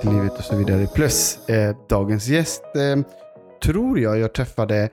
[0.00, 0.86] till livet och så vidare.
[0.86, 3.06] Plus eh, dagens gäst eh,
[3.62, 4.90] tror jag jag träffade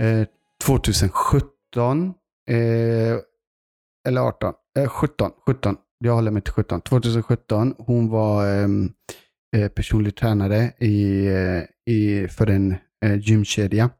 [0.00, 0.26] eh,
[0.64, 2.14] 2017
[2.50, 2.56] eh,
[4.08, 5.76] eller 18, eh, 17, 17.
[5.98, 6.80] Jag håller mig till 17.
[6.80, 7.74] 2017.
[7.78, 8.92] Hon var ehm,
[9.56, 13.90] eh, personlig tränare i, eh, i, för en eh, gymkedja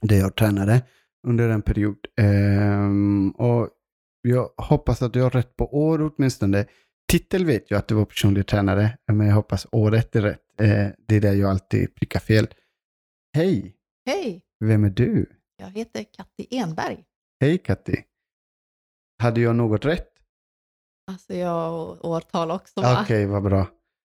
[0.00, 0.82] där jag tränade
[1.26, 1.98] under en period.
[2.20, 3.68] Ehm, och
[4.22, 6.66] jag hoppas att jag har rätt på år åtminstone.
[7.10, 10.60] Titel vet jag att du var personlig tränare, men jag hoppas året är rätt.
[10.60, 12.48] Eh, det är där jag alltid prickar fel.
[13.36, 13.76] Hej!
[14.06, 15.26] Hej, Vem är du?
[15.56, 17.04] jag heter Katti Enberg.
[17.40, 18.04] Hej Katti.
[19.22, 20.08] Hade jag något rätt?
[21.06, 23.32] Alltså jag har årtal också Okej, va?
[23.32, 23.66] vad bra.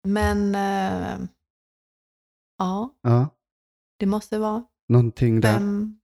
[0.08, 1.28] Men eh,
[2.58, 3.28] ja, Ja,
[3.98, 5.58] det måste vara någonting där.
[5.58, 6.00] fem.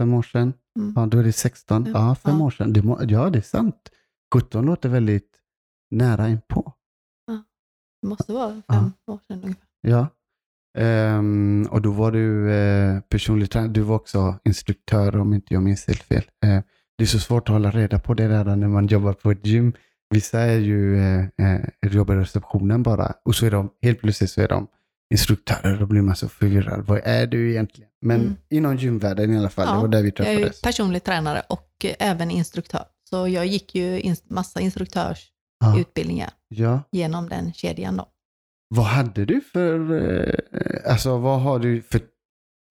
[0.00, 0.52] Fem år sedan.
[0.78, 0.92] Mm.
[0.96, 1.84] Ja, då är det 16.
[1.86, 1.92] Ja.
[1.92, 2.44] Ja, fem Ja.
[2.44, 2.72] år sedan.
[2.72, 3.90] Det må, ja, det är sant.
[4.34, 5.31] 17 låter väldigt
[5.92, 6.72] nära inpå.
[8.02, 9.66] Det måste vara fem år sedan ungefär.
[9.80, 10.06] Ja.
[10.78, 13.72] Ehm, och då var du eh, personlig tränare.
[13.72, 16.22] Du var också instruktör om inte jag minns helt fel.
[16.44, 16.60] Eh,
[16.98, 19.46] det är så svårt att hålla reda på det där när man jobbar på ett
[19.46, 19.72] gym.
[20.10, 24.30] Vissa är ju eh, eh, jobbar i receptionen bara och så är de helt plötsligt
[24.30, 24.66] så är de
[25.12, 25.76] instruktörer.
[25.78, 26.86] Då blir man så förvirrad.
[26.86, 27.90] Vad är du egentligen?
[28.00, 28.36] Men Mm.
[28.50, 29.66] inom gymvärlden i alla fall.
[29.68, 30.62] Ja, det var där vi Jag är ju träffades.
[30.62, 32.84] personlig tränare och även instruktör.
[33.10, 35.31] Så jag gick ju in, massa instruktörsutbildningar
[35.62, 36.28] Ja.
[36.48, 36.82] ja.
[36.92, 38.06] genom den kedjan då.
[38.74, 42.00] Vad hade du för, eh, alltså vad har du för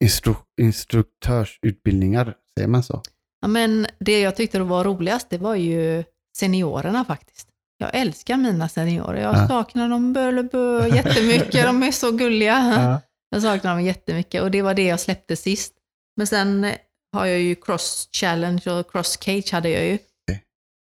[0.03, 2.35] instru instruktörsutbildningar?
[2.57, 3.01] Säger man så?
[3.41, 6.03] Ja, men det jag tyckte var roligast, det var ju
[6.37, 7.47] seniorerna faktiskt.
[7.77, 9.21] Jag älskar mina seniorer.
[9.21, 9.47] Jag Ja.
[9.47, 11.65] saknar dem bö, jättemycket.
[11.65, 13.01] De är så gulliga.
[13.33, 15.73] Jag saknar dem jättemycket och det var det jag släppte sist.
[16.17, 16.71] Men sen
[17.13, 19.97] har jag ju cross challenge och cross cage hade jag ju.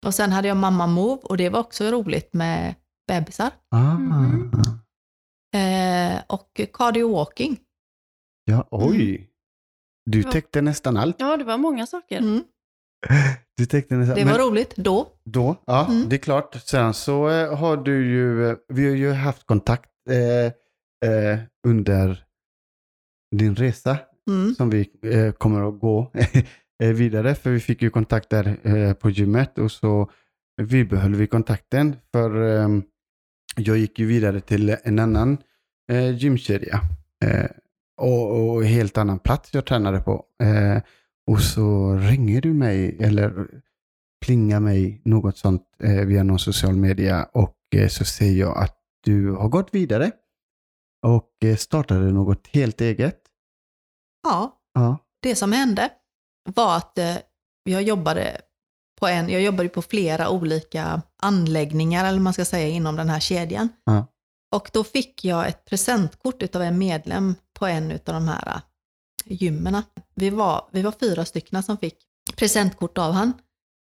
[0.05, 2.75] Och sen hade jag mamma move och det var också roligt med
[3.08, 3.52] bebisar.
[3.72, 3.94] Ah.
[3.94, 4.52] Mhm.
[5.55, 7.59] Eh, och cardio walking.
[8.45, 9.30] Ja, oj.
[10.05, 10.31] Du Ja.
[10.31, 11.15] täckte nästan allt.
[11.20, 12.17] Ja, det var många saker.
[12.20, 12.43] Mm,
[13.58, 15.08] Du täckte nästan, det men var roligt då.
[15.26, 16.10] Då, ja, Mm.
[16.10, 16.55] det är klart.
[16.64, 20.45] Sen så eh, har du ju, eh, vi har ju haft kontakt eh,
[21.11, 22.26] eh, under
[23.36, 23.98] din resa
[24.30, 24.55] Mm.
[24.55, 26.11] som vi eh, kommer att gå
[26.88, 27.36] vidare.
[27.36, 30.12] För vi fick ju kontakt där eh, på gymmet och så
[30.62, 31.95] bibehöll vi kontakten.
[32.12, 32.70] För eh,
[33.56, 35.38] jag gick ju vidare till en annan
[35.92, 36.82] eh, gymkedja.
[37.26, 37.45] Eh,
[37.98, 40.26] och, och helt annan plats jag tränade på.
[40.44, 40.82] Eh,
[41.28, 43.48] och så ringer du mig eller
[44.26, 48.76] plingar mig något sånt eh, via någon social media och eh, så ser jag att
[49.04, 50.11] du har gått vidare
[51.06, 53.20] och eh, startade något helt eget.
[54.23, 54.98] Ja, Ja.
[55.22, 55.90] det som hände
[56.55, 57.15] var att eh,
[57.64, 58.42] jag jobbade
[58.99, 63.20] på en, jag jobbade på flera olika anläggningar, eller man ska säga, inom den här
[63.20, 63.70] kedjan.
[63.86, 64.08] Ja.
[64.55, 68.61] Och då fick jag ett presentkort utav en medlem på en utav de här eh,
[69.26, 69.83] gymmerna.
[70.15, 71.98] Vi var, vi var fyra stycken som fick
[72.36, 73.33] presentkort av han.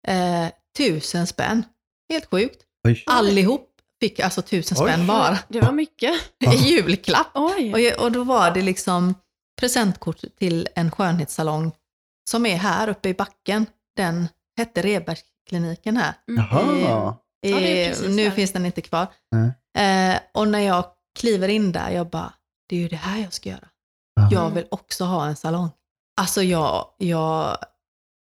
[0.07, 0.47] Eh,
[0.77, 1.63] tusen spänn.
[2.09, 2.61] Helt sjukt.
[2.87, 3.03] Oj.
[3.05, 4.89] Allihop fick alltså tusen Oj.
[4.89, 5.37] spänn var.
[5.47, 6.13] Det var mycket.
[6.53, 7.27] I julklapp.
[7.33, 7.93] Oj.
[7.95, 9.13] Och, och då var det liksom
[9.59, 11.71] presentkort till en skönhetssalong
[12.29, 13.65] som är här uppe i backen.
[13.97, 14.27] Den
[14.57, 16.13] hette Rebergskliniken här.
[16.29, 16.45] Mm.
[16.51, 16.79] Jaha.
[16.79, 18.31] Ja, det är Eh, nu där.
[18.31, 19.07] finns den inte kvar.
[19.77, 20.85] Eh, och när jag
[21.19, 22.33] kliver in där, jag bara,
[22.69, 23.67] det är ju det här jag ska göra.
[24.15, 24.29] Ja.
[24.31, 25.69] Jag vill också ha en salong.
[26.21, 27.57] Alltså jag, jag,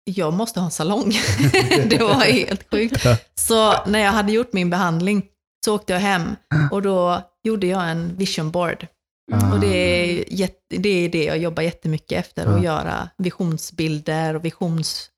[0.04, 1.10] jag måste ha en salong.
[1.90, 3.06] det var helt sjukt.
[3.06, 3.18] Ja.
[3.36, 5.26] Så när jag hade gjort min behandling
[5.66, 6.36] så åkte jag hem
[6.72, 8.88] och då gjorde jag en vision board.
[9.32, 9.54] Ah.
[9.54, 12.56] Och det är, jätte, det är det jag jobbar jättemycket efter, Ja.
[12.58, 15.10] att göra visionsbilder och visionstavlor.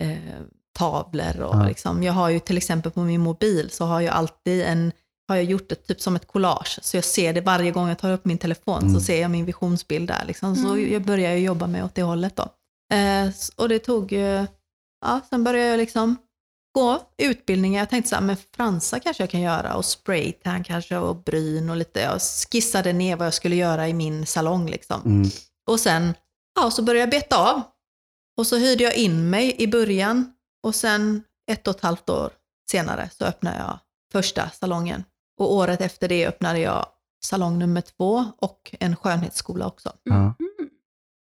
[0.00, 1.66] Eh, och Ja.
[1.68, 4.92] liksom, jag har ju till exempel på min mobil så har jag alltid en,
[5.28, 6.78] har jag gjort det typ som ett collage.
[6.82, 8.94] Så jag ser det varje gång jag tar upp min telefon Mm.
[8.94, 10.24] så ser jag min visionsbild där.
[10.26, 10.56] Liksom.
[10.56, 10.92] Så Mm.
[10.92, 12.42] jag börjar ju jobba med åt det hållet då.
[12.96, 14.46] Eh, och det tog ju,
[15.04, 16.16] ja, sen började jag liksom
[16.74, 17.80] gå utbildningar.
[17.80, 21.70] Jag tänkte så här, men fransa kanske jag kan göra och spraytan kanske och bryn
[21.70, 22.00] och lite.
[22.00, 22.20] Jag
[22.52, 25.02] skissade ner vad jag skulle göra i min salong liksom.
[25.04, 25.28] Mm.
[25.66, 26.14] Och sen,
[26.54, 27.62] ja, så började jag beta av.
[28.36, 30.32] Och så hyrde jag in mig i början
[30.62, 32.32] och sen ett och ett halvt år
[32.70, 33.78] senare så öppnade jag
[34.12, 35.04] första salongen.
[35.40, 36.86] Och året efter det öppnade jag
[37.24, 39.92] salong nummer två och en skönhetsskola också.
[40.02, 40.14] Ja.
[40.14, 40.34] Mm.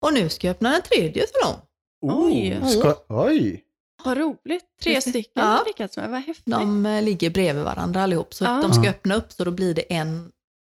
[0.06, 1.60] Och nu ska jag öppna en tredje salong.
[2.02, 2.58] Oj.
[2.62, 3.65] Oh, ska, oj.
[4.06, 4.64] Vad roligt.
[4.82, 5.42] Tre stycken Ja.
[5.44, 6.10] har lyckats med.
[6.10, 6.46] Vad häftigt.
[6.46, 8.62] De eh, ligger bredvid varandra allihop, så Ja.
[8.62, 10.30] de ska öppna upp så då blir det en,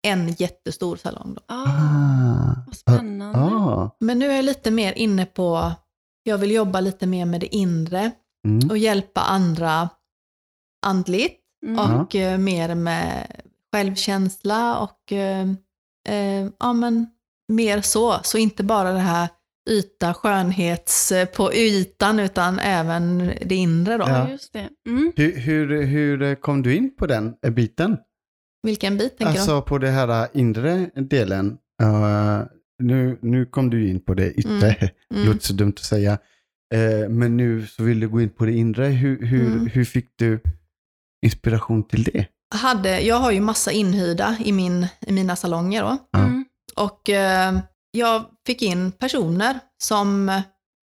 [0.08, 1.34] en jättestor salong.
[1.36, 1.42] Då.
[1.48, 2.56] Ah, Ah.
[2.68, 3.40] vad spännande.
[3.40, 3.96] Ah.
[4.00, 5.72] Men nu är jag lite mer inne på,
[6.24, 8.12] jag vill jobba lite mer med det inre
[8.48, 8.70] Mm.
[8.70, 9.90] och hjälpa andra
[10.86, 11.36] andligt
[11.66, 11.80] Mm.
[12.02, 13.32] och eh, mer med
[13.74, 15.48] självkänsla och eh,
[16.60, 17.08] ja, men
[17.48, 18.20] mer så.
[18.24, 19.28] Så inte bara det här
[19.70, 24.06] yta, skönhets eh, på ytan utan även det inre då.
[24.08, 24.30] Ja.
[24.30, 24.70] Just det.
[24.88, 25.12] Mm.
[25.16, 27.98] Hur, hur, hur kom du in på den eh, biten?
[28.64, 29.40] Vilken bit tänker du?
[29.40, 31.58] Alltså på det här inre delen.
[31.84, 32.42] Uh,
[32.84, 34.76] nu, nu kom du in på det yttre,
[35.14, 35.28] Mm.
[35.28, 36.12] låter så dumt att säga.
[36.74, 38.86] Eh, men nu så vill du gå in på det inre.
[38.86, 39.68] Hur, hur, Mm.
[39.68, 40.40] hur fick du
[41.26, 42.26] inspiration till det?
[42.56, 45.98] Hade, jag har ju massa inhyrda i, min, i mina salonger då.
[46.20, 46.46] Mm.
[46.76, 47.60] Och eh,
[47.92, 50.42] jag fick in personer som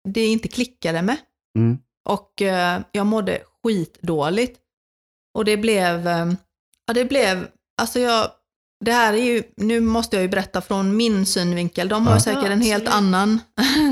[0.10, 1.18] det inte klickade med.
[1.58, 1.78] Mm.
[2.10, 4.60] Och eh, jag mådde skitdåligt.
[5.38, 6.32] Och det blev, eh,
[6.88, 7.48] ja det blev,
[7.82, 8.28] alltså jag,
[8.86, 11.88] det här är ju, nu måste jag ju berätta från min synvinkel.
[11.90, 12.20] De har Ja.
[12.20, 13.40] säkert en helt annan,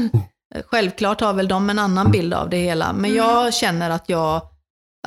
[0.66, 2.94] självklart har väl de en annan bild av det hela.
[2.94, 3.16] Men Mm.
[3.18, 4.42] jag känner att jag,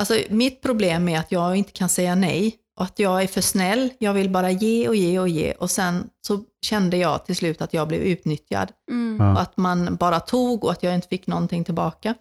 [0.00, 2.56] alltså mitt problem är att jag inte kan säga nej.
[2.76, 5.52] Och att jag är för snäll, jag vill bara ge och ge och ge.
[5.52, 8.72] Och sen så kände jag till slut att jag blev utnyttjad.
[8.90, 9.26] Mm.
[9.26, 9.32] Ja.
[9.32, 12.14] Och att man bara tog och att jag inte fick någonting tillbaka.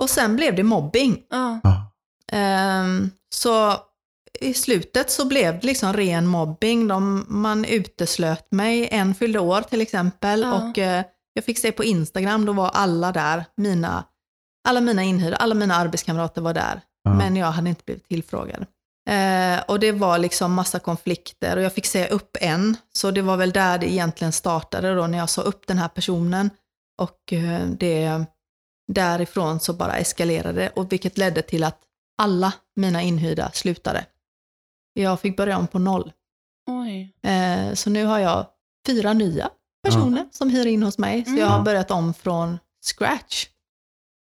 [0.00, 1.22] Och sen blev det mobbing.
[1.30, 1.60] Ja.
[2.32, 3.76] Ehm, så
[4.40, 6.88] i slutet så blev det liksom ren mobbing.
[6.88, 8.88] De, man uteslöt mig.
[8.90, 10.40] En fyllde år till exempel.
[10.40, 10.54] Ja.
[10.54, 11.04] Och eh,
[11.34, 13.44] jag fick se på Instagram, då var alla där.
[13.56, 14.04] Mina,
[14.68, 16.80] alla mina inhyrda, alla mina arbetskamrater var där.
[17.04, 18.66] Men jag hade inte blivit tillfrågad.
[19.08, 22.76] Eh, och det var liksom massa konflikter och jag fick säga upp en.
[22.92, 25.88] Så det var väl där det egentligen startade då, när jag sa upp den här
[25.88, 26.50] personen.
[26.98, 28.24] Och eh, det,
[28.92, 31.78] därifrån så bara eskalerade det, och vilket ledde till att
[32.22, 34.04] alla mina inhyrda slutade.
[34.92, 36.12] Jag fick börja om på noll.
[36.70, 37.14] Oj.
[37.22, 38.46] Eh, så nu har jag
[38.86, 39.50] fyra nya
[39.84, 41.24] personer som hyr in hos mig.
[41.24, 41.64] Så jag har Mm.
[41.64, 42.58] börjat om från
[42.96, 43.46] scratch.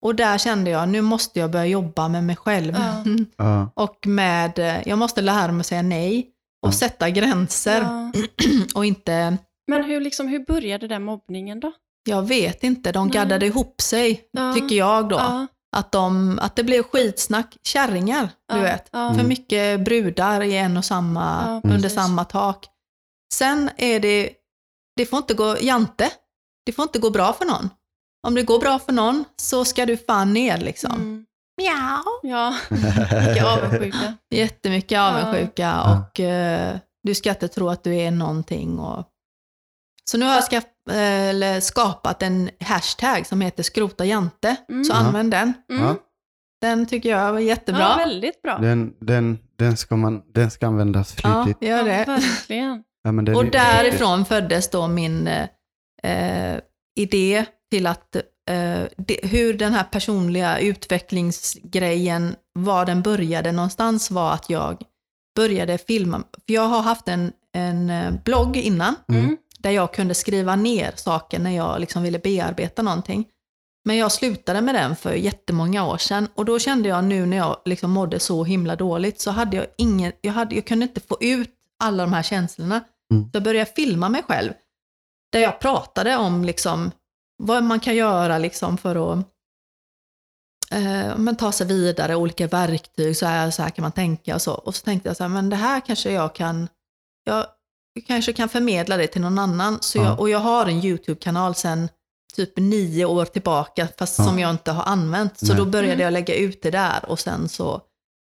[0.04, 2.76] Och där kände jag, nu måste jag börja jobba med mig själv.
[3.36, 3.70] Ja.
[3.74, 6.26] Och med, eh, jag måste lära mig att säga nej
[6.62, 6.72] och Ja.
[6.72, 7.80] sätta gränser.
[7.82, 8.12] Ja.
[8.74, 9.36] Och inte,
[9.66, 11.72] Men hur, liksom, hur började den mobbningen då?
[12.08, 13.14] jag vet inte, de Nej.
[13.14, 14.54] gaddade ihop sig, Ja.
[14.54, 15.16] tycker jag då.
[15.16, 15.46] Ja.
[15.76, 18.88] Att, de, att det blev skitsnack, kärringar, du vet.
[18.92, 19.08] Ja.
[19.08, 19.28] För Mm.
[19.28, 21.94] mycket brudar i en och samma, Ja, under precis.
[21.94, 22.66] samma tak.
[23.34, 24.30] Sen är det,
[24.96, 26.10] det får inte gå, Jante,
[26.66, 27.70] det får inte gå bra för någon.
[28.28, 30.92] Om det går bra för någon så ska du fan ner liksom.
[30.92, 31.24] Mm.
[31.60, 32.04] Mjau.
[32.22, 32.54] Ja,
[33.28, 34.14] mycket avundsjuka.
[34.34, 35.98] Jättemycket avundsjuka Ja.
[36.10, 38.78] och eh, du ska inte tro att du är någonting.
[38.78, 39.04] Och...
[40.10, 44.56] Så nu har jag skaff, eh, eller skapat en hashtag som heter skrota Jante.
[44.68, 44.84] Mm.
[44.84, 44.96] Så Ja.
[44.98, 45.52] använd den.
[45.72, 45.84] Mm.
[45.84, 45.96] Ja.
[46.60, 47.80] Den tycker jag var jättebra.
[47.82, 48.58] Ja, väldigt bra.
[48.58, 51.62] Den, den, den, ska man, den ska användas Ja, flitigt.
[51.68, 52.04] gör Ja, det.
[52.04, 52.82] verkligen.
[53.02, 55.48] Ja, men den Och är- därifrån föddes då min eh,
[56.02, 56.60] eh,
[56.98, 58.16] idé till att
[58.50, 64.82] eh, det, hur den här personliga utvecklingsgrejen, var den började någonstans var att jag
[65.36, 66.22] började filma.
[66.46, 69.24] För jag har haft en, en eh, blogg innan Mm.
[69.24, 69.36] Mm.
[69.58, 73.24] där jag kunde skriva ner saker när jag liksom ville bearbeta någonting.
[73.84, 77.36] Men jag slutade med den för jättemånga år sedan och då kände jag nu när
[77.36, 81.00] jag liksom mådde så himla dåligt så hade jag ingen, jag, hade, jag kunde inte
[81.00, 82.84] få ut alla de här känslorna.
[83.12, 83.24] Mm.
[83.24, 84.52] Så jag började filma mig själv.
[85.32, 86.90] Där jag pratade om liksom
[87.42, 89.18] vad man kan göra liksom för att
[90.70, 94.42] eh, men ta sig vidare, olika verktyg, så här, så här kan man tänka och
[94.42, 94.54] så.
[94.54, 96.68] Och så tänkte jag så här, men det här kanske jag kan,
[97.24, 97.46] jag
[98.06, 99.78] kanske kan förmedla det till någon annan.
[99.80, 100.04] Så Ja.
[100.04, 101.88] jag, och jag har en YouTube-kanal sedan
[102.34, 104.24] typ nio år tillbaka, fast Ja.
[104.24, 105.38] som jag inte har använt.
[105.38, 105.56] Så Nej.
[105.56, 106.04] då började Mm.
[106.04, 107.80] jag lägga ut det där och sen så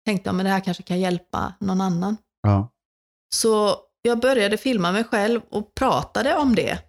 [0.06, 2.18] tänkte jag, men det här kanske kan hjälpa någon annan.
[2.42, 2.68] Ja.
[3.36, 6.80] Så jag började filma mig själv och pratade om det.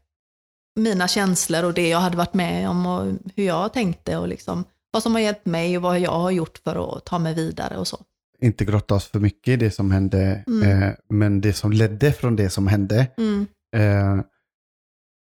[0.77, 4.65] Mina känslor och det jag hade varit med om och hur jag tänkte och liksom
[4.91, 7.77] vad som har hjälpt mig och vad jag har gjort för att ta mig vidare
[7.79, 7.99] och så.
[8.41, 10.83] Inte grotta oss för mycket i det som hände, Mm.
[10.83, 13.47] eh, men det som ledde från det som hände, Mm.
[13.77, 14.25] eh,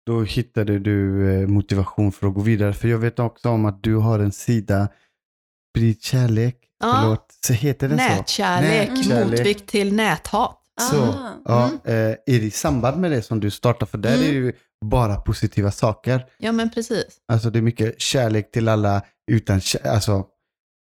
[0.06, 2.72] då hittade du eh, motivation för att gå vidare.
[2.72, 4.88] För jag vet också om att du har en sida,
[5.72, 6.98] Sprid kärlek, Ja.
[7.00, 8.04] förlåt, så heter den så?
[8.04, 9.30] Nätkärlek, Nätkärlek.
[9.30, 10.58] motvikt till näthat.
[10.90, 11.32] Så, Ah.
[11.44, 11.78] ja, Mm.
[11.84, 13.86] eh, är det i samband med det som du startar?
[13.86, 14.22] För där Mm.
[14.24, 14.52] är det ju
[14.84, 16.26] bara positiva saker.
[16.38, 17.04] Ja men precis.
[17.32, 20.12] Alltså det är mycket kärlek till alla utan kä- alltså,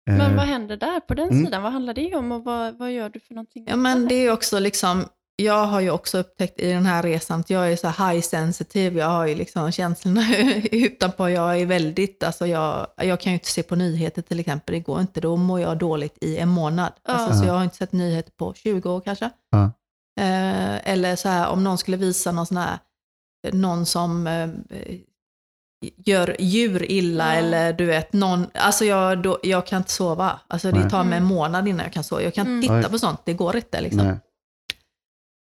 [0.10, 1.46] eh, Men vad händer där på den Mm.
[1.46, 1.64] sidan?
[1.64, 3.66] Vad handlar det om och vad, vad gör du för någonting?
[3.70, 7.40] Ja men det är också liksom, jag har ju också upptäckt i den här resan
[7.40, 10.22] att jag är så high sensitive, jag har ju liksom känslorna
[10.72, 14.74] utanpå, jag är väldigt, alltså jag, jag kan ju inte se på nyheter till exempel,
[14.74, 16.92] det går inte, då mår jag dåligt i en månad.
[17.08, 17.14] Ja.
[17.14, 19.30] Alltså, så jag har inte sett nyheter på 20 år kanske.
[19.52, 19.64] Ja.
[20.20, 22.78] Eh, eller så här om någon skulle visa någon sån här,
[23.52, 24.50] någon som eh,
[26.06, 27.40] gör djur illa Ja.
[27.40, 30.40] eller du vet, någon, alltså jag, då, jag kan inte sova.
[30.48, 30.90] Alltså det Nej.
[30.90, 31.36] tar mig en Mm.
[31.36, 32.22] månad innan jag kan sova.
[32.22, 32.56] Jag kan Mm.
[32.64, 32.92] inte titta Oj.
[32.92, 34.08] på sånt, det går inte liksom.
[34.08, 34.18] nej.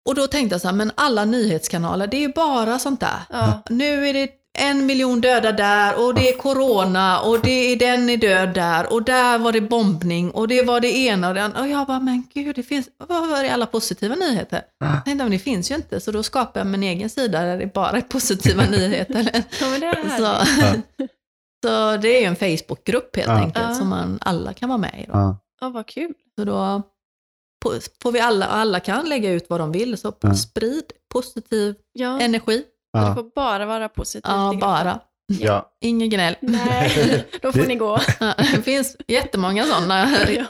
[0.09, 3.19] Och då tänkte jag så här, men alla nyhetskanaler, det är ju bara sånt där.
[3.31, 3.63] Ja.
[3.71, 8.11] Nu är det en miljon döda där och det är corona och det är den
[8.11, 11.43] är död där och där var det bombning och det var det ena och det
[11.43, 11.61] andra.
[11.61, 14.63] Och jag bara, men gud, det finns, vad är alla positiva nyheter?
[14.81, 17.59] Jag tänkte, men det finns ju inte, så då skapar jag min egen sida där
[17.59, 19.45] det bara är positiva nyheter.
[19.61, 20.47] Ja, men det är Så,
[21.67, 23.35] så det är ju en Facebookgrupp helt Ja.
[23.35, 25.07] enkelt som man alla kan vara med i.
[25.07, 25.39] Då.
[25.61, 25.69] Ja.
[25.71, 26.15] Vad kul.
[26.39, 26.83] Så då
[28.03, 30.35] får vi alla, alla kan lägga ut vad de vill, så Ja.
[30.35, 31.75] sprid positiv
[32.93, 34.25] Ja, det får bara vara positivt.
[34.29, 35.01] Ja, bara.
[35.27, 35.73] Ja.
[35.81, 36.35] Ingen gnäll.
[36.41, 37.99] Nej, då får Det- ni gå.
[38.21, 40.45] Ja, Det finns jättemånga sådana Ja.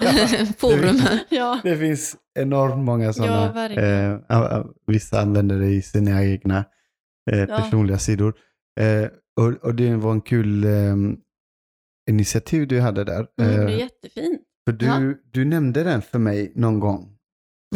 [0.58, 1.00] forum.
[1.28, 3.66] Ja, Det finns enormt många sådana.
[3.68, 6.64] eh, ja, ja, vissa använder det i sina egna
[7.32, 8.34] eh, personliga sidor.
[8.80, 9.08] Eh,
[9.40, 10.96] och, och det var en kul eh,
[12.10, 13.26] initiativ du hade där.
[13.40, 14.40] mm, Eh, det är jättefint.
[14.66, 15.00] för du, Ja.
[15.32, 17.14] du nämnde den för mig någon gång.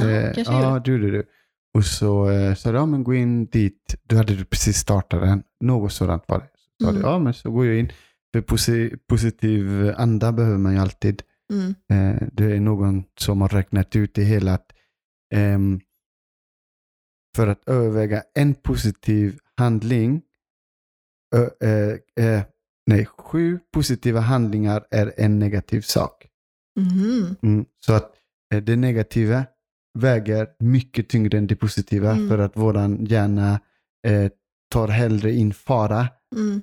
[0.01, 1.27] Ja, Eh, kanske ja, du gjorde du.
[1.75, 3.95] Och så eh, sa du, ja men gå in dit.
[4.03, 5.43] Du hade du precis startat den.
[5.61, 6.49] Något sådant var det.
[6.79, 7.03] Så sa Mm.
[7.03, 7.93] ja men så går jag in.
[8.35, 11.23] För posi- positiv anda behöver man ju alltid.
[11.53, 11.75] Mm.
[11.93, 14.73] Eh, det är någon som har räknat ut det hela att
[15.35, 15.81] ehm,
[17.37, 20.23] för att överväga en positiv handling,
[21.35, 22.43] ö, eh, eh,
[22.87, 26.27] nej, sju positiva handlingar är en negativ sak.
[26.81, 27.37] Mhm.
[27.43, 28.11] Mm, så att
[28.55, 29.45] eh, det negativa
[29.99, 32.29] väger mycket tyngre än det positiva Mm.
[32.29, 33.61] för att våran hjärna
[34.07, 34.31] eh,
[34.73, 36.09] tar hellre in fara.
[36.37, 36.63] Mm.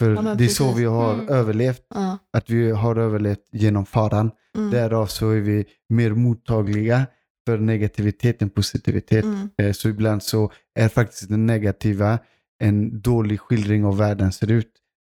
[0.00, 1.28] För Ja, det är så vi har Mm.
[1.28, 2.18] överlevt, Ja.
[2.32, 4.30] att vi har överlevt genom faran.
[4.56, 4.70] Mm.
[4.70, 7.06] Därav så är vi mer mottagliga
[7.46, 9.24] för negativitet än positivitet.
[9.24, 9.48] Mm.
[9.58, 12.18] Eh, Så ibland så är faktiskt det negativa
[12.62, 14.72] en dålig skildring av världen ser ut.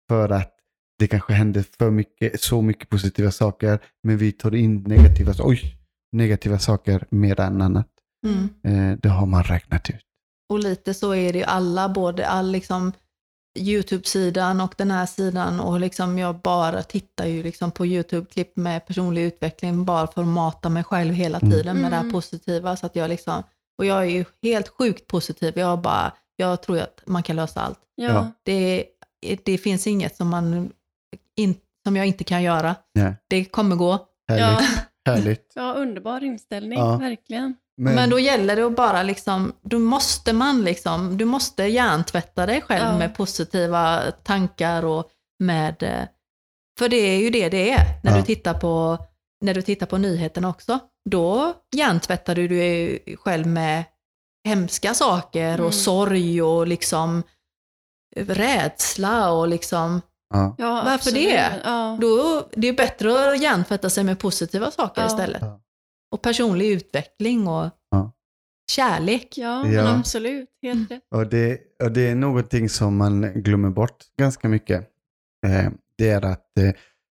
[0.09, 0.53] För att
[0.99, 5.75] det kanske händer för mycket, så mycket positiva saker, men vi tar in negativa, oj,
[6.13, 7.89] negativa saker mer än annat.
[8.27, 8.49] Mm.
[8.93, 10.01] Eh, Det har man räknat ut.
[10.49, 12.93] Och lite så är det ju alla, både all liksom
[13.59, 18.87] YouTube-sidan och den här sidan och liksom jag bara tittar ju liksom på YouTube-klipp med
[18.87, 21.51] personlig utveckling bara för att mata mig själv hela Mm.
[21.51, 22.13] tiden med det här Mm.
[22.13, 22.77] positiva.
[22.77, 23.43] Så att jag liksom,
[23.79, 25.59] och jag är ju helt sjukt positiv.
[25.59, 27.79] Jag bara, jag tror att man kan lösa allt.
[27.95, 28.09] Ja.
[28.09, 28.31] Ja.
[28.43, 28.85] Det,
[29.45, 30.73] det finns inget som, man
[31.37, 31.55] in,
[31.87, 32.75] som jag inte kan göra.
[32.95, 33.15] Nej.
[33.29, 34.07] Det kommer gå.
[34.29, 34.69] Härligt.
[34.69, 34.83] Ja.
[35.07, 35.53] Härligt.
[35.55, 36.97] ja, underbar inställning, Ja.
[36.97, 37.55] verkligen.
[37.79, 42.61] Men, då gäller det att bara liksom, då måste man liksom, du måste hjärntvätta dig
[42.63, 42.99] själv Ja.
[42.99, 46.05] med positiva tankar och med, eh,
[46.79, 48.17] för det är ju det det är när, Ja.
[48.17, 48.99] du, tittar på,
[49.41, 50.79] när du tittar på nyheterna också.
[51.11, 53.85] Då hjärntvättar du dig själv med
[54.45, 55.73] hemska saker och Mm.
[55.73, 57.23] sorg och liksom
[58.17, 60.03] rädsla och liksom,
[60.37, 60.55] ja.
[60.59, 61.25] Ja, Varför absolut.
[61.29, 61.61] det?
[61.65, 61.99] Ja.
[62.01, 65.07] då, det är bättre att hjärntvätta sig med positiva saker Ja.
[65.07, 65.43] istället.
[65.43, 65.61] Ja.
[66.11, 68.13] Och personlig utveckling och Ja.
[68.73, 69.39] kärlek.
[69.39, 70.49] Ja, absolut.
[70.63, 71.03] Helt rätt.
[71.15, 74.81] Och det, och det är någonting som man glömmer bort ganska mycket.
[75.47, 76.73] Eh, det är att eh,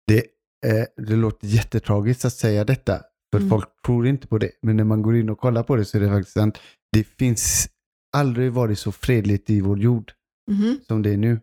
[0.06, 0.18] det,
[0.66, 3.00] eh, det låter jättetragiskt att säga detta.
[3.32, 3.50] För Mm.
[3.50, 4.50] folk tror inte på det.
[4.62, 6.58] Men när man går in och kollar på det så är det faktiskt sant.
[6.92, 7.68] Det finns
[8.16, 10.12] aldrig varit så fredligt i vår jord
[10.50, 11.40] Mhm, som det är nu.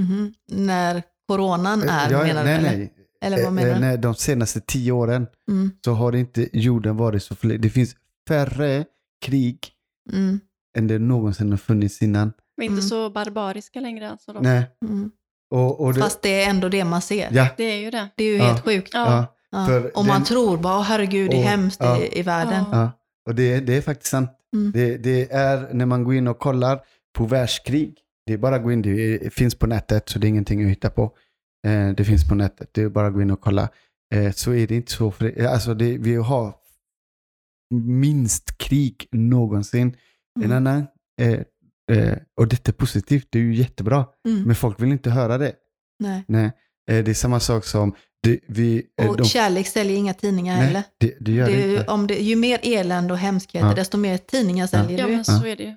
[0.00, 0.34] mhm.
[0.52, 2.66] När coronan är, Eh, Ja, menar nej, du?
[2.66, 2.76] eller?
[2.78, 2.92] nej.
[3.24, 3.80] Eller vad Eh, menar eh, du?
[3.80, 7.60] nej, de senaste tio åren Mm, så har inte jorden varit så fredlig.
[7.60, 7.96] Det finns
[8.28, 8.84] färre
[9.24, 9.58] krig
[10.12, 10.40] mm,
[10.78, 12.32] än det någonsin har funnits innan.
[12.56, 12.88] Vi är inte Mm.
[12.88, 14.32] så barbariska längre alltså.
[14.32, 14.40] Då.
[14.40, 14.64] Nej.
[14.84, 15.10] mm.
[15.50, 17.28] Och, och det, Fast det är ändå det man ser.
[17.32, 18.08] ja, Det är ju det.
[18.16, 18.44] Det är ju Ja.
[18.44, 18.90] helt sjukt.
[18.94, 19.26] Ja.
[19.50, 19.80] ja.
[19.94, 21.98] Och man den- tror bara, "Åh, herregud, det är hemskt ja.
[22.02, 22.64] i, i världen.
[22.72, 22.78] Ja.
[22.78, 22.90] Ja,
[23.26, 24.30] och det, det är faktiskt sant.
[24.56, 24.72] Mm.
[24.72, 26.80] Det, det är när man går in och kollar
[27.14, 27.94] på världskrig.
[28.26, 30.70] Det är bara att gå in, det finns på nätet så det är ingenting att
[30.70, 31.02] hitta på.
[31.66, 33.68] Eh, det finns på nätet, det är bara att gå in och kolla.
[34.14, 36.54] Eh, så är det inte så, fri- alltså det, vi har
[37.74, 39.96] minst krig någonsin.
[40.40, 40.56] En Mm.
[40.56, 40.86] annan,
[41.20, 41.40] eh,
[41.98, 44.06] eh, och detta är positivt, det är ju jättebra.
[44.28, 44.42] Mm.
[44.42, 45.52] Men folk vill inte höra det.
[45.98, 46.24] Nej.
[46.28, 46.44] Nej.
[46.90, 50.56] Eh, det är samma sak som, det, vi, eh, Och de, kärlek säljer inga tidningar
[50.56, 50.82] heller.
[50.98, 51.90] det, det gör Det det, ju, inte.
[51.90, 53.74] om det, ju mer elände och hemskheter, Ja.
[53.74, 55.12] desto mer tidningar säljer Ja, du.
[55.12, 55.74] men så är det ju.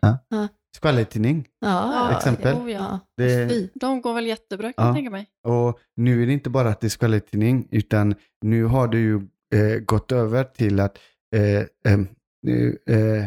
[0.78, 1.48] Skvallertidning.
[1.60, 2.56] Ja, exempel.
[2.56, 3.00] Oh, ja.
[3.18, 3.70] Det-.
[3.74, 4.88] De går väl jättebra kan Ja.
[4.88, 5.28] jag tänka mig.
[5.48, 9.16] Och nu är det inte bara att det är skvallertidning, utan nu har det ju
[9.56, 10.98] eh, gått över till att
[11.36, 11.60] eh,
[11.94, 12.00] eh,
[12.42, 13.26] nu, eh,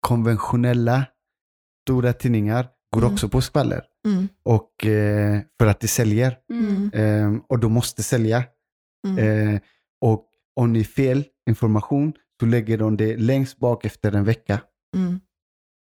[0.00, 1.04] konventionella
[1.88, 3.12] stora tidningar går Mm.
[3.12, 3.84] också på skvaller.
[4.06, 4.28] Mm.
[4.44, 6.36] Och, eh, för att det säljer.
[6.52, 6.90] Mm.
[6.94, 8.44] Eh, och de måste sälja.
[9.06, 9.18] Mm.
[9.54, 9.60] Eh,
[10.00, 10.26] och
[10.60, 14.60] om det är fel information så lägger de det längst bak efter en vecka.
[14.96, 15.20] Mm.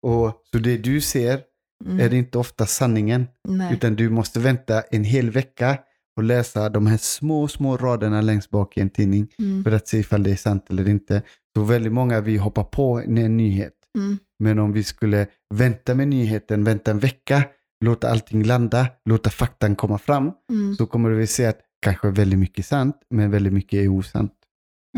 [0.05, 1.41] Och, så det du ser
[1.85, 2.01] Mm.
[2.01, 3.27] är inte ofta sanningen.
[3.49, 3.75] Nej.
[3.75, 5.79] Utan du måste vänta en hel vecka
[6.17, 9.65] och läsa de här små, små raderna längst bak i en tidning Mm.
[9.65, 11.23] för att se ifall det är sant eller inte.
[11.57, 14.19] Så väldigt många vi hoppar på en nyhet Mm.
[14.39, 17.45] Men om vi skulle vänta med nyheten, vänta en vecka,
[17.85, 20.75] låta allting landa, låta faktan komma fram, Mm.
[20.75, 24.33] så kommer vi se att kanske väldigt mycket är sant, men väldigt mycket är osant.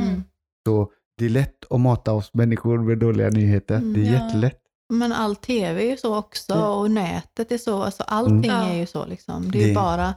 [0.01, 0.23] Mm.
[0.67, 3.77] Så det är lätt att mata oss människor med dåliga nyheter.
[3.77, 4.13] Mm, det är ja.
[4.13, 4.61] jättelätt.
[4.93, 6.67] Men all tv är ju så också Mm.
[6.67, 7.83] och nätet är så.
[7.83, 8.71] Alltså allting Mm.
[8.71, 9.51] är ju så liksom.
[9.51, 10.15] Det är ju bara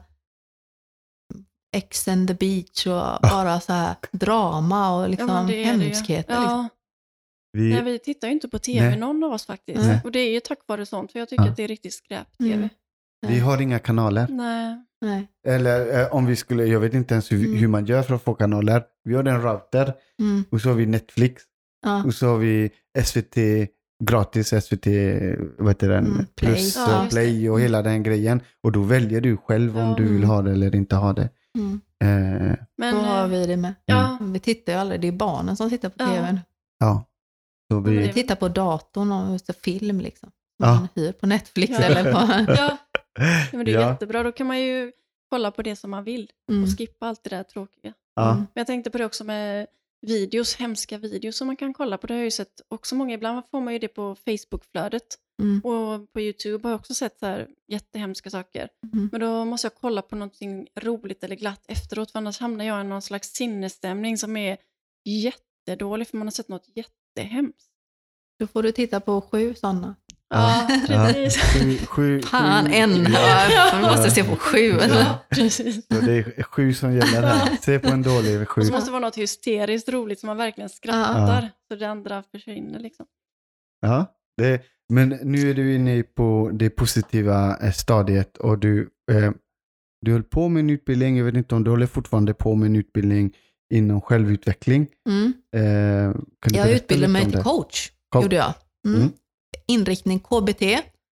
[1.75, 5.63] X and the beach och bara så här drama och liksom ju.
[5.63, 6.39] hemskheter.
[6.41, 6.57] Liksom.
[6.59, 6.69] Ja,
[7.51, 8.99] Vi, nej, vi tittar ju inte på tv Nej.
[8.99, 9.79] någon av oss faktiskt.
[9.88, 10.01] Nej.
[10.03, 11.49] Och det är ju tack vare sånt, för jag tycker Ja.
[11.49, 12.53] att det är riktigt skräp-tv.
[12.53, 12.69] Mm.
[13.27, 14.27] vi har inga kanaler.
[14.29, 14.85] Nej.
[15.01, 15.27] Nej.
[15.47, 17.57] Eller eh, om vi skulle, jag vet inte ens hur, Mm.
[17.59, 18.83] hur man gör för att få kanaler.
[19.03, 20.45] Vi har en router Mm.
[20.51, 21.43] och så har vi Netflix
[21.85, 22.03] Ja.
[22.03, 22.71] och så har vi
[23.03, 23.38] SVT
[24.03, 24.87] gratis, SVT
[25.57, 26.05] vad heter den?
[26.05, 26.53] Mm, Play.
[26.53, 28.41] plus Ja, och just Play och hela den grejen.
[28.63, 29.95] Och då väljer du själv om Ja.
[29.97, 31.29] du vill ha det eller inte ha det.
[31.57, 31.81] Mm.
[32.03, 33.73] Eh, Men, Då har eh, vi det med.
[33.85, 36.07] Ja, Vi tittar ju aldrig, det är barnen som tittar på Ja.
[36.07, 36.39] tvn.
[36.79, 37.05] ja.
[37.71, 40.31] Så Vi vi, tittar på datorn och så film liksom.
[40.57, 40.73] Ja.
[40.75, 41.85] Man hyr på Netflix Ja.
[41.85, 42.51] eller på...
[42.57, 42.77] ja,
[43.51, 43.89] men det är Ja.
[43.89, 44.23] jättebra.
[44.23, 44.91] Då kan man ju
[45.29, 46.63] kolla på det som man vill Mm.
[46.63, 47.93] och skippa allt det där tråkiga.
[48.15, 48.25] ja.
[48.31, 48.37] Mm.
[48.37, 49.67] Men jag tänkte på det också med
[50.01, 52.07] videos, hemska videos som man kan kolla på.
[52.07, 55.17] Det har jag ju sett också många, ibland får man ju det på Facebook-flödet.
[55.41, 55.59] Mm.
[55.59, 58.69] Och på YouTube har jag också sett så här jättehemska saker.
[58.93, 59.09] Mm.
[59.11, 62.85] Men då måste jag kolla på någonting roligt eller glatt efteråt, för annars hamnar jag
[62.85, 64.57] i någon slags sinnesstämning som är
[65.05, 67.69] jättedålig, för man har sett något jättehemskt.
[68.39, 69.95] Då får du titta på sju sådana.
[70.29, 71.07] Ja, Ja.
[71.07, 71.38] precis.
[71.41, 73.03] Sju, sju, Fan, sju- en.
[73.13, 73.51] Ja.
[73.51, 73.69] Ja.
[73.81, 74.77] Man måste se på sju.
[74.89, 75.75] Ja, precis.
[75.88, 77.57] Så det är sju som gäller här.
[77.62, 78.62] Se på en dålig sju.
[78.62, 82.24] Och så måste det vara något hysteriskt roligt som man verkligen skrattar, så det andra
[82.31, 83.05] försvinner liksom.
[83.81, 84.05] Ja,
[84.38, 84.62] det,
[84.93, 89.31] men nu är du inne på det positiva eh, stadiet och du, eh,
[90.05, 92.65] du höll på med en utbildning, jag vet inte om du håller fortfarande på med
[92.65, 93.33] en utbildning
[93.74, 94.88] inom självutveckling.
[95.09, 95.33] Mm.
[95.55, 97.91] Eh, kan du Jag utbildade mig till coach.
[98.15, 98.53] Co- Gjorde jag.
[98.88, 99.01] Mm.
[99.01, 99.12] Mm.
[99.67, 100.61] Inriktning KBT,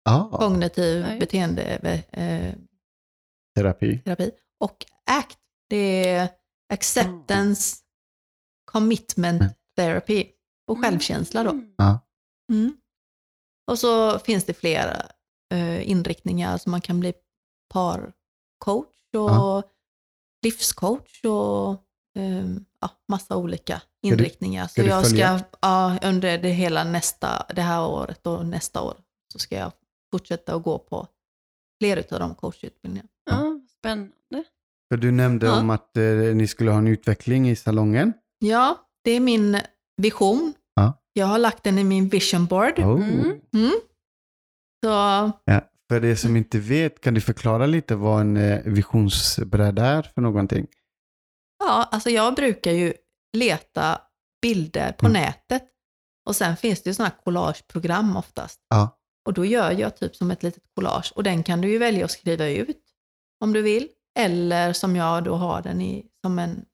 [0.04, 1.20] Ja, kognitiv just.
[1.20, 3.98] beteendeterapi.
[4.04, 4.30] terapi.
[4.60, 6.28] Och ACT, det är
[6.72, 7.76] Acceptance
[8.72, 9.52] Commitment Mm.
[9.76, 10.26] Therapy.
[10.66, 11.50] Och självkänsla då.
[11.50, 11.74] Mm.
[12.52, 12.76] Mm.
[13.70, 15.06] Och så finns det flera
[15.52, 17.12] eh, inriktningar, så man kan bli
[17.72, 19.62] parcoach och Ja.
[20.44, 21.78] livscoach och eh,
[22.80, 24.66] ja, massa olika inriktningar.
[24.66, 25.38] ska så du jag följa?
[25.38, 28.94] ska, ja, under det hela nästa, det här året och nästa år,
[29.32, 29.72] så ska jag
[30.12, 31.06] fortsätta att gå på
[31.82, 33.08] fler av de coachutbildningarna.
[33.30, 34.12] Ja, spännande.
[34.92, 35.60] För du nämnde Ja.
[35.60, 38.12] om att eh, ni skulle ha en utveckling i salongen.
[38.38, 39.60] Ja, det är min
[40.02, 40.54] vision.
[40.74, 40.92] Ja.
[41.12, 42.78] Jag har lagt den i min vision board.
[42.78, 43.08] Oh.
[43.08, 43.40] Mm.
[43.54, 43.72] Mm.
[44.84, 44.88] Så
[45.44, 45.60] Ja.
[45.90, 50.20] För det som inte vet, kan du förklara lite vad en eh, visionsbräda är för
[50.20, 50.66] någonting?
[51.66, 52.94] Ja, alltså jag brukar ju
[53.36, 54.00] leta
[54.42, 55.22] bilder på Mm.
[55.22, 55.64] nätet
[56.28, 58.60] och sen finns det ju sådana här collageprogram oftast.
[58.68, 58.98] Ja.
[59.26, 62.04] Och då gör jag typ som ett litet collage och den kan du ju välja
[62.04, 62.82] att skriva ut
[63.40, 63.88] om du vill.
[64.18, 66.64] Eller som jag då har den i som en,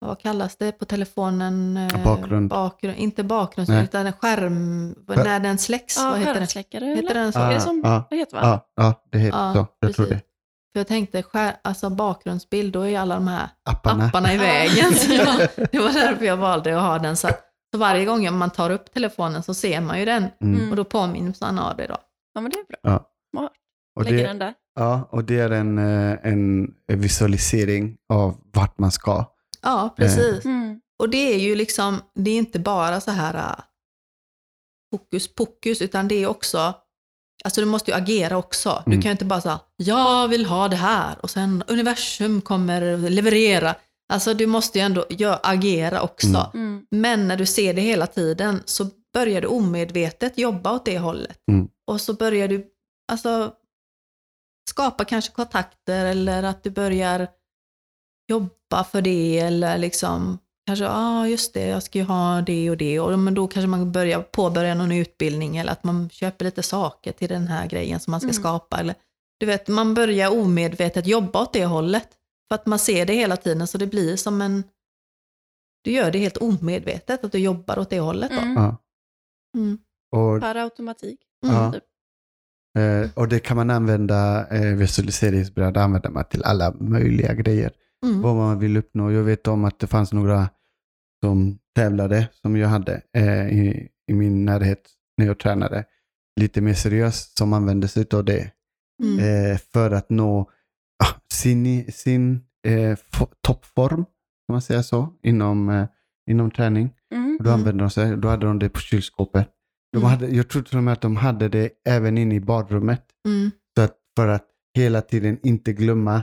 [0.00, 1.76] vad kallas det på telefonen?
[1.76, 2.50] Eh, Bakgrund.
[2.50, 3.84] bakgrund inte bakgrund, Nej.
[3.84, 5.96] utan en skärm, Skär- när den släcks.
[5.96, 6.40] Ja, vad heter den?
[6.40, 7.14] skärmsläckare Heter eller?
[7.14, 7.38] den så?
[7.38, 8.42] Är det Ah, som, ah, det heter va?
[8.42, 9.58] Ja, ja det heter Ja, så.
[9.80, 10.22] Jag tror precis.
[10.22, 10.27] det.
[10.72, 14.04] För jag tänkte, skär, alltså bakgrundsbild, då är ju alla de här Apparna.
[14.04, 14.92] apparna i vägen.
[14.94, 15.36] Så jag,
[15.72, 17.16] det var därför jag valde att ha den.
[17.16, 20.70] Så, att- så varje gång man tar upp telefonen så ser man ju den Mm.
[20.70, 21.96] och då påminns man av det då.
[22.34, 22.78] Ja, men det är bra.
[22.82, 23.10] Ja.
[23.30, 23.52] Smart.
[23.96, 24.54] Och Lägger det, den där.
[24.74, 29.24] ja, och det är en, eh, en visualisering av vart man ska.
[29.62, 30.44] Ja, precis.
[30.44, 30.80] Mm.
[30.98, 33.64] Och det är ju liksom, det är inte bara så här äh,
[34.94, 36.74] fokus pokus, utan det är också,
[37.44, 38.82] alltså du måste ju agera också.
[38.86, 39.02] Du Mm.
[39.02, 43.74] kan ju inte bara säga, jag vill ha det här och sen universum kommer leverera.
[44.12, 46.50] Alltså du måste ju ändå gör, agera också.
[46.54, 46.66] Mm.
[46.66, 46.86] Mm.
[46.90, 51.38] Men när du ser det hela tiden så börjar du omedvetet jobba åt det hållet.
[51.50, 51.68] Mm.
[51.86, 52.66] Och så börjar du
[53.12, 53.52] alltså,
[54.70, 57.28] skapa kanske kontakter eller att du börjar
[58.30, 62.70] jobba för det eller liksom kanske, ja ah, just det, jag ska ju ha det
[62.70, 63.00] och det.
[63.00, 67.12] Och, men då kanske man börjar påbörja någon utbildning eller att man köper lite saker
[67.12, 68.34] till den här grejen som man ska Mm.
[68.34, 68.80] skapa.
[68.80, 68.94] Eller,
[69.40, 72.08] du vet, man börjar omedvetet jobba åt det hållet.
[72.48, 74.64] För att man ser det hela tiden så det blir som en...
[75.84, 78.30] Du gör det helt omedvetet att du jobbar åt det hållet.
[78.30, 78.38] Då.
[78.40, 78.54] Mm.
[78.54, 78.76] Ja.
[79.56, 79.78] Mm.
[80.16, 81.20] Och, Per automatik.
[81.44, 81.56] Mm.
[81.56, 81.72] Ja.
[81.72, 81.84] Typ.
[82.78, 87.72] eh, och det kan man använda, eh, visualiseringsbräda använder man till alla möjliga grejer.
[88.06, 88.22] Mm.
[88.22, 89.12] Vad man vill uppnå.
[89.12, 90.48] Jag vet om att det fanns några
[91.24, 95.84] som tävlade, som jag hade eh, i, i min närhet när jag tränade,
[96.40, 98.52] lite mer seriöst, som använde sig av det.
[99.02, 99.18] Mm.
[99.52, 100.50] eh, för att nå
[101.04, 105.86] ah, sin, sin eh, fo- toppform, kan man säga så, inom, eh,
[106.30, 106.90] inom träning.
[107.14, 107.38] Mm.
[107.40, 107.60] Då Mm.
[107.60, 109.48] använde de sig, då hade de det på kylskåpet.
[109.92, 110.10] De Mm.
[110.10, 113.02] hade, jag tror till och med att de hade det även inne i badrummet.
[113.28, 113.50] Mm.
[113.76, 116.14] Så att, för att hela tiden inte glömma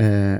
[0.00, 0.38] eh,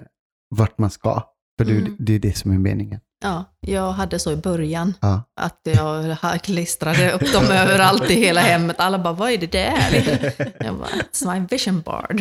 [0.50, 1.22] vart man ska.
[1.58, 1.96] För det, Mm.
[1.98, 3.00] det är det som är meningen.
[3.24, 4.94] Ja, jag hade så i början.
[5.00, 5.22] Ja.
[5.40, 8.76] Att jag klistrade upp dem överallt i hela hemmet.
[8.80, 10.32] Alla bara, vad är det där?
[10.64, 12.20] Jag bara, it's my vision board.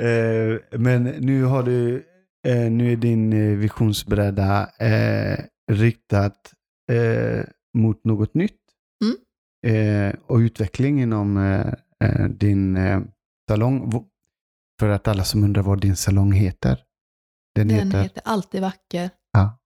[0.00, 2.06] eh, men nu har du,
[2.46, 4.68] eh, nu är din eh, visionsbräda
[5.72, 6.52] riktat
[7.76, 8.60] mot något nytt.
[9.04, 10.16] Mm.
[10.26, 11.62] Och utveckling inom
[12.28, 12.78] din
[13.50, 14.04] salong.
[14.80, 16.83] För att alla som undrar vad din salong heter.
[17.54, 18.02] Den, Den heter...
[18.02, 19.10] heter Alltid vacker.
[19.32, 19.58] Ja.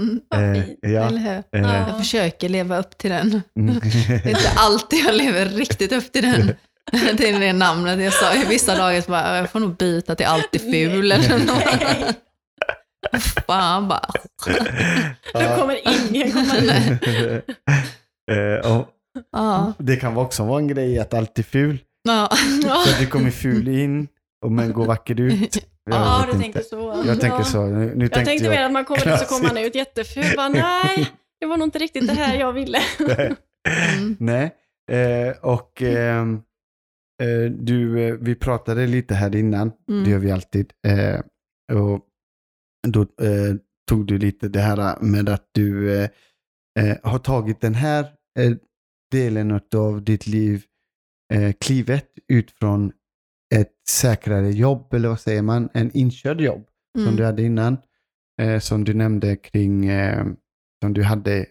[0.00, 0.78] Mm, Vad Eh, fint.
[0.82, 1.18] ja, Eller
[1.52, 1.60] hur?
[1.64, 3.42] eh, Jag försöker leva upp till den.
[3.58, 3.78] mm.
[4.08, 6.46] Det är inte alltid jag lever riktigt upp till den.
[7.16, 8.32] Det är det namnet jag sa.
[8.48, 12.16] Vissa dagar så bara, jag får nog byta till alltid ful eller något.
[13.46, 14.06] Fan bara.
[15.32, 15.78] Då kommer
[16.10, 16.72] ingen komma.
[18.32, 18.88] Eh, och
[19.78, 21.78] det kan vara också vara en grej att alltid ful.
[22.02, 22.28] Ja.
[22.62, 24.08] Så att du kommer ful in
[24.44, 25.66] och men går vacker ut.
[25.90, 26.42] Jag Ja, du inte.
[26.42, 27.02] tänker så.
[27.06, 27.66] Jag tänker så.
[27.66, 30.24] Nu, nu Jag tänkte mer att man kommer dit så kommer man ut jätteful.
[30.36, 30.48] Bara,
[30.84, 32.78] nej, det var nog inte riktigt det här jag ville.
[33.98, 34.16] Mm.
[34.20, 34.54] Nej,
[34.92, 36.34] eh, och ehm,
[37.22, 40.04] eh, du, eh, vi pratade lite här innan, Mm.
[40.04, 40.72] det gör vi alltid.
[40.86, 41.20] Eh,
[41.78, 42.00] och
[42.88, 43.54] då eh,
[43.88, 46.08] tog du lite det här med att du eh,
[47.02, 48.06] har tagit den här
[49.12, 50.62] delen av ditt liv,
[51.60, 52.92] klivet ut från
[53.54, 56.66] ett säkrare jobb, eller vad säger man, en inkörd jobb
[56.98, 57.16] som Mm.
[57.16, 57.76] du hade innan.
[58.42, 60.26] Eh, som du nämnde kring, eh,
[60.82, 61.46] som du hade,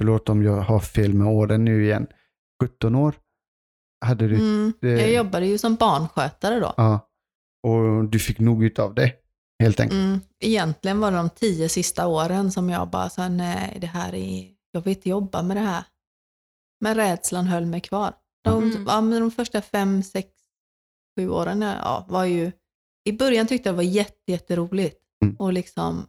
[0.00, 2.06] förlåt om jag har fel med åren nu igen,
[2.62, 3.14] 17 år
[4.04, 4.34] hade du.
[4.34, 4.72] Mm.
[4.80, 6.74] det- Jag jobbade ju som barnskötare då.
[6.76, 7.08] Ja,
[7.66, 9.12] och du fick nog utav det,
[9.62, 10.00] helt enkelt.
[10.00, 10.20] Mm.
[10.40, 14.48] Egentligen var det de tio sista åren som jag bara sa nej, det här är,
[14.72, 15.84] jag vill inte jobba med det här.
[16.80, 18.14] Men rädslan höll mig kvar.
[18.44, 18.84] De, Mm.
[18.86, 20.28] ja, de första fem, sex,
[21.16, 22.52] sju åren ja, var ju,
[23.04, 25.00] i början tyckte jag det var jätte, jätteroligt.
[25.22, 25.36] Mm.
[25.38, 26.06] Och liksom,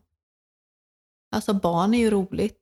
[1.35, 2.57] alltså barn är ju roligt.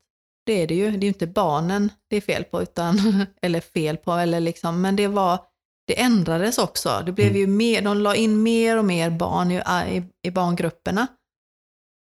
[0.45, 0.91] Det är det ju.
[0.91, 4.81] Det är ju inte barnen det är fel på, utan, eller fel på, eller liksom,
[4.81, 5.39] men det var,
[5.87, 7.03] det ändrades också.
[7.05, 7.39] Det blev Mm.
[7.39, 9.61] ju mer, de la in mer och mer barn i,
[9.97, 11.07] i, i barngrupperna.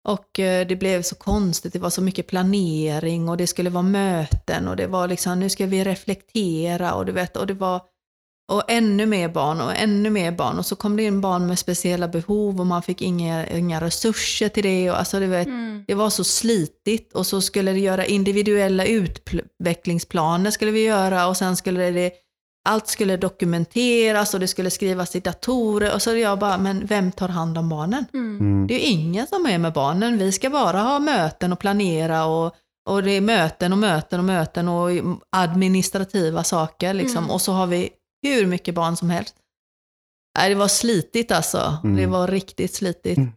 [0.08, 3.82] Och eh, det blev så konstigt, det var så mycket planering och det skulle vara
[3.82, 7.80] möten och det var liksom, nu ska vi reflektera och du vet, och det var,
[8.52, 11.58] och ännu mer barn och ännu mer barn och så kom det in barn med
[11.58, 15.84] speciella behov och man fick inga, inga resurser till det och alltså du vet, Mm.
[15.88, 21.36] det var så slitigt och så skulle det göra individuella utvecklingsplaner skulle vi göra och
[21.36, 22.12] sen skulle det,
[22.68, 26.86] allt skulle dokumenteras och det skulle skrivas i datorer och så är jag bara, men
[26.86, 28.04] vem tar hand om barnen?
[28.14, 28.38] Mm.
[28.40, 28.66] Mm.
[28.66, 30.18] Det är ju ingen som är med barnen.
[30.18, 32.54] Vi ska bara ha möten och planera och,
[32.88, 34.90] och det är möten och möten och möten och
[35.36, 37.18] administrativa saker liksom.
[37.18, 37.30] Mm.
[37.30, 37.88] Och så har vi
[38.22, 39.34] hur mycket barn som helst.
[40.38, 41.78] Nej, det var slitigt alltså.
[41.84, 41.96] Mm.
[41.96, 43.18] Det var riktigt slitigt.
[43.18, 43.32] Mm.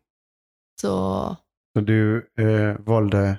[0.82, 1.36] Så
[1.76, 3.38] Så du eh, valde,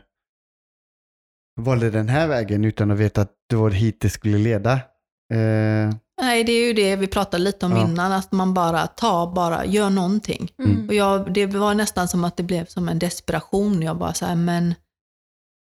[1.60, 4.72] valde den här vägen utan att veta att det var hit det skulle leda.
[5.32, 7.84] Eh, nej, det är ju det vi pratade lite om Ja.
[7.88, 10.52] innan, att man bara tar, bara gör någonting.
[10.58, 10.88] Mm.
[10.88, 13.82] Och jag, det var nästan som att det blev som en desperation.
[13.82, 14.74] Jag bara så här, men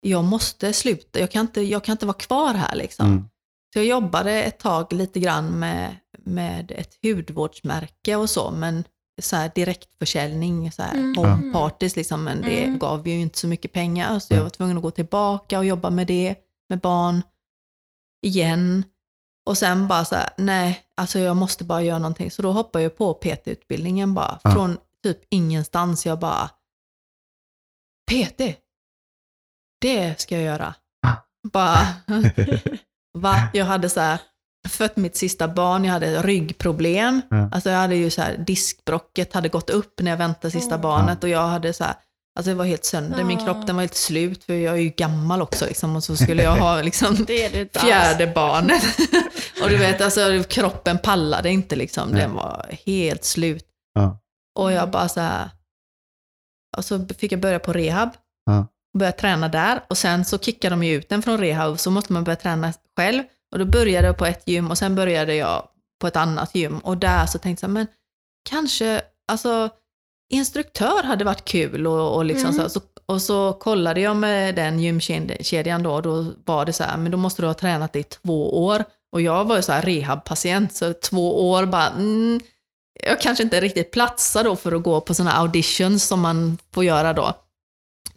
[0.01, 1.19] jag måste sluta.
[1.19, 3.29] Jag kan inte, jag kan inte vara kvar här liksom.
[3.75, 3.75] Mm.
[3.75, 8.83] Så jag jobbade ett tag lite grann med, med ett hudvårdsmärke och så, men
[9.21, 11.15] så här direktförsäljning, så här Mm.
[11.17, 12.79] home parties liksom, men det Mm.
[12.79, 14.19] gav ju inte så mycket pengar.
[14.19, 16.35] Så jag var tvungen att gå tillbaka och jobba med det,
[16.69, 17.21] med barn,
[18.25, 18.83] igen.
[19.45, 22.31] Och sen bara så här, nej, alltså jag måste bara göra någonting.
[22.31, 24.51] Så då hoppade jag på PT-utbildningen bara, Ja.
[24.51, 26.05] från typ ingenstans.
[26.05, 26.49] Jag bara,
[28.11, 28.41] PT,
[29.81, 30.75] det ska jag göra.
[31.53, 31.77] Bara,
[33.13, 33.47] Va?
[33.53, 34.17] Jag hade så här,
[34.69, 37.21] fött mitt sista barn, jag hade ryggproblem.
[37.29, 37.49] Ja.
[37.51, 41.23] Alltså jag hade ju så här, diskbrocket hade gått upp när jag väntade sista barnet
[41.23, 41.95] och jag hade så här,
[42.39, 44.89] alltså det var helt sönder, min kropp den var helt slut för jag är ju
[44.89, 48.83] gammal också liksom och så skulle jag ha liksom Det är det fjärde barnet.
[49.63, 53.65] och du vet, alltså kroppen pallade inte liksom, den var helt slut.
[53.93, 54.19] Ja.
[54.59, 55.49] Och jag bara så här,
[56.77, 58.09] och så fick jag börja på rehab.
[58.45, 58.67] Ja.
[58.97, 62.13] Börja träna där och sen så kickade de ju ut den från rehab så måste
[62.13, 63.23] man börja träna själv.
[63.51, 65.67] Och då började jag på ett gym och sen började jag
[66.01, 67.87] på ett annat gym och där så tänkte jag, men
[68.49, 69.69] kanske, alltså
[70.33, 72.63] instruktör hade varit kul och, och liksom Mm.
[72.63, 72.81] så, så.
[73.05, 77.11] Och så kollade jag med den gymkedjan då och då var det så här, men
[77.11, 78.83] då måste du ha tränat i två år.
[79.11, 82.39] Och jag var ju så här rehabpatient, så två år bara, mm,
[83.03, 86.83] jag kanske inte riktigt platsar då för att gå på sådana auditions som man får
[86.83, 87.33] göra då.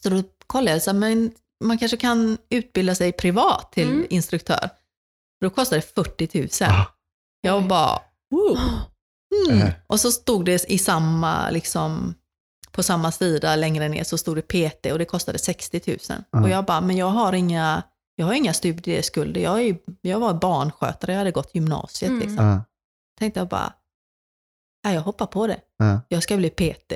[0.02, 1.32] Så då kollade jag, så här, men
[1.64, 4.06] man kanske kan utbilda sig privat till Mm.
[4.11, 4.70] instruktör.
[5.40, 6.70] Då kostar det 40 000.
[6.70, 6.85] Ah.
[7.40, 8.59] Jag bara, wow.
[9.48, 9.62] Mm.
[9.62, 9.72] Eh.
[9.87, 12.14] Och så stod det i samma, liksom,
[12.70, 15.98] på samma sida längre ner så stod det PT och det kostade 60 000.
[16.30, 16.42] Ja.
[16.42, 17.82] Och jag bara, men jag har inga,
[18.16, 19.40] jag har inga studieskulder.
[19.40, 22.09] Jag, är, jag var barnskötare, jag hade gått gymnasiet.
[22.11, 22.20] Mm.
[22.20, 22.46] Liksom.
[22.46, 22.64] Ja,
[23.18, 23.72] tänkte jag bara,
[24.85, 25.61] nej, jag hoppar på det.
[25.76, 26.00] ja.
[26.09, 26.92] Jag ska bli PT.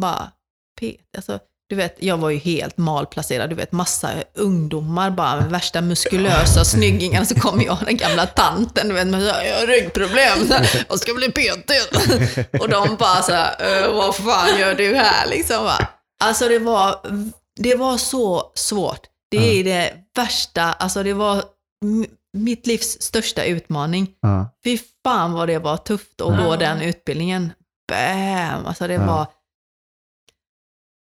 [0.00, 0.32] Bara,
[0.80, 1.16] PT.
[1.16, 1.38] Alltså,
[1.70, 3.50] du vet, jag var ju helt malplacerad.
[3.50, 7.24] Du vet, massa ungdomar, bara med värsta muskulösa snyggingar.
[7.24, 10.52] Så kommer jag, den gamla tanten, du vet, med jag har ryggproblem.
[10.88, 11.70] Jag ska bli PT.
[12.60, 15.26] Och de bara så här, "Eh, vad fan gör du här?
[15.28, 15.86] Liksom, va?
[16.22, 16.96] Alltså det var,
[17.60, 19.00] det var så svårt.
[19.30, 21.42] Det är det värsta, alltså det var
[22.36, 24.08] mitt livs största utmaning.
[24.22, 24.50] Ja.
[24.64, 26.44] Fy fan vad det var tufft att Ja.
[26.44, 27.52] gå den utbildningen.
[27.92, 28.66] Bam!
[28.66, 29.06] Alltså det Ja.
[29.06, 29.26] var...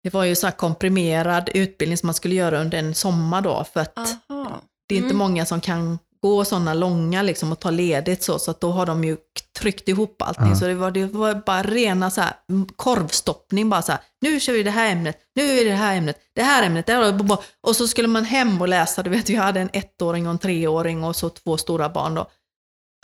[0.05, 3.65] Det var ju så här komprimerad utbildning som man skulle göra under en sommar då,
[3.73, 4.61] för att Aha.
[4.89, 5.17] det är inte Mm.
[5.17, 8.85] många som kan gå sådana långa liksom och ta ledigt så, så att då har
[8.85, 9.17] de ju
[9.59, 10.47] tryckt ihop allting.
[10.49, 10.55] Ja.
[10.55, 12.33] Så det var, det var bara rena så här,
[12.75, 15.97] korvstoppning, bara så här, nu kör vi det här ämnet, nu är det det här
[15.97, 19.29] ämnet, det här ämnet, det här, och så skulle man hem och läsa, du vet,
[19.29, 22.21] jag hade en ettåring och en treåring och så två stora barn då.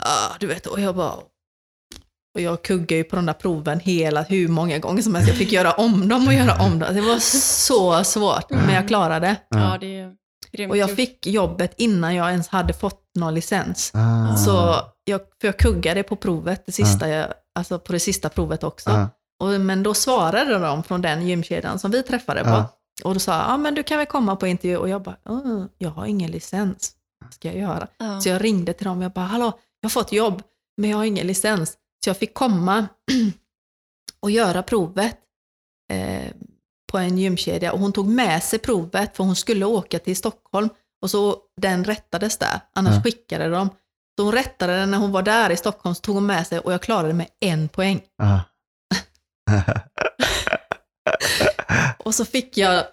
[0.04, 1.16] Ah, du vet, och jag bara,
[2.36, 5.30] och jag kuggade ju på de där proven hela, hur många gånger som helst.
[5.30, 6.96] Jag fick göra om dem och göra om dem.
[6.96, 9.36] Det var så svårt, men jag klarade.
[9.50, 13.92] Ja, det Och jag fick jobbet innan jag ens hade fått någon licens.
[13.94, 14.36] Ah.
[14.36, 18.64] Så jag, för jag kuggade på provet, det sista jag, alltså på det sista provet
[18.64, 18.90] också.
[18.90, 19.10] Ja.
[19.44, 22.50] Och, men då svarade de från den gymkedjan som vi träffade på.
[22.50, 22.78] Ja.
[23.04, 24.78] Och då sa jag, ja men du kan väl komma på intervju.
[24.78, 26.92] Och jag bara, "Åh, jag har ingen licens.
[27.26, 27.88] Vad ska jag göra?
[27.98, 28.22] Ja.
[28.22, 30.42] Så jag ringde till dem och jag bara, hallå, jag har fått jobb,
[30.78, 31.74] men jag har ingen licens.
[32.04, 32.88] Så jag fick komma
[34.22, 35.18] och göra provet
[35.94, 36.32] eh,
[36.92, 37.74] på en gymkedja.
[37.74, 40.70] Och hon tog med sig provet, för hon skulle åka till Stockholm.
[41.02, 43.02] Och så den rättades där, annars Ja.
[43.04, 43.70] skickade de.
[44.18, 46.60] Så hon rättade den när hon var där i Stockholm, så tog hon med sig
[46.60, 48.02] och jag klarade med en poäng.
[52.00, 52.84] Och så fick jag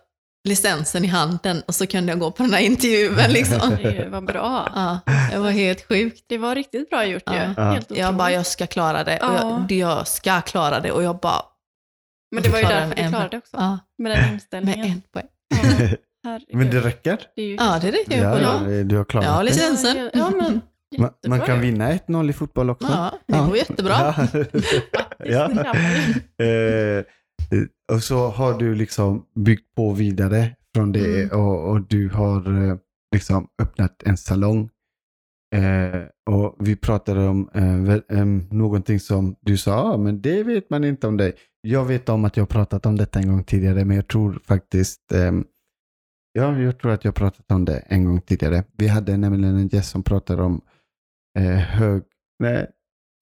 [0.49, 3.77] licensen i handen och så kunde jag gå på den här intervjun liksom.
[3.83, 4.69] Det var bra.
[4.75, 4.99] Ja,
[5.33, 6.25] det var helt sjukt.
[6.29, 7.35] Det var riktigt bra gjort ju.
[7.35, 7.55] Ja.
[7.57, 7.71] Ja.
[7.73, 9.17] Helt Jag bara, jag ska klara det.
[9.19, 9.67] Och Ja.
[9.69, 10.93] jag, jag ska klara det.
[10.93, 11.43] Och jag bara,
[12.35, 13.57] Men det var ju därför med du en klarade det också.
[13.57, 14.87] ja, Med den med inställningen.
[14.87, 15.27] en poäng.
[16.23, 16.39] Ja.
[16.59, 17.19] Men det räcker?
[17.37, 18.85] Det ju Ja, det räcker ju Ja, ja, det.
[18.85, 19.43] du har klarat Ja, det.
[19.45, 20.11] licensen.
[20.13, 20.61] Ja, men
[20.99, 22.89] Man, jättebra man kan vinna 1-0 i fotboll också.
[22.91, 24.15] Ja, det går jättebra.
[25.25, 25.49] Ja.
[27.51, 31.41] Eh, och så har du liksom byggt på vidare från det Mm.
[31.41, 32.77] och, och du har eh,
[33.15, 34.71] liksom öppnat en salong.
[35.55, 36.03] Eh,
[36.35, 37.49] och vi pratade om
[38.09, 38.25] eh,
[38.57, 41.33] någonting som du sa, ah, men det vet man inte om dig.
[41.61, 45.13] Jag vet om att jag pratat om detta en gång tidigare, men jag tror faktiskt
[45.13, 45.45] ehm,
[46.33, 48.65] Ja, jag tror att jag pratat om det en gång tidigare.
[48.77, 50.61] Vi hade nämligen en gäst som pratade om
[51.39, 52.03] eh, hög,
[52.39, 52.67] nej,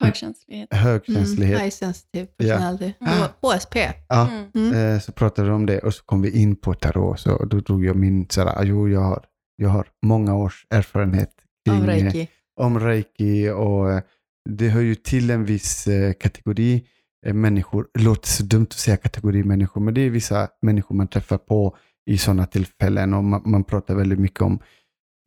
[0.05, 0.69] Högkänslighet.
[0.75, 1.55] högkänslighet.
[1.55, 2.93] Mm, high sensitive personality.
[2.99, 3.29] Ja.
[3.41, 3.77] Och HSP.
[4.09, 4.51] Ja, Mm.
[4.73, 4.95] Mm.
[4.95, 7.21] Eh, så pratade vi om det och så kom vi in på tarot.
[7.21, 9.25] Så då drog jag min, så här, jo jag har,
[9.57, 11.31] jag har många års erfarenhet
[11.69, 12.29] kring, eh, reiki.
[12.61, 14.03] om reiki och eh,
[14.51, 15.89] det hör ju till en viss
[16.21, 16.87] kategori
[17.33, 17.87] människor.
[17.95, 21.39] Det låter så dumt att säga kategori människor, men det är vissa människor man träffar
[21.39, 21.77] på
[22.11, 24.59] i sådana tillfällen och man, man pratar väldigt mycket om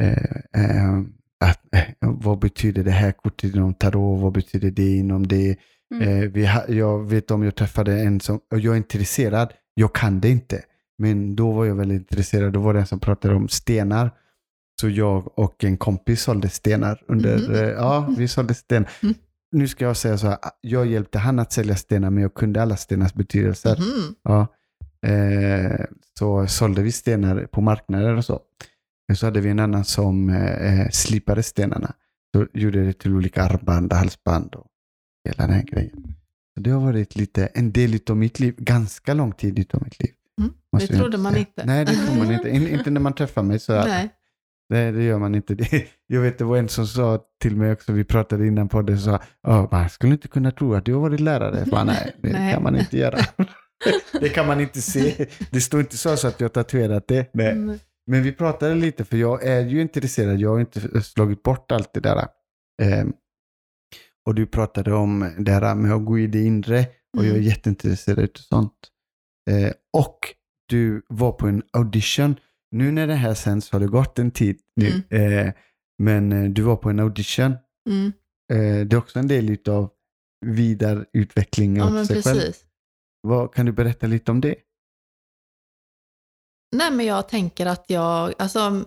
[0.02, 0.12] eh,
[0.64, 1.00] eh,
[1.46, 5.58] att, eh, vad betyder det här kortet inom tarot, vad betyder det inom det.
[5.96, 6.08] Mm.
[6.24, 10.20] Eh, vi jag vet om jag träffade en som, och jag är intresserad, jag kan
[10.20, 10.62] det inte.
[10.98, 14.12] Men då var jag väldigt intresserad, då var det en som pratade om stenar.
[14.82, 17.56] Så jag och en kompis sålde stenar under, Mhm.
[17.56, 18.90] eh, ja vi sålde stenar.
[19.04, 19.16] Mm.
[19.52, 22.62] Nu ska jag säga så här, jag hjälpte han att sälja stenar men jag kunde
[22.62, 23.78] alla stenars betydelser.
[23.78, 24.16] Mhm.
[24.24, 24.48] Ja.
[25.10, 25.86] Eh,
[26.20, 28.40] så sålde vi stenar på marknader och så.
[29.16, 31.94] Så hade vi en annan som eh, slipade stenarna.
[32.36, 34.68] Så gjorde det till olika armband halsband och
[35.26, 36.16] hela den här grejen.
[36.54, 40.04] Så det har varit lite, en del av mitt liv, ganska lång tid utav mitt
[40.04, 40.12] liv.
[40.42, 40.54] Mm.
[40.72, 41.40] Det trodde man säga.
[41.40, 41.66] inte.
[41.66, 42.50] Nej, det tror man inte.
[42.50, 43.60] In, inte när man träffar mig.
[43.60, 44.10] Så Nej.
[44.70, 45.56] Nej, det gör man inte.
[45.56, 48.82] Det, jag vet, det var en som sa till mig också, vi pratade innan på
[48.82, 51.66] det, så sa, man skulle inte kunna tro att du har varit lärare.
[51.66, 52.54] Bara, nej, det Nej.
[52.54, 53.20] kan man inte göra.
[54.20, 55.28] det kan man inte se.
[55.52, 57.30] Det står inte så, så att jag har tatuerat det.
[57.34, 57.52] Nej.
[57.52, 57.80] Mm.
[58.10, 61.94] Men vi pratade lite, för jag är ju intresserad, jag har inte slagit bort allt
[61.94, 62.28] det där.
[62.82, 63.14] Ehm,
[64.26, 66.80] och du pratade om det här med att gå i det inre,
[67.18, 67.44] och jag är Mm.
[67.44, 68.74] jätteintresserad av sånt.
[69.50, 70.20] Eh, och
[70.70, 72.36] du var på en audition.
[72.72, 75.18] Nu när det här sänds har det gått en tid nu.
[75.18, 75.54] Eh,
[76.04, 77.56] men eh, du var på en audition.
[77.90, 78.12] Mm.
[78.54, 79.90] Eh, det är också en del av
[80.46, 82.40] vidareutveckling Ja, av men sig själv.
[82.40, 82.66] precis.
[83.22, 84.56] Vad, kan du berätta lite om det?
[86.76, 88.84] Nej, men jag tänker att jag, alltså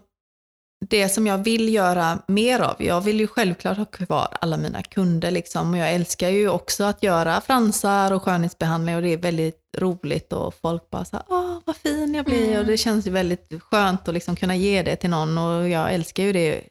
[0.89, 4.83] det som jag vill göra mer av, jag vill ju självklart ha kvar alla mina
[4.83, 9.17] kunder liksom och jag älskar ju också att göra fransar och skönhetsbehandling och det är
[9.17, 12.61] väldigt roligt och folk bara så här, åh vad fin jag blir Mm.
[12.61, 15.95] och det känns ju väldigt skönt att liksom kunna ge det till någon och jag
[15.95, 16.63] älskar ju det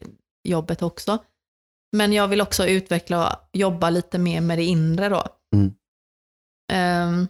[0.48, 1.18] jobbet också.
[1.98, 5.24] Men jag vill också utveckla och jobba lite mer med det inre då.
[5.56, 5.74] Mm.
[6.72, 7.28] Ehm,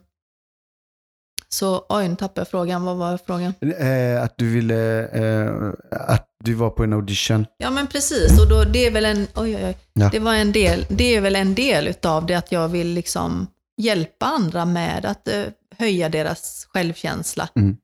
[1.53, 3.53] så, oj nu tappade jag frågan, vad var frågan?
[3.79, 7.45] Eh, att du ville, eh, att du var på en audition.
[7.57, 9.77] Ja men precis, och då, det är väl en, oj, oj, oj.
[9.93, 10.09] Ja.
[10.09, 13.47] Det, var en del, det är väl en del utav det att jag vill liksom
[13.77, 15.43] hjälpa andra med att eh,
[15.77, 17.49] höja deras självkänsla.
[17.55, 17.77] Mm.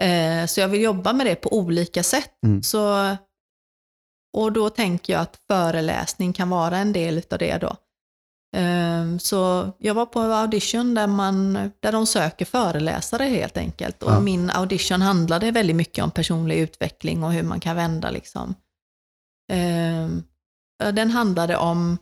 [0.00, 2.32] Eh, så jag vill jobba med det på olika sätt.
[2.46, 2.62] Mm.
[2.62, 3.16] Så,
[4.36, 7.76] och då tänker jag att föreläsning kan vara en del utav det då.
[8.56, 14.02] Eh, så jag var på audition där, man, där de söker föreläsare helt enkelt.
[14.02, 14.20] Och Ja.
[14.20, 18.54] min audition handlade väldigt mycket om personlig utveckling och hur man kan vända liksom.
[19.52, 20.08] Eh,
[20.92, 21.98] den handlade om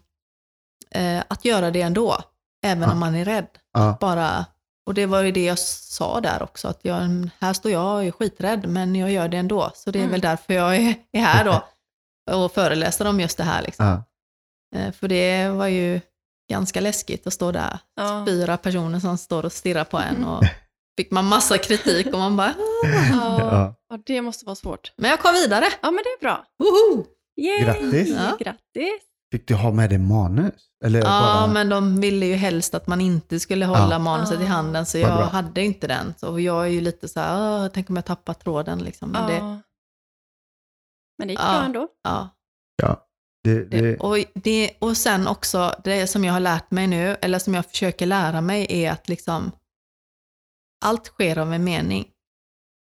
[0.90, 2.18] eh, att göra det ändå,
[2.64, 2.92] även Ja.
[2.92, 3.46] om man är rädd.
[3.72, 3.96] Ja.
[4.00, 4.46] Bara,
[4.87, 8.04] och det var ju det jag sa där också, att jag, här står jag och
[8.04, 9.70] är skiträdd, men jag gör det ändå.
[9.74, 10.11] Så det är Mm.
[10.12, 11.64] väl därför jag är, är här då
[12.44, 13.62] och föreläser om just det här.
[13.62, 14.02] Liksom.
[14.76, 16.00] Eh, För det var ju
[16.50, 18.24] ganska läskigt att stå där, Ja.
[18.28, 20.44] fyra personer som står och stirrar på en och
[20.96, 23.74] fick man massa kritik och man bara, "Ah." Ja.
[23.88, 23.98] Ja.
[24.06, 24.92] det måste vara svårt.
[24.96, 25.64] men jag kom vidare.
[25.82, 26.44] Ja, men det är bra.
[26.58, 27.04] Woho!
[27.37, 27.61] Yay!
[27.64, 28.08] Grattis.
[28.08, 28.37] Ja.
[28.38, 29.00] Grattis!
[29.32, 30.52] Fick du ha med dig manus?
[30.84, 31.46] Eller Ja, bara...
[31.46, 33.98] men de ville ju helst att man inte skulle hålla Ja.
[33.98, 34.46] manuset i Ah.
[34.46, 36.14] handen, så jag hade inte den.
[36.18, 39.11] Så jag är ju lite så här, "Åh, tänk om jag tappar tråden liksom.
[39.11, 39.28] Men Ja.
[39.28, 39.61] det,
[41.18, 41.52] Men det gick Ja.
[41.52, 41.88] bra ändå.
[42.04, 42.28] ja,
[42.82, 43.04] Ja.
[43.44, 47.16] Det, det, det, och, det, och sen också, det som jag har lärt mig nu,
[47.22, 49.53] eller som jag försöker lära mig, är att liksom
[50.85, 52.07] allt sker av en mening.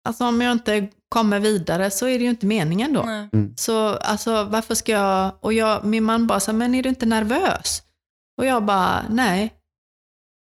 [0.09, 3.03] Alltså om jag inte kommer vidare så är det ju inte meningen då.
[3.03, 3.29] Nej.
[3.57, 7.07] Så alltså varför ska jag, och jag, min man bara här, men är du inte
[7.07, 7.83] nervös?
[8.39, 9.55] Och jag bara, nej.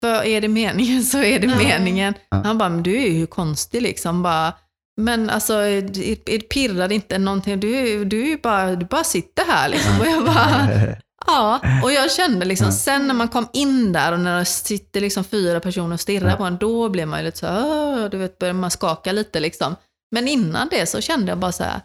[0.03, 1.57] För är det meningen så är det Ja.
[1.57, 2.13] meningen.
[2.29, 4.23] Han bara, men du är ju konstig liksom.
[4.23, 4.53] Bara,
[5.01, 7.59] men alltså, det, pirrar inte någonting.
[7.59, 9.99] Du, du, är ju bara, du bara sitter här liksom.
[9.99, 10.67] Och jag bara,
[11.27, 11.59] ja.
[11.83, 12.71] Och jag kände liksom, Ja.
[12.71, 16.29] sen när man kom in där och när det sitter liksom fyra personer och stirrar
[16.29, 16.35] Ja.
[16.35, 19.75] på en, då blev man ju lite så du vet, börjar man skaka lite liksom.
[20.11, 21.81] Men innan det så kände jag bara så här,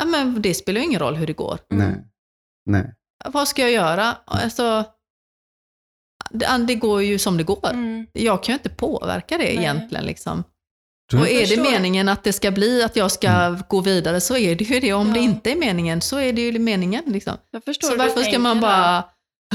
[0.00, 1.58] ja men det spelar ju ingen roll hur det går.
[1.68, 1.94] nej.
[2.66, 2.94] Nej.
[3.24, 4.16] Vad ska jag göra?
[4.24, 4.84] Alltså,
[6.30, 7.70] det, det går ju som det går.
[7.70, 8.06] Mm.
[8.12, 9.56] Jag kan ju inte påverka det Nej.
[9.56, 10.04] egentligen.
[10.04, 10.44] Liksom.
[11.10, 11.62] Du, Och är det förstår.
[11.70, 14.92] meningen att det ska bli att jag ska gå vidare så är det ju det.
[14.92, 15.24] Om det Ja.
[15.24, 17.02] inte är meningen så är det ju meningen.
[17.06, 17.36] Liksom.
[17.50, 19.04] Jag förstår Så varför ska man bara...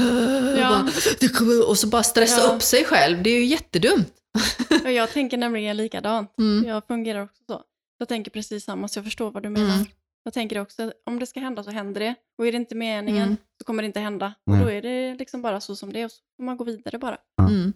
[0.58, 0.68] Ja.
[0.70, 2.52] bara "Det kommer-" och så bara stressa Ja.
[2.52, 3.22] upp sig själv.
[3.22, 4.12] Det är ju jättedumt.
[4.84, 6.34] Och jag tänker nämligen likadant.
[6.38, 6.68] Mm.
[6.68, 7.60] Jag fungerar också så.
[7.98, 9.74] Jag tänker precis samma, så jag förstår vad du menar.
[9.74, 9.86] Mm.
[10.24, 12.14] Jag tänker också, att om det ska hända så händer det.
[12.38, 13.36] Och är det inte meningen Mm.
[13.58, 14.34] så kommer det inte hända.
[14.50, 16.64] Och då är det liksom bara så som det är och så får man gå
[16.64, 17.16] vidare bara.
[17.36, 17.48] Ja.
[17.48, 17.72] Mm.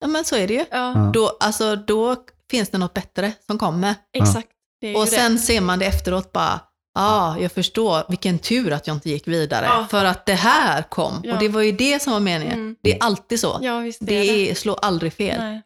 [0.00, 0.60] Ja men så är det ju.
[0.60, 1.10] Ja, Ja.
[1.14, 2.16] Då, alltså, då
[2.50, 3.94] finns det något bättre som kommer.
[4.12, 4.48] exakt.
[4.80, 5.10] Det Och det.
[5.10, 6.60] sen ser man det efteråt bara,
[6.94, 7.00] ja,
[7.34, 9.66] ah, jag förstår vilken tur att jag inte gick vidare.
[9.66, 9.86] Ja.
[9.90, 11.20] För att det här kom.
[11.24, 11.34] Ja.
[11.34, 12.52] Och det var ju det som var meningen.
[12.54, 12.76] Mm.
[12.82, 13.58] Det är alltid så.
[13.62, 14.50] Ja, det det.
[14.50, 15.40] är, slår aldrig fel.
[15.40, 15.62] Nej.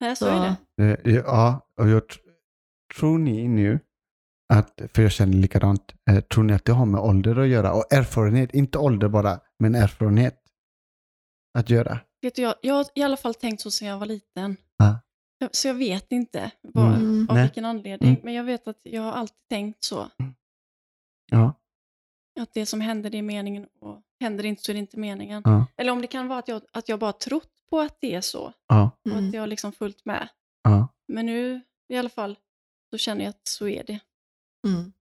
[0.00, 1.10] Nej, så, Så- är det.
[1.10, 2.18] Eh, Ja, och jag tr-
[2.98, 3.80] tror ni nu
[4.52, 7.72] att, för jag känner likadant, eh, tror ni att det har med ålder att göra?
[7.72, 10.36] Och erfarenhet, inte ålder bara, men erfarenhet
[11.58, 11.98] att göra?
[12.22, 14.56] Vet du, jag, jag har i alla fall tänkt så sedan jag var liten.
[14.78, 15.00] Ja.
[15.42, 17.26] Jag- Så jag vet inte vad, Mm.
[17.30, 17.44] av Nej.
[17.44, 18.10] vilken anledning.
[18.10, 18.20] Mm.
[18.24, 20.10] Men jag vet att jag har alltid tänkt så.
[21.30, 21.54] Ja.
[22.40, 24.98] Att det som händer det är meningen och händer det inte så är det inte
[24.98, 25.42] meningen.
[25.44, 25.66] Ja.
[25.76, 28.20] Eller om det kan vara att jag, att jag bara trott på att det är
[28.20, 28.52] så.
[28.66, 28.90] Ja.
[29.04, 29.28] Och Mm.
[29.28, 30.28] att jag har liksom följt med.
[30.62, 30.88] Ja.
[31.08, 32.38] Men nu i alla fall
[32.90, 34.00] så känner jag att så är det.
[34.66, 34.92] Mm.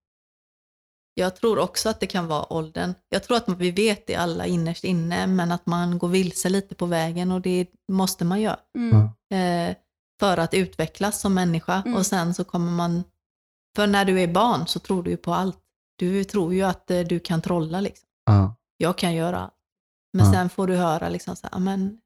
[1.13, 2.93] Jag tror också att det kan vara åldern.
[3.09, 6.75] Jag tror att vi vet det alla innerst inne, men att man går vilse lite
[6.75, 8.59] på vägen och det måste man göra.
[8.77, 8.95] Mm.
[9.33, 9.75] Eh,
[10.19, 11.81] för att utvecklas som människa.
[11.85, 11.97] Mm.
[11.97, 13.03] Och sen så kommer man...
[13.75, 15.59] För när du är barn så tror du ju på allt.
[15.95, 18.07] Du tror ju att eh, du kan trolla liksom.
[18.25, 18.55] Ja.
[18.77, 19.53] Jag kan göra allt.
[20.13, 20.33] Men Ja.
[20.33, 21.99] sen får du höra liksom så här, men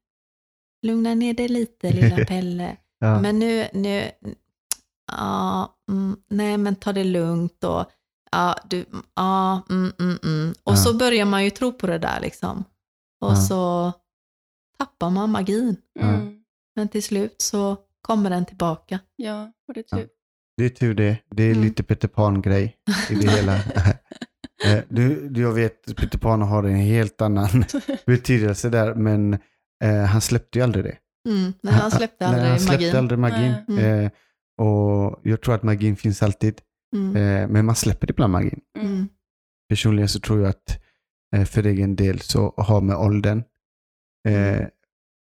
[0.86, 2.76] lugna ner dig lite lilla Pelle.
[2.98, 3.20] Ja.
[3.20, 4.10] Men nu, nu,
[5.12, 7.84] ja, mm, nej men ta det lugnt och
[8.30, 8.84] ja, du,
[9.14, 10.54] ja, mm, mm, mm.
[10.64, 10.76] Och Ja.
[10.76, 12.64] så börjar man ju tro på det där liksom.
[13.20, 13.36] Och Ja.
[13.36, 13.92] så
[14.78, 15.76] tappar man magin.
[16.00, 16.44] Mm.
[16.76, 19.00] Men till slut så kommer den tillbaka.
[19.16, 19.96] Ja, och det är Ja.
[19.96, 20.08] tur.
[20.56, 21.18] Det är tur det.
[21.30, 21.62] Det är Mm.
[21.64, 22.76] lite Peter Pan-grej
[23.10, 23.58] i det hela.
[24.66, 27.64] Eh, du, jag vet, Peter Pan har en helt annan
[28.06, 29.34] betydelse där, men
[29.84, 30.96] eh, han släppte ju aldrig det.
[31.28, 31.52] Mm.
[31.62, 32.96] Nej, han släppte aldrig Nej, han släppte magin.
[32.96, 33.54] aldrig magin.
[33.68, 34.04] Mm.
[34.04, 34.10] Eh,
[34.66, 36.60] Och jag tror att magin finns alltid.
[36.96, 37.16] Mm.
[37.16, 38.60] Eh, men man släpper ibland magin.
[38.78, 39.08] Mm.
[39.68, 40.80] Personligen så tror jag att
[41.36, 43.42] eh, för egen del så har med åldern.
[44.28, 44.66] Eh,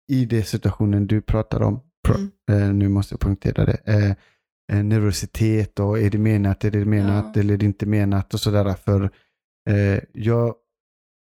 [0.08, 1.80] I den situationen du pratar om,
[2.14, 2.30] Mm.
[2.50, 4.10] eh, nu måste jag poängtera det, eh,
[4.78, 7.40] eh, nervositet och är det menat, är det menat Ja.
[7.40, 8.74] eller är det inte menat och sådär.
[8.74, 9.10] För
[9.70, 10.54] eh, jag,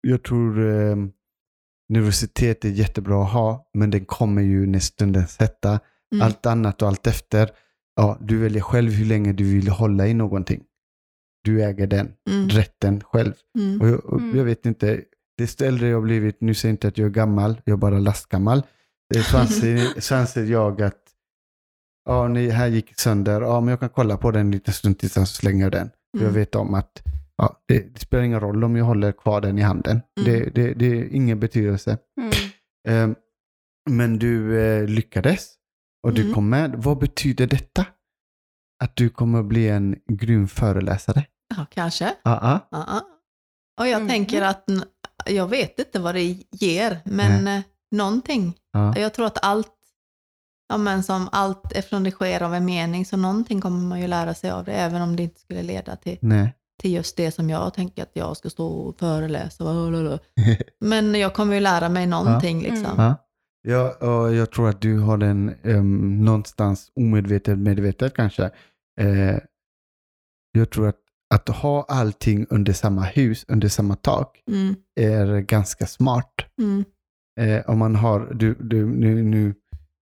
[0.00, 0.96] jag tror eh,
[1.88, 5.80] nervositet är jättebra att ha, men den kommer ju när stundens hetta.
[6.14, 6.26] Mm.
[6.26, 7.50] Allt annat och allt efter,
[7.96, 10.62] ja, du väljer själv hur länge du vill hålla i någonting.
[11.44, 12.48] Du äger den Mm.
[12.48, 13.32] rätten själv.
[13.58, 13.80] Mm.
[13.80, 14.36] Och jag, och Mm.
[14.38, 15.00] jag vet inte,
[15.38, 17.98] desto äldre jag blivit, nu säger jag inte att jag är gammal, jag är bara
[17.98, 18.62] lastgammal,
[19.14, 20.98] så anser, så anser jag att
[22.04, 24.98] ja, ni, här gick sönder, ja men jag kan kolla på den en liten stund
[24.98, 25.86] tills jag slänger den.
[25.88, 26.34] För Jag Mm.
[26.34, 27.02] vet om att
[27.36, 30.00] ja, det, det spelar ingen roll om jag håller kvar den i handen.
[30.20, 30.32] Mm.
[30.32, 31.98] Det, det, det är ingen betydelse.
[32.20, 33.10] Mm.
[33.12, 33.16] Eh,
[33.90, 35.54] men du eh, lyckades
[36.06, 36.34] och du Mm.
[36.34, 36.74] kom med.
[36.76, 37.86] Vad betyder detta?
[38.84, 41.26] Att du kommer att bli en grym föreläsare?
[41.56, 42.04] Ja, kanske.
[42.04, 42.68] Ja, ja.
[42.70, 43.00] Ja, ja.
[43.80, 44.08] Och jag Mm.
[44.08, 44.64] tänker att,
[45.26, 48.54] jag vet inte vad det ger, men eh, någonting.
[48.72, 48.98] Ja.
[48.98, 49.72] Jag tror att allt,
[50.68, 54.06] ja men som allt, eftersom det sker av en mening, så någonting kommer man ju
[54.06, 56.54] lära sig av det, även om det inte skulle leda till, Nej.
[56.82, 59.64] till just det som jag tänker att jag ska stå och föreläsa.
[60.80, 62.86] Men jag kommer ju lära mig någonting liksom.
[62.92, 62.96] Mm.
[63.04, 63.14] Ja.
[63.64, 68.50] Ja, och jag tror att du har den um, någonstans omedvetet, medvetet kanske.
[69.00, 69.38] Eh,
[70.52, 70.96] jag tror att,
[71.34, 76.34] att ha allting under samma hus, under samma tak, Mm, är ganska smart.
[76.58, 76.84] mm,
[77.40, 79.54] Eh, om man har, du, du, nu, nu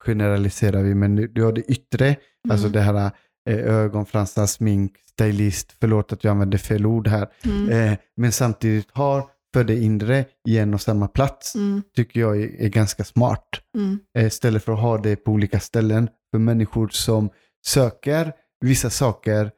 [0.04, 2.16] generaliserar vi, men du, du har det yttre,
[2.50, 3.10] alltså mm, det här
[3.50, 8.88] eh, ögonfransar, smink, stylist, förlåt att jag använder fel ord här, mm, eh, men samtidigt
[8.92, 9.24] har
[9.54, 13.48] för det inre i en och samma plats, mm, tycker jag är, är ganska smart.
[13.78, 16.08] mm, Eh, istället för att ha det på olika ställen.
[16.30, 17.30] För människor som
[17.66, 19.50] söker vissa saker,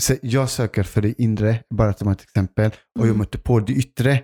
[0.00, 3.18] så jag söker för det inre, bara som ett exempel, och jag Mm.
[3.18, 4.22] möter på det yttre.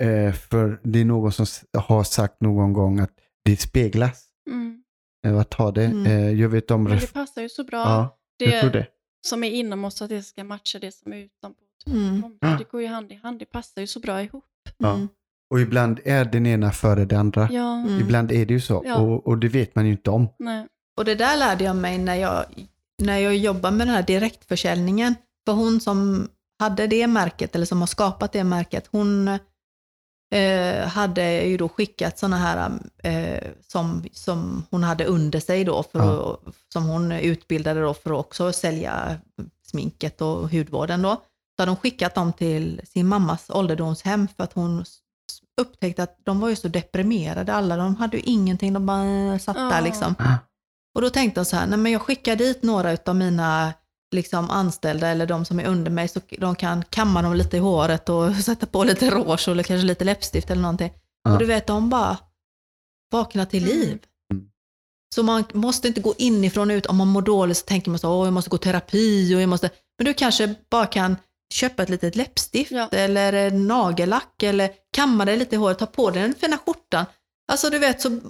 [0.00, 1.46] Eh, för det är någon som
[1.78, 3.12] har sagt någon gång att
[3.44, 4.24] det speglas.
[4.50, 4.82] Mm.
[5.26, 5.84] Eh, att ha det.
[5.84, 6.06] Mm.
[6.06, 6.84] Eh, jag vet om...
[6.84, 7.78] Men det passar ju så bra.
[7.78, 8.86] ja, jag tror det det.
[9.26, 11.60] som är inom oss, att det ska matcha det som är utanpå.
[11.86, 12.22] Mm.
[12.40, 14.44] Det går ju hand i hand, det passar ju så bra ihop.
[14.78, 14.94] Ja.
[14.94, 15.08] mm,
[15.50, 17.48] Och ibland är den ena före det andra.
[17.52, 18.00] Ja, Mm.
[18.00, 18.82] Ibland är det ju så.
[18.86, 18.96] Ja.
[18.96, 20.28] Och, och det vet man ju inte om.
[20.38, 20.66] nej.
[20.98, 22.44] Och det där lärde jag mig när jag,
[23.02, 25.14] när jag jobbade med den här direktförsäljningen.
[25.46, 26.28] För hon som
[26.58, 29.38] hade det märket, eller som har skapat det märket, hon
[30.30, 32.70] eh, hade ju då skickat sådana här
[33.02, 36.40] eh, som, som hon hade under sig då, för Ja.
[36.46, 39.16] att, som hon utbildade då för att också sälja
[39.66, 41.14] sminket och hudvården då.
[41.56, 44.84] Så hade hon skickat dem till sin mammas ålderdomshem för att hon
[45.60, 49.56] upptäckte att de var ju så deprimerade alla, de hade ju ingenting, de bara satt
[49.56, 49.80] där Ja.
[49.80, 50.14] liksom.
[50.18, 50.34] Ah,
[50.94, 53.72] Och då tänkte jag så här, nej men jag skickar dit några av mina
[54.12, 57.60] liksom, anställda eller de som är under mig så de kan kamma dem lite i
[57.60, 60.92] håret och sätta på lite rouge eller kanske lite läppstift eller någonting.
[61.24, 61.32] Ja.
[61.32, 62.16] Och du vet, de bara
[63.12, 63.76] vaknar till Mm.
[63.78, 63.98] liv.
[64.32, 64.44] Mm.
[65.14, 66.86] Så man måste inte gå inifrån och ut.
[66.86, 69.40] Om man mår dåligt så tänker man så, åh jag måste gå i terapi och
[69.40, 69.70] jag måste...
[69.98, 71.16] Men du kanske bara kan
[71.54, 72.88] köpa ett litet läppstift Ja.
[72.92, 77.04] eller nagellack eller kamma dig lite i håret, ta på dig den fina skjortan.
[77.52, 78.20] Alltså du vet så,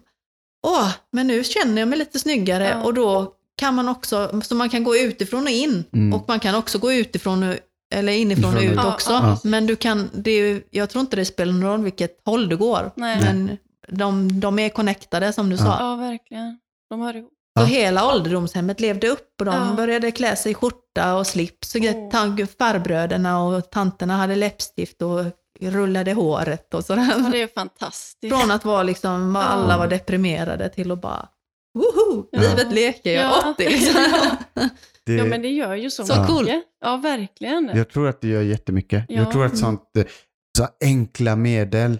[0.67, 2.83] åh, men nu känner jag mig lite snyggare Ja.
[2.85, 6.13] och då kan man också, så man kan gå utifrån och in Mm.
[6.15, 7.55] och man kan också gå utifrån och,
[7.95, 9.11] eller inifrån och ut också.
[9.13, 9.39] Ja, ja.
[9.45, 12.49] Men du kan, det är, ju- jag tror inte det spelar någon roll vilket håll
[12.49, 12.91] du går.
[12.97, 13.21] Nej.
[13.21, 13.57] Men
[13.89, 15.77] de, de är connectade som du sa.
[15.81, 16.59] Ja, verkligen.
[16.91, 17.33] De hör ihop.
[17.59, 17.65] Så Ja.
[17.65, 19.75] hela ålderdomshemmet levde upp och de Ja.
[19.77, 21.75] började klä sig i skjorta och slips.
[21.75, 22.47] Och oh.
[22.59, 25.25] Farbröderna och tanterna hade läppstift och
[25.61, 27.15] rullade håret och sådär.
[27.25, 28.35] Ja, det är fantastiskt.
[28.35, 31.29] Från att vara liksom, alla var deprimerade till att bara,
[31.75, 32.41] woho, Ja.
[32.41, 33.51] livet leker, jag är Ja.
[33.55, 33.95] 80 liksom.
[35.07, 36.29] Det, Ja, men det gör ju så, Så mycket.
[36.37, 36.51] cool.
[36.81, 37.71] Ja, verkligen.
[37.75, 39.05] Jag tror att det gör jättemycket.
[39.09, 39.15] Ja.
[39.17, 39.61] Jag tror att Mm.
[39.61, 40.05] sånt, eh,
[40.59, 41.93] så enkla medel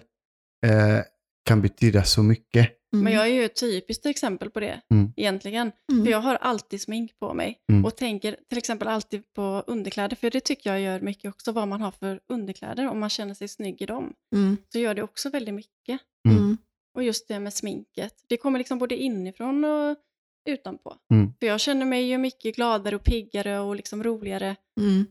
[0.65, 0.99] eh,
[1.45, 2.69] kan betyda så mycket.
[2.93, 5.13] Men jag är ju ett typiskt exempel på det, Mm.
[5.17, 5.71] egentligen.
[5.91, 6.05] Mm.
[6.05, 7.57] För jag har alltid smink på mig.
[7.71, 7.85] Mm.
[7.85, 11.67] Och tänker till exempel alltid på underkläder, för det tycker jag gör mycket också, vad
[11.67, 12.87] man har för underkläder.
[12.87, 14.57] Om man känner sig snygg i dem, Mm.
[14.73, 15.99] så gör det också väldigt mycket.
[16.93, 18.23] Och just det med sminket.
[18.27, 19.97] Det kommer liksom både inifrån och
[20.49, 20.95] utanpå.
[21.13, 21.33] Mm.
[21.39, 25.05] För jag känner mig ju mycket gladare och piggare och liksom roligare Mm.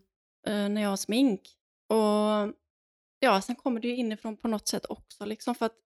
[0.47, 1.41] eh, när jag har smink.
[1.89, 2.55] Och
[3.21, 5.25] ja, sen kommer det ju inifrån på något sätt också.
[5.25, 5.77] Liksom för att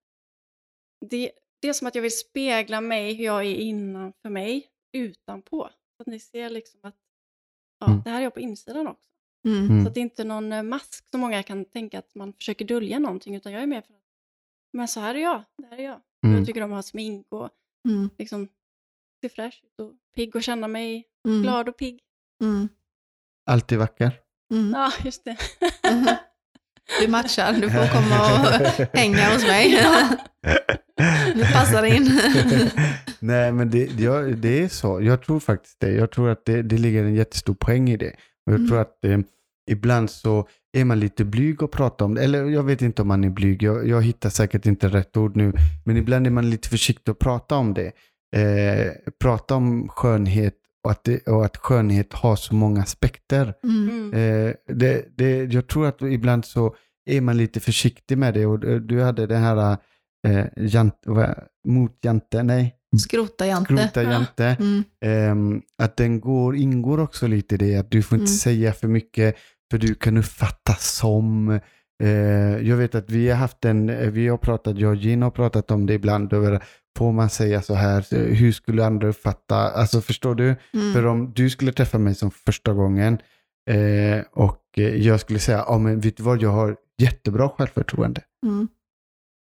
[1.11, 5.70] det, det är som att jag vill spegla mig, hur jag är innanför mig, utanpå.
[5.97, 6.97] Så att ni ser liksom att
[7.80, 8.03] ja, Mm.
[8.05, 9.09] det här är jag på insidan också.
[9.47, 9.64] Mm.
[9.70, 9.82] Mm.
[9.84, 12.99] Så att det är inte någon mask som många kan tänka att man försöker dölja
[12.99, 14.03] någonting, utan jag är mer för att
[14.74, 16.00] men så här är jag, det här är jag.
[16.26, 16.36] Mm.
[16.36, 17.48] Jag tycker om att ha smink och
[17.88, 18.10] Mm.
[18.18, 18.48] liksom
[19.22, 21.42] se fräsch ut och pigg och känna mig Mm.
[21.42, 22.00] glad och pigg.
[22.42, 22.68] Mm.
[23.50, 24.20] Alltid vacker.
[24.54, 24.72] Mm.
[24.76, 25.36] Ja, just det.
[25.92, 26.06] Mhm.
[27.00, 29.70] Du matchar, du får komma och hänga hos mig.
[31.34, 32.04] Du passar in.
[33.20, 35.00] Nej, men det, ja, det är så.
[35.02, 35.90] Jag tror faktiskt det.
[35.92, 38.10] Jag tror att det, det ligger en jättestor poäng i det.
[38.46, 38.68] Och jag Mm.
[38.68, 39.18] tror att eh,
[39.70, 42.22] ibland så är man lite blyg att prata om det.
[42.24, 43.62] Eller jag vet inte om man är blyg.
[43.62, 45.52] Jag, jag hittar säkert inte rätt ord nu.
[45.84, 47.92] Men ibland är man lite försiktig att prata om det.
[48.36, 50.54] Eh, prata om skönhet
[50.84, 53.54] och att, det, och att skönhet har så många aspekter.
[53.64, 53.88] Mm.
[53.88, 54.12] Mm.
[54.48, 56.74] Eh, det, det, jag tror att ibland så
[57.10, 58.46] är man lite försiktig med det.
[58.46, 59.76] Och eh, du hade den här
[60.28, 60.94] eh, jant,
[61.68, 63.76] mot jante, nej, Skrota Jante.
[63.76, 64.10] skrota Ja.
[64.12, 64.56] jante.
[64.60, 64.84] Mm.
[65.04, 67.76] Ehm, att den går, ingår också lite i det.
[67.76, 68.36] Att du får inte Mm.
[68.38, 69.36] säga för mycket
[69.70, 71.48] för du kan uppfattas som.
[72.02, 72.08] Eh,
[72.68, 75.30] jag vet att vi har haft en, eh, vi har pratat, jag och Gin har
[75.30, 76.32] pratat om det ibland.
[76.32, 76.64] Över,
[76.98, 78.06] får man säga så här?
[78.34, 79.56] Hur skulle andra uppfatta?
[79.56, 80.56] Alltså förstår du?
[80.74, 80.92] Mm.
[80.92, 83.18] För om du skulle träffa mig som första gången
[83.70, 88.20] eh, och eh, jag skulle säga, ja men vet du vad, jag har jättebra självförtroende.
[88.46, 88.68] Mm.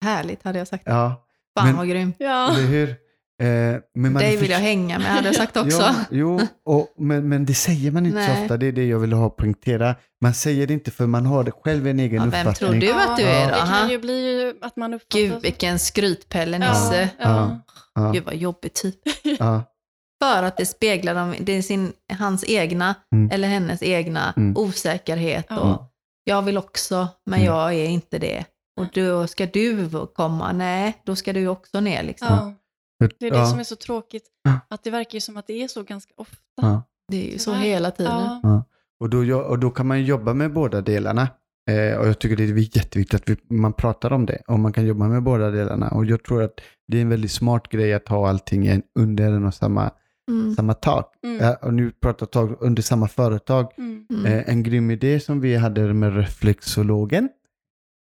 [0.06, 0.84] Härligt hade jag sagt.
[0.86, 1.26] Ja,
[1.58, 2.14] Fan men- vad grym.
[2.18, 2.52] Ja.
[2.54, 2.96] eller hur?
[3.40, 3.48] Eh,
[3.96, 5.82] men man Dig vill jag hänga med hade jag sagt också.
[5.82, 8.42] Ja, jo, och, men, men det säger man inte så Nej.
[8.44, 8.58] ofta.
[8.58, 9.96] Det är det jag vill ha poängtera.
[10.22, 12.70] Man säger det inte för man har det själv en egen Ja, vem uppfattning.
[12.70, 13.56] tror du att du är då?
[13.56, 15.20] Det kan ju bli att man uppfattar...
[15.20, 17.10] Gud vilken skrytpelle Nisse.
[17.20, 17.60] Ja, ja.
[17.96, 18.96] Ja, Gud vad jobbig typ.
[19.40, 19.64] ja,
[20.24, 23.30] För att det speglar dem, det är sin, hans egna Mm.
[23.32, 24.58] eller hennes egna Mm.
[24.58, 25.46] osäkerhet.
[25.50, 25.58] Ja.
[25.60, 25.92] Och
[26.24, 27.54] jag vill också, men Mm.
[27.54, 28.46] jag är inte det.
[28.80, 32.56] Och då ska du komma, nej, då ska du också ner liksom.
[33.00, 34.24] Det är det ja, som är så tråkigt.
[34.68, 36.38] Att det verkar ju som att det är så ganska ofta.
[36.62, 36.84] ja.
[37.12, 37.66] Det är ju så Tyvärr.
[37.66, 38.12] hela tiden.
[38.44, 38.64] Ja.
[39.00, 41.28] Och, då, och då kan man jobba med båda delarna.
[41.70, 44.42] Eh, och jag tycker det är jätteviktigt att vi, man pratar om det.
[44.48, 45.90] Och man kan jobba med båda delarna.
[45.90, 46.54] Och jag tror att
[46.88, 49.92] det är en väldigt smart grej att ha allting i en- under en och samma,
[50.32, 50.56] Mm.
[50.56, 51.14] samma tak.
[51.24, 51.40] Mm.
[51.42, 53.74] Eh, och nu pratar jag under samma företag.
[53.78, 54.06] Mm.
[54.10, 54.26] Mm.
[54.26, 57.30] Eh, en grym idé som vi hade med reflexologen.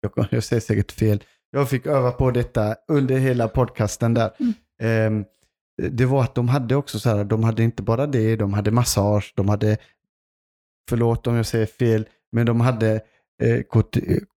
[0.01, 1.23] Jag, jag säger säkert fel.
[1.51, 4.31] Jag fick öva på detta under hela podcasten där.
[4.39, 4.53] Mm.
[4.83, 5.25] Ehm,
[5.91, 8.71] det var att de hade också så här, de hade inte bara det, de hade
[8.71, 9.77] massage, de hade,
[10.89, 13.01] förlåt om jag säger fel, men de hade
[13.43, 13.61] eh,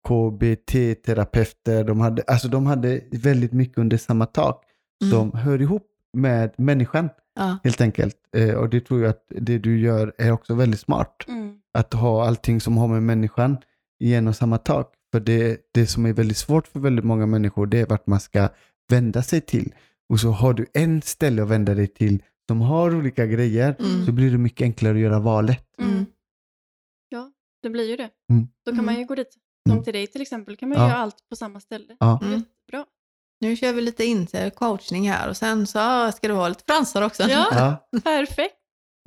[0.07, 4.61] KBT-terapeuter, de hade, alltså de hade väldigt mycket under samma tak
[5.03, 5.11] Mm.
[5.11, 7.57] som hör ihop med människan Ja.
[7.63, 8.15] helt enkelt.
[8.37, 11.57] Eh, och det tror jag att det du gör är också väldigt smart Mm.
[11.73, 13.57] att ha allting som har med människan
[13.99, 14.93] i en och samma tak.
[15.11, 18.19] För det, det som är väldigt svårt för väldigt många människor det är vart man
[18.19, 18.49] ska
[18.89, 19.73] vända sig till.
[20.09, 24.05] Och så har du en ställe att vända dig till som har olika grejer Mm.
[24.05, 25.65] så blir det mycket enklare att göra valet.
[25.79, 25.91] Mm.
[25.93, 26.05] Mm.
[27.09, 27.31] Ja,
[27.63, 28.09] det blir ju det.
[28.31, 28.47] Mm.
[28.65, 28.99] Då kan man Mm.
[29.01, 29.33] ju gå dit.
[29.67, 29.83] Som Mm.
[29.83, 30.89] till dig till exempel kan man ju Ja.
[30.89, 31.95] göra allt på samma ställe.
[31.99, 32.19] Ja.
[32.23, 32.85] Jättebra.
[33.41, 37.01] Nu kör vi lite in coachning här och sen så ska du ha lite fransar
[37.01, 37.23] också.
[37.23, 37.47] Ja.
[37.91, 37.99] Ja.
[38.03, 38.55] Perfekt.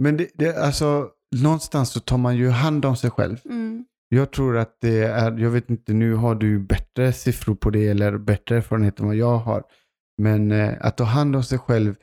[0.03, 3.37] Men det, det, alltså, någonstans så tar man ju hand om sig själv.
[3.45, 3.85] Mm.
[4.09, 7.89] Jag tror att det är, jag vet inte, nu har du bättre siffror på det
[7.89, 9.63] eller bättre erfarenhet än vad jag har.
[10.19, 11.95] Men eh, att ta hand om sig själv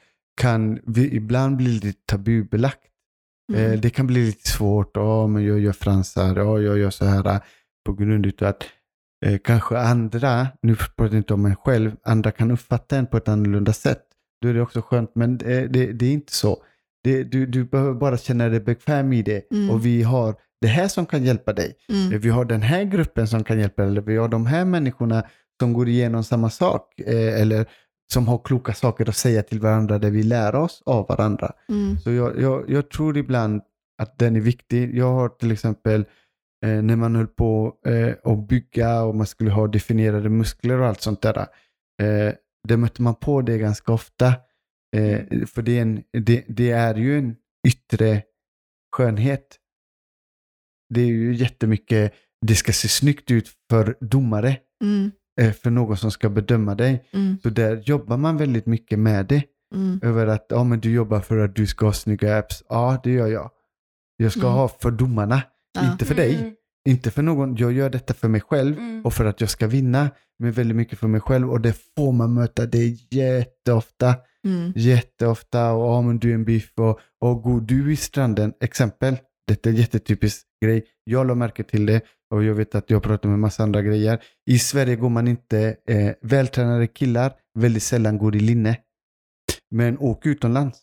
[0.42, 2.80] kan ibland bli lite tabubelagt.
[3.54, 3.72] Mm.
[3.72, 4.92] Eh, det kan bli lite svårt.
[4.94, 6.36] Ja, men jag gör fransar.
[6.36, 7.28] Ja, jag gör så här.
[7.28, 7.40] eh,
[7.86, 8.64] På grund av att
[9.26, 13.18] eh, kanske andra, nu pratar jag inte om mig själv, andra kan uppfatta en på
[13.18, 14.02] ett annorlunda sätt.
[14.42, 16.64] Då är det också skönt, men det, det, det är inte så.
[17.04, 19.52] Det, du, du behöver bara känna dig bekväm i det.
[19.52, 19.70] Mm.
[19.70, 21.76] Och vi har det här som kan hjälpa dig.
[21.90, 22.20] Mm.
[22.20, 23.92] Vi har den här gruppen som kan hjälpa dig.
[23.92, 25.24] Eller vi har de här människorna
[25.60, 27.00] som går igenom samma sak.
[27.00, 27.66] Eh, eller
[28.14, 31.52] som har kloka saker att säga till varandra där vi lär oss av varandra.
[31.70, 32.00] Mm.
[32.00, 33.62] Så jag, jag, jag tror ibland
[34.02, 34.98] att den är viktig.
[34.98, 36.06] Jag har till exempel
[36.66, 40.88] eh, när man höll på eh, att bygga och man skulle ha definierade muskler och
[40.88, 41.38] allt sånt där.
[42.02, 42.34] Eh,
[42.68, 44.28] det mötte man på det ganska ofta.
[44.96, 47.36] Eh, för det är, en, det, det är ju en
[47.68, 48.22] yttre
[48.96, 49.58] skönhet.
[50.94, 52.14] Det är ju jättemycket,
[52.46, 55.12] det ska se snyggt ut för domare, Mm.
[55.42, 57.04] Eh, för någon som ska bedöma dig.
[57.14, 57.38] Mm.
[57.44, 59.44] Så där jobbar man väldigt mycket med det.
[59.76, 60.00] Mm.
[60.04, 62.64] Över att ja, men du jobbar för att du ska ha snygga apps.
[62.70, 63.50] Ja, det gör jag.
[64.18, 64.54] Jag ska Mm.
[64.54, 65.42] ha för domarna,
[65.74, 65.92] Ja.
[65.92, 66.36] inte för dig.
[66.36, 66.54] Mm.
[66.90, 67.56] Inte för någon.
[67.56, 69.06] Jag gör detta för mig själv Mm.
[69.06, 70.10] och för att jag ska vinna.
[70.40, 74.16] Men väldigt mycket för mig själv och det får man möta det jätteofta.
[74.46, 74.74] Mm.
[74.76, 79.18] Jätteofta och ja, men du är en biff och, och går du i stranden, exempel.
[79.48, 80.86] Detta är en jättetypisk grej.
[81.04, 84.24] Jag la märke till det och jag vet att jag pratar med massa andra grejer.
[84.50, 88.78] I Sverige går man inte, eh, vältränade killar väldigt sällan går i linne.
[89.72, 90.82] Men åk utomlands.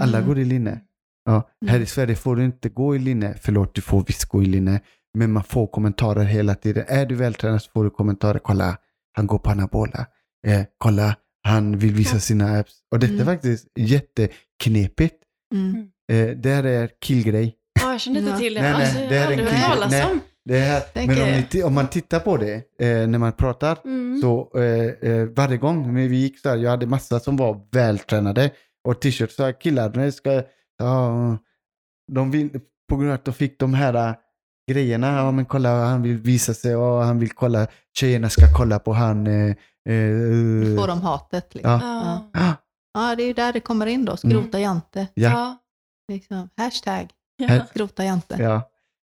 [0.00, 0.28] Alla Mm.
[0.28, 0.80] går i linne.
[1.24, 1.82] Ja, här Mm.
[1.82, 3.34] i Sverige får du inte gå i linne.
[3.40, 4.80] Förlåt, du får visst gå i linne.
[5.18, 6.84] Men man får kommentarer hela tiden.
[6.88, 8.38] Är du vältränad så får du kommentarer.
[8.38, 8.78] Kolla,
[9.12, 10.06] han går på anabola.
[10.46, 12.80] Eh, kolla, han vill visa sina apps.
[12.92, 13.26] Och detta är Mm.
[13.26, 15.16] faktiskt jätteknepigt.
[15.54, 15.90] Mm.
[16.12, 17.54] Eh, det här är killgrej.
[17.82, 18.38] Ja, jag kände inte Ja.
[18.38, 18.62] till det.
[18.62, 20.04] Nej, nej, alltså, det här är en talas Nej.
[20.10, 20.20] om.
[20.44, 24.20] Det här, men om, ni, om man tittar på det eh, när man pratar Mm.
[24.20, 28.50] så eh, eh, varje gång vi gick så här, jag hade massa som var vältränade
[28.88, 30.42] och t-shirts så här, killar, nu ska,
[30.78, 31.38] ja,
[32.12, 34.14] de vill, på grund av att de fick de här äh,
[34.70, 38.78] grejerna, ja men kolla han vill visa sig och han vill kolla, tjejerna ska kolla
[38.78, 39.26] på han.
[39.26, 39.48] Eh,
[39.88, 41.54] eh, Får de hatet.
[41.54, 41.80] Liksom.
[41.82, 42.30] Ja.
[42.32, 42.54] Ja.
[42.94, 44.16] Ja, det är ju där det kommer in då.
[44.16, 45.06] Skrota Jante.
[45.14, 45.56] ja, Ja.
[46.08, 46.48] Liksom.
[46.56, 47.66] Hashtag Ja.
[47.70, 48.36] skrota Jante.
[48.42, 48.70] ja.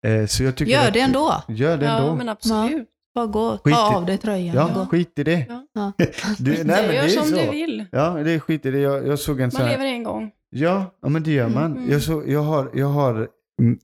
[0.09, 1.43] Eh, så jag tycker Gör att- det ändå.
[1.47, 2.15] Gör det ja, ändå.
[2.15, 2.89] men absolut.
[3.15, 4.55] Bara gå, Skit i- ta av dig tröjan.
[4.55, 4.85] Ja, och gå.
[4.85, 5.45] skit i det.
[5.49, 5.67] Ja.
[5.73, 5.91] Ja.
[6.39, 7.35] Du, nej, men det Gör är som så.
[7.35, 7.85] du vill.
[7.91, 8.79] Ja, det är skit i det.
[8.79, 9.77] Jag, jag såg en sån Man här...
[9.77, 10.31] lever en gång.
[10.49, 11.71] Ja, ja, men det gör man.
[11.77, 11.91] Mm.
[11.91, 12.71] Jag, så, jag har...
[12.73, 13.13] Jag har
[13.61, 13.79] mm,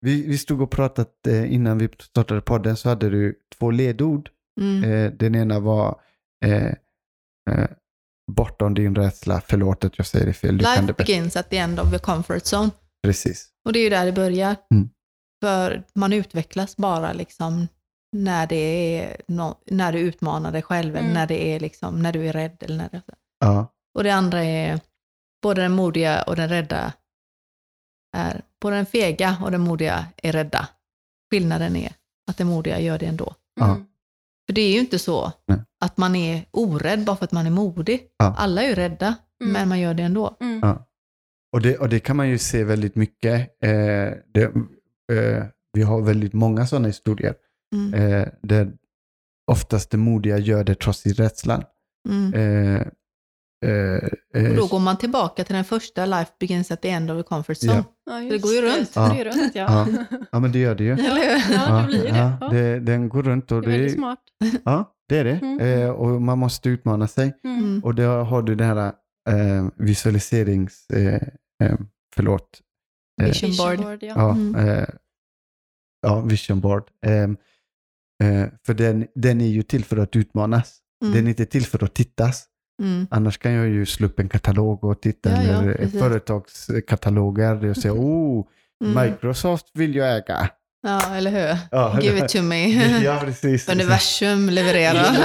[0.00, 4.30] vi, vi stod och pratade eh, innan vi startade podden så hade du två ledord.
[4.60, 4.84] Mm.
[4.84, 6.00] Eh, den ena var
[6.44, 6.66] eh,
[7.50, 7.68] eh,
[8.28, 10.58] bortom din rädsla, förlåt att jag säger det fel.
[10.58, 12.70] Du kan Life det begins at the end of the comfort zone.
[13.02, 13.48] Precis.
[13.64, 14.56] Och det är ju där det börjar.
[14.74, 14.90] Mm.
[15.42, 17.68] För man utvecklas bara liksom
[18.16, 18.56] när, det
[19.00, 21.14] är nå- när du utmanar dig själv eller Mm.
[21.14, 22.56] när, det är liksom, när du är rädd.
[22.60, 23.02] Eller när det,
[23.40, 24.80] Ja, och det andra är
[25.42, 26.92] både den modiga och den rädda.
[28.16, 30.68] Är, både den fega och den modiga är rädda.
[31.30, 31.92] Skillnaden är
[32.30, 33.34] att den modiga gör det ändå.
[33.60, 33.86] Mm.
[34.48, 35.58] För det är ju inte så Nej.
[35.80, 38.00] att man är orädd bara för att man är modig.
[38.18, 38.34] Ja.
[38.38, 39.52] Alla är ju rädda, Mm.
[39.52, 40.36] men man gör det ändå.
[40.40, 40.60] Mm.
[40.62, 40.86] Ja.
[41.52, 43.40] och det, och det kan man ju se väldigt mycket.
[43.64, 43.70] Eh,
[44.34, 44.42] det,
[45.12, 47.34] eh, vi har väldigt många sådana historier.
[47.74, 47.94] Mm.
[47.94, 48.72] Eh, där
[49.50, 51.64] oftast det modiga gör det trots i rädslan.
[52.08, 52.34] Mm.
[53.66, 56.88] Eh, eh, eh, Och då går man tillbaka till den första Life begins at the
[56.90, 57.84] end of the comfort zone.
[58.06, 58.12] Ja.
[58.22, 58.94] Ja, det går ju runt.
[58.94, 59.08] Det, Ja.
[59.14, 59.86] det runt, ja.
[59.88, 60.04] Ja.
[60.32, 60.90] ja, men det gör det ju.
[61.50, 62.36] Ja, det blir det.
[62.40, 62.80] Ja, det.
[62.80, 64.18] Den går runt och Det är väldigt det, smart.
[64.64, 65.30] ja, det är det.
[65.42, 65.60] Mm.
[65.82, 67.32] Eh, och man måste utmana sig.
[67.44, 67.58] Mm.
[67.58, 67.84] Mm.
[67.84, 68.92] Och då har du den här
[69.30, 70.86] eh, visualiserings...
[70.90, 71.14] Eh,
[71.62, 71.78] eh,
[72.14, 72.60] förlåt.
[73.22, 73.98] Eh, Vision board.
[74.02, 74.12] ja.
[74.16, 74.54] Ja, Mm.
[74.68, 74.88] eh,
[76.02, 76.90] ja, vision board.
[77.06, 77.22] Eh,
[78.28, 80.78] eh, för den, den är ju till för att utmanas.
[81.02, 81.14] Mm.
[81.14, 82.46] Den är inte till för att tittas.
[82.82, 83.06] Mm.
[83.10, 87.76] Annars kan jag ju slå upp en katalog och titta, Ja, ja, eller företagskataloger och
[87.76, 88.46] säga oh,
[88.84, 89.04] Mm.
[89.10, 90.48] Microsoft vill jag äga.
[90.82, 91.58] Ja, eller hur?
[91.70, 92.68] Ja, Give it to me.
[93.04, 93.68] ja, precis.
[93.68, 95.16] Universum levererar.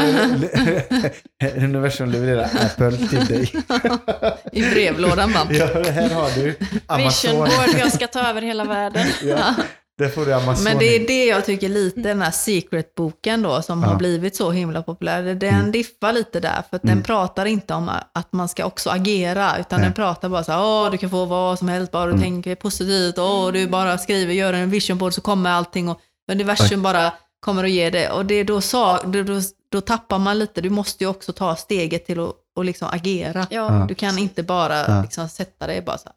[1.64, 3.52] Universum levererar Apple till dig.
[4.52, 5.54] I brevlådan bara.
[5.54, 6.44] ja, här har du.
[6.44, 7.36] Vision Amazon.
[7.38, 9.08] board, jag ska ta över hela världen.
[9.24, 9.56] Ja,
[10.04, 10.64] där får du Amazon.
[10.64, 13.88] Men det är det jag tycker lite, den här Secret-boken då, som Ja.
[13.90, 15.72] har blivit så himla populär, den Mm.
[15.72, 16.96] diffar lite där, för att Mm.
[16.96, 19.86] den pratar inte om att man ska också agera, utan Nej.
[19.88, 22.22] den pratar bara så här, åh, du kan få vad som helst, bara du Mm.
[22.24, 26.00] tänker positivt, åh, du bara skriver, gör en vision board så kommer allting och
[26.32, 28.10] universum bara kommer att ge det.
[28.10, 29.40] Och det är då, sa, då, då,
[29.72, 33.48] då tappar man lite, du måste ju också ta steget till att och liksom agera.
[33.50, 33.86] Ja.
[33.90, 35.02] Du kan inte bara Ja.
[35.02, 36.16] liksom sätta dig bara så här,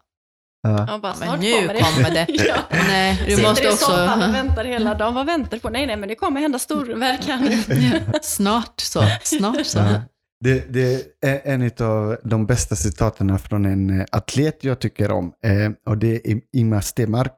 [0.69, 0.99] Ja.
[1.01, 1.79] bara, men nu kommer det.
[1.79, 2.25] kommer det.
[2.47, 2.55] ja.
[2.71, 3.85] nej, du Sitter måste i också...
[3.85, 5.13] soffan och väntar hela dagen.
[5.13, 5.69] Vad väntar du på?
[5.69, 8.01] Nej, nej, men det kommer hända storverk här nu.
[8.21, 9.79] Snart så, snart så.
[9.79, 10.01] Ja.
[10.39, 15.33] Det, det är en av de bästa citaten från en eh, atlet jag tycker om.
[15.43, 17.33] Eh, och det är Ingmar Stenmark.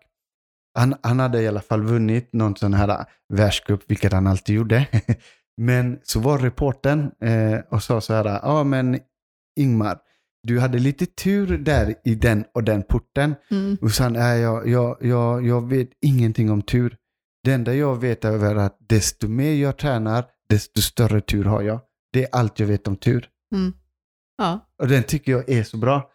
[0.78, 4.56] Han, han hade i alla fall vunnit någon sån här eh, världscup, vilket han alltid
[4.56, 4.86] gjorde.
[5.58, 9.00] men så var reporten eh, och sa så här, ja ah, men
[9.60, 9.98] Ingmar,
[10.44, 13.36] du hade lite tur där i den och den porten.
[13.52, 13.78] Mm.
[13.82, 16.98] Och sen är jag, jag, jag, jag vet ingenting om tur.
[17.44, 21.80] Det enda jag vet är att desto mer jag tränar, desto större tur har jag.
[22.14, 23.30] Det är allt jag vet om tur.
[24.38, 24.60] Ja.
[24.82, 26.12] Och den tycker jag är så bra.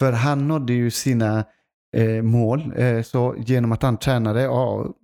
[0.00, 1.44] För han nådde ju sina
[1.96, 2.72] eh, mål.
[2.76, 4.94] Eh, så genom att han tränade, ja,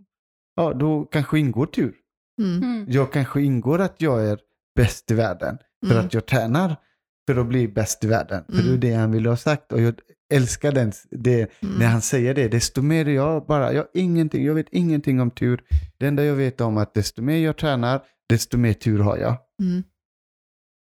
[0.57, 1.95] ja, då kanske ingår tur.
[2.43, 2.63] Mm.
[2.63, 2.87] Mm.
[2.89, 4.39] Jag kanske ingår att jag är
[4.77, 5.59] bäst i världen.
[5.87, 6.07] För Mm.
[6.07, 6.77] att jag tränar
[7.27, 8.45] för att bli bäst i världen.
[8.49, 8.81] För det är Mm.
[8.81, 9.73] det han ville ha sagt.
[9.73, 9.95] Och jag
[10.35, 11.75] älskar den, det, Mm.
[11.79, 12.49] när han säger det.
[12.49, 15.61] Desto mer jag bara, jag, ingenting, jag vet ingenting om tur.
[15.99, 19.37] Det enda jag vet om att desto mer jag tränar, desto mer tur har jag.
[19.63, 19.83] Mm.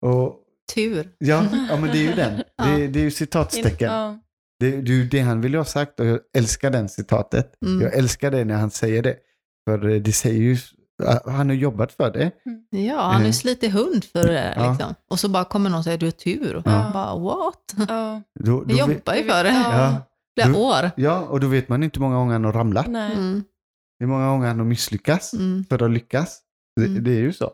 [0.06, 0.42] Och
[0.74, 1.08] Tur.
[1.18, 2.42] ja, ja men det är ju den.
[2.56, 2.64] Ja.
[2.76, 3.92] Det, det är ju citatstecken.
[3.92, 4.18] Ja.
[4.60, 7.62] Det, det är ju det han ville ha sagt och jag älskar den citatet.
[7.66, 7.80] Mm.
[7.82, 9.16] Jag älskar det när han säger det.
[9.68, 10.56] För eh, det säger ju,
[11.26, 12.30] han har jobbat för det.
[12.70, 13.32] Ja, han har ju Eh.
[13.32, 14.52] slitit hund för det.
[14.56, 14.70] Ja.
[14.70, 14.94] Liksom.
[15.10, 16.62] Och så bara kommer någon och säger du har tur.
[16.64, 16.70] Ja.
[16.70, 17.74] Man Bara, what?
[17.88, 18.22] Ja.
[18.40, 19.50] Då, då Jag jobbar ju för det.
[19.50, 20.02] Ja.
[20.34, 20.90] ja, Flera år.
[20.96, 22.86] ja, och då vet man inte hur många gånger han har ramlat.
[22.86, 23.12] Nej.
[23.12, 23.44] Mm.
[23.98, 25.64] Hur många gånger han har misslyckats Mm.
[25.68, 26.40] för att lyckas.
[26.76, 27.04] Det, Mm.
[27.04, 27.50] det är ju så.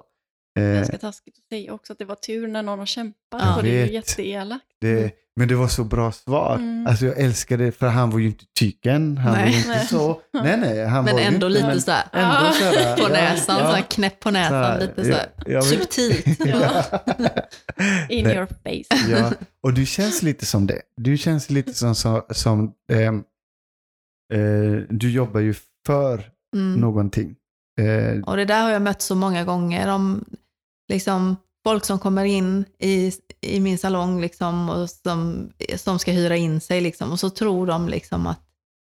[0.59, 3.43] Eh, Ganska taskigt att säga också att det var tur när någon har kämpat.
[3.43, 3.57] Ja.
[3.57, 4.65] och det är ju jätteelakt.
[4.81, 6.55] det, Men det var så bra svar.
[6.55, 6.87] Mm.
[6.87, 9.19] Alltså jag älskade det, för han var ju inte tyken.
[9.19, 9.43] Han Nej.
[9.45, 10.21] var ju inte så.
[10.43, 10.87] Nej, nej.
[10.87, 12.97] Han Men var ändå inte, lite men sådär Ändå sådär.
[12.97, 13.67] på näsan, ja.
[13.67, 16.41] så här knäpp på näsan, Så här, lite ja, såhär jag vet- subtilt.
[16.47, 16.83] Ja.
[18.09, 18.37] In Nej.
[18.37, 19.11] your face.
[19.11, 20.83] Ja, och du känns lite som det.
[20.97, 23.17] Du känns lite som, som, som ehm,
[24.35, 25.55] eh, du jobbar ju
[25.87, 26.81] för Mm.
[26.81, 27.35] någonting.
[27.81, 29.89] Eh, Och det där har jag mött så många gånger.
[29.89, 30.25] Om
[30.89, 36.37] liksom, folk som kommer in i, i min salong liksom, och som, som ska hyra
[36.37, 38.41] in sig liksom, och så tror de liksom att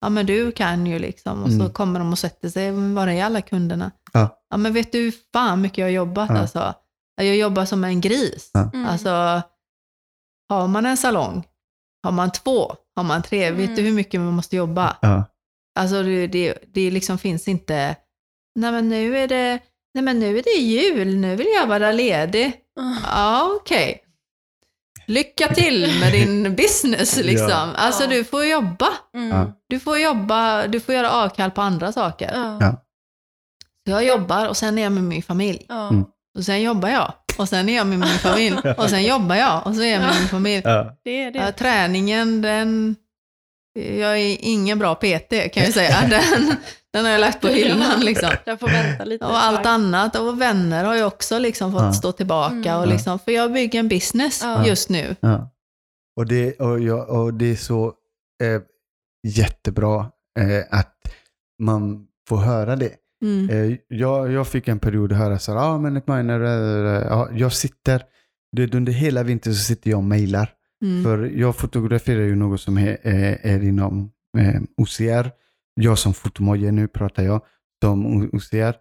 [0.00, 1.72] ja men du kan ju liksom och så Mm.
[1.72, 3.90] kommer de och sätter sig, var är alla kunderna?
[4.12, 4.42] Ja.
[4.50, 6.38] ja men vet du hur fan mycket jag har jobbat Ja.
[6.38, 6.74] alltså?
[7.16, 8.50] Jag jobbar som en gris.
[8.52, 8.70] Ja.
[8.74, 8.86] Mm.
[8.88, 9.42] Alltså,
[10.48, 11.44] har man en salong,
[12.02, 13.74] har man två, har man tre, vet Mm.
[13.76, 14.96] du hur mycket man måste jobba?
[15.02, 15.24] ja,
[15.78, 17.96] Alltså det, det, det liksom finns inte,
[18.54, 19.58] nej men nu är det,
[19.94, 22.52] nej men nu är det jul, nu vill jag vara ledig.
[22.80, 22.94] Ah.
[23.10, 23.98] Ja, okej.
[25.06, 27.48] Lycka till med din business liksom.
[27.50, 27.68] Ja.
[27.76, 28.08] Alltså Ja.
[28.10, 28.88] du får jobba.
[29.16, 29.50] Mm.
[29.68, 32.30] Du får jobba, du får göra avkall på andra saker.
[32.34, 32.58] Ja.
[33.86, 35.66] Så jag jobbar och sen är jag med min familj.
[35.68, 35.88] Ja.
[35.88, 36.04] Mm.
[36.38, 37.12] Och sen jobbar jag.
[37.38, 38.56] Och sen är jag med min familj.
[38.78, 40.62] Och sen jobbar jag och så är jag med min familj.
[40.64, 40.96] ja.
[41.04, 41.52] Det är det.
[41.52, 42.96] Träningen, den...
[43.74, 45.96] Jag är ingen bra PT kan jag säga.
[46.10, 46.56] Den,
[46.92, 48.30] den har jag lagt på hyllan liksom.
[48.44, 49.24] Jag får vänta lite.
[49.24, 51.92] Och allt annat och vänner har jag också liksom fått Ja.
[51.92, 52.54] stå tillbaka.
[52.70, 52.80] Mm.
[52.80, 54.66] Och liksom, för jag bygger en business Ja.
[54.66, 55.16] just nu.
[55.20, 55.50] Ja.
[56.16, 57.86] Och, det, och, jag, och det är så
[58.42, 58.62] eh,
[59.28, 60.06] jättebra
[60.40, 60.96] eh, att
[61.62, 62.92] man får höra det.
[63.24, 63.50] Mm.
[63.50, 67.06] Eh, jag, jag fick en period att höra så här, ah, men ett miner, eh,
[67.08, 68.02] ja, jag sitter,
[68.56, 70.52] det, under hela vintern så sitter jag och mejlar.
[70.82, 71.04] Mm.
[71.04, 75.30] För jag fotograferar ju något som är, är, är inom eh, OCR.
[75.74, 77.42] Jag som fotomoje, nu pratar jag
[77.84, 78.74] som OCR.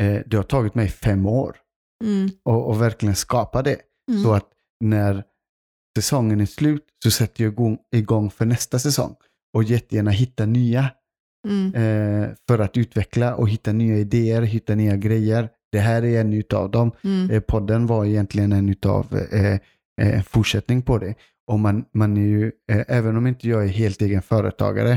[0.00, 1.56] Eh, det har tagit mig fem år
[2.04, 2.30] Mm.
[2.44, 3.76] och, och verkligen skapa det.
[4.10, 4.22] Mm.
[4.22, 4.48] Så att
[4.84, 5.24] när
[5.98, 9.14] säsongen är slut så sätter jag igång, igång för nästa säsong.
[9.56, 10.90] Och jättegärna hitta nya
[11.48, 11.74] Mm.
[11.74, 15.48] eh, för att utveckla och hitta nya idéer, hitta nya grejer.
[15.72, 16.92] Det här är en utav dem.
[17.04, 17.30] Mm.
[17.30, 19.58] Eh, podden var egentligen en utav eh,
[20.02, 21.14] eh, fortsättning på det.
[21.46, 24.92] Och man, man är ju, eh, även om inte jag är helt egen företagare,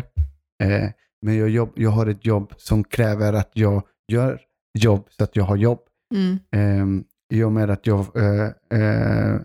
[0.63, 0.89] eh,
[1.21, 4.41] men jag, jobb, jag har ett jobb som kräver att jag gör
[4.79, 5.79] jobb så att jag har jobb.
[6.15, 6.39] Mm.
[6.51, 9.41] Eh, I och med att jag eh, eh,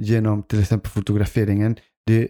[0.00, 1.76] genom till exempel fotograferingen,
[2.06, 2.28] det,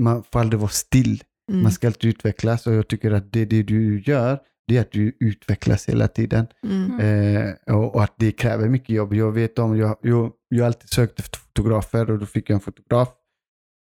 [0.00, 1.22] man får aldrig vara still.
[1.50, 1.62] Mm.
[1.62, 4.38] Man ska alltid utvecklas och jag tycker att det, det du gör,
[4.72, 6.46] det är att du utvecklas hela tiden.
[6.62, 7.00] Mm.
[7.00, 9.14] Eh, och, och att det kräver mycket jobb.
[9.14, 12.60] Jag vet om, jag, jag, jag alltid sökt efter fotografer och då fick jag en
[12.60, 13.08] fotograf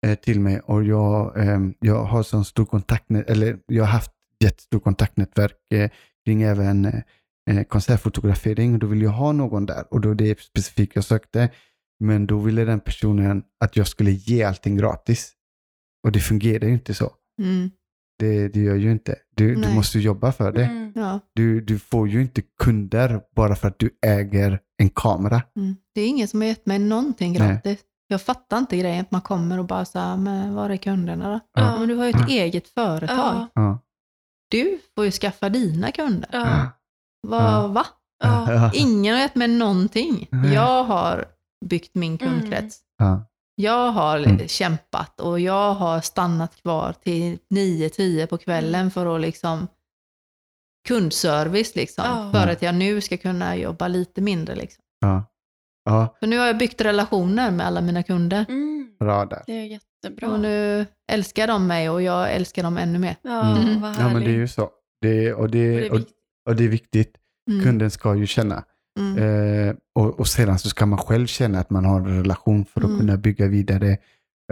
[0.06, 4.12] eh, till mig och jag, ehm, jag har sån stor kontaktnät, eller jag har haft
[4.44, 5.90] jättestor kontaktnätverk eh,
[6.26, 7.02] kring även eh,
[7.50, 11.50] eh, konsertfotografering och då ville jag ha någon där och då det specifikt jag sökte.
[12.00, 15.34] Men då ville den personen att jag skulle ge allting gratis.
[16.04, 17.12] Och det fungerar ju inte så.
[17.42, 17.72] Mm.
[18.20, 19.16] Det, det gör ju inte.
[19.36, 20.66] Du, du måste jobba för det.
[20.66, 20.92] Mm.
[20.96, 21.20] Ja.
[21.34, 25.42] Du, du får ju inte kunder bara för att du äger en kamera.
[25.56, 25.76] Mm.
[25.96, 27.48] Det är ingen som har gett mig någonting Nej.
[27.48, 27.80] gratis.
[28.08, 31.30] Jag fattar inte grejen att man kommer och bara så här, men var är kunderna
[31.34, 31.40] då?
[31.62, 31.80] Ja.
[31.80, 33.18] Men du har ju ett eget företag.
[33.18, 33.50] Ja.
[33.54, 33.80] Ja.
[34.52, 36.30] Du får ju skaffa dina kunder.
[36.32, 36.72] Ja.
[37.28, 37.62] Va?
[37.62, 37.68] Ja.
[37.68, 37.86] va?
[38.24, 38.72] Ja.
[38.74, 40.28] Ingen har gett mig någonting.
[40.54, 41.26] Jag har
[41.66, 42.80] byggt min kundkrets.
[42.98, 43.26] Ja.
[43.62, 44.48] Jag har Mm.
[44.48, 49.68] kämpat och jag har stannat kvar till 9-10 på kvällen för att liksom
[50.88, 52.04] kundservice liksom.
[52.08, 52.32] Ja.
[52.34, 54.84] För att jag nu ska kunna jobba lite mindre liksom.
[55.00, 55.24] Ja.
[55.86, 58.46] Ja, För nu har jag byggt relationer med alla mina kunder.
[58.50, 58.96] Mm.
[59.00, 59.44] bra där.
[59.46, 60.30] Det är jättebra.
[60.32, 63.16] Och nu älskar de mig och jag älskar dem ännu mer.
[63.22, 63.82] Ja, Mm.
[63.82, 64.70] vad Ja, men det är ju så.
[65.02, 66.16] Det, och, Och det, det är och, viktigt.
[66.50, 67.16] och det är viktigt.
[67.52, 67.64] Mm.
[67.64, 68.64] Kunden ska ju känna.
[69.00, 69.18] Mm.
[69.70, 72.82] Eh, och, och sedan så ska man själv känna att man har en relation för
[72.82, 73.00] att Mm.
[73.00, 73.98] kunna bygga vidare.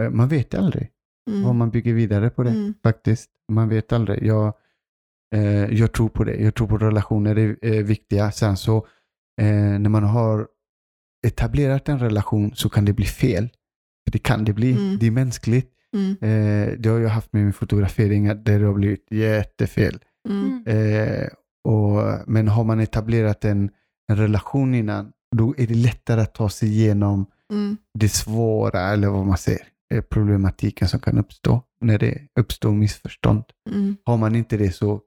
[0.00, 0.88] Eh, man vet aldrig
[1.30, 1.42] Mm.
[1.42, 2.74] vad man bygger vidare på det Mm.
[2.82, 3.30] faktiskt.
[3.52, 4.22] Man vet aldrig.
[4.26, 4.54] Jag,
[5.34, 6.36] eh, jag tror på det.
[6.36, 8.30] Jag tror på relationer är, är viktiga.
[8.32, 8.76] Sen så
[9.40, 10.46] eh, när man har
[11.26, 13.48] etablerat en relation så kan det bli fel.
[14.06, 14.72] För det kan det bli.
[14.72, 14.98] Mm.
[14.98, 15.72] Det är mänskligt.
[15.96, 16.10] Mm.
[16.20, 19.98] Eh, det har jag haft med min fotografering där det har blivit jättefel.
[20.28, 20.64] Mm.
[20.66, 21.26] Eh,
[21.64, 23.70] och, men har man etablerat en,
[24.08, 27.76] en relation innan, då är det lättare att ta sig igenom Mm.
[27.98, 33.44] det svåra, eller vad man säger, eh, problematiken som kan uppstå när det uppstår missförstånd.
[33.70, 33.96] Mm.
[34.04, 35.00] Har man inte det så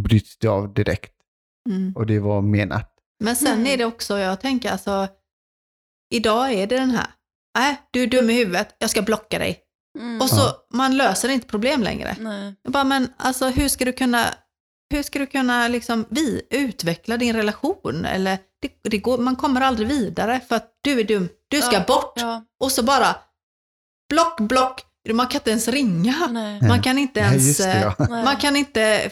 [0.00, 1.12] bryts det av direkt.
[1.70, 1.92] Mm.
[1.96, 2.94] Och det var menat.
[3.24, 3.66] Men sen Mm.
[3.66, 5.08] är det också, jag tänker alltså,
[6.14, 7.06] idag är det den här,
[7.58, 9.58] nej du är dum i huvudet, jag ska blocka dig.
[9.98, 10.20] Mm.
[10.20, 10.42] Och så,
[10.74, 12.16] man löser inte problem längre.
[12.20, 12.54] Nej.
[12.62, 14.24] Jag bara, men alltså hur ska du kunna,
[14.92, 18.04] hur ska du kunna liksom, vi, utveckla din relation?
[18.04, 21.72] Eller, det, det går, man kommer aldrig vidare för att du är dum, du ska
[21.74, 22.12] Ja, bort.
[22.16, 22.44] Ja.
[22.60, 23.16] Och så bara
[24.08, 24.84] block, block.
[25.12, 26.28] Man kan inte ens ringa.
[26.30, 26.62] Nej.
[26.68, 27.56] Man kan inte ens...
[27.58, 28.04] det, ja.
[28.04, 28.24] eh.
[28.24, 29.10] Man kan inte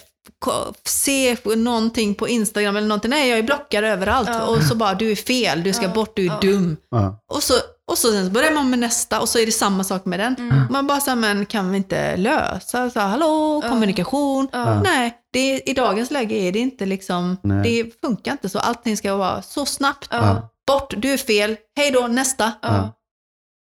[0.85, 3.11] se någonting på Instagram eller någonting.
[3.11, 4.29] Nej, jag är blockad överallt.
[4.29, 4.47] Ja.
[4.47, 6.39] Och så bara, du är fel, du ska Ja, bort, du är ja.
[6.41, 6.77] dum.
[6.91, 7.21] Ja.
[7.33, 7.55] Och så,
[7.91, 10.37] och så sen börjar man med nästa och så är det samma sak med den.
[10.39, 10.67] Mm.
[10.71, 12.91] Man bara så här, men kan vi inte lösa?
[12.91, 13.69] Så här, hallå, Ja.
[13.71, 14.49] kommunikation.
[14.53, 14.81] Ja.
[14.83, 17.63] Nej, det, i dagens läge är det inte liksom, Nej.
[17.85, 18.59] det funkar inte så.
[18.59, 20.09] Allting ska vara så snabbt.
[20.11, 20.51] Ja.
[20.67, 22.53] Bort, du är fel, hej då, nästa.
[22.63, 22.97] Ja.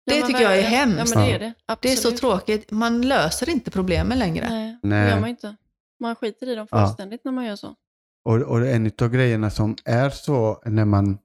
[0.06, 0.90] Det Ja, tycker jag är verkligen.
[0.92, 1.14] hemskt.
[1.16, 1.54] Ja, men det är det.
[1.82, 2.72] Det är så tråkigt.
[2.72, 4.50] Man löser inte problemen längre.
[4.50, 5.04] Nej, Nej.
[5.06, 5.56] det gör man inte.
[6.00, 6.86] Man skiter i dem Ja.
[6.88, 7.76] fullständigt när man gör så.
[8.26, 11.18] Och, och en av grejerna som är så när man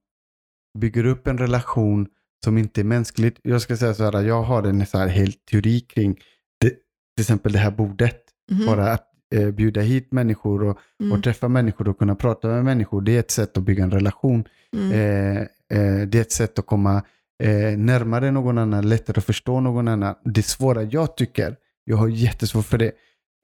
[0.78, 2.06] bygger upp en relation
[2.44, 3.38] som inte är mänskligt.
[3.42, 6.14] Jag ska säga så här, jag har en så här helt teori kring
[6.60, 8.22] det, till exempel det här bordet.
[8.50, 8.66] Mhm.
[8.66, 12.64] Bara att eh, bjuda hit människor och, Mm, och träffa människor och kunna prata med
[12.64, 13.00] människor.
[13.00, 14.44] Det är ett sätt att bygga en relation.
[14.76, 15.40] mm, Eh,
[15.78, 17.02] eh, det är ett sätt att komma
[17.42, 20.14] eh, närmare någon annan, lättare att förstå någon annan.
[20.24, 22.92] Det svåra jag tycker, jag har jättesvårt för det,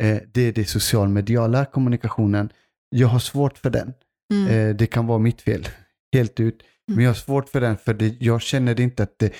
[0.02, 2.50] eh, det är det socialmediala kommunikationen.
[2.90, 3.92] Jag har svårt för den.
[4.32, 5.68] mm, Eh, det kan vara mitt fel,
[6.12, 6.62] helt ut.
[6.62, 6.96] Mm.
[6.96, 9.32] Men jag har svårt för den för det, jag känner inte att det...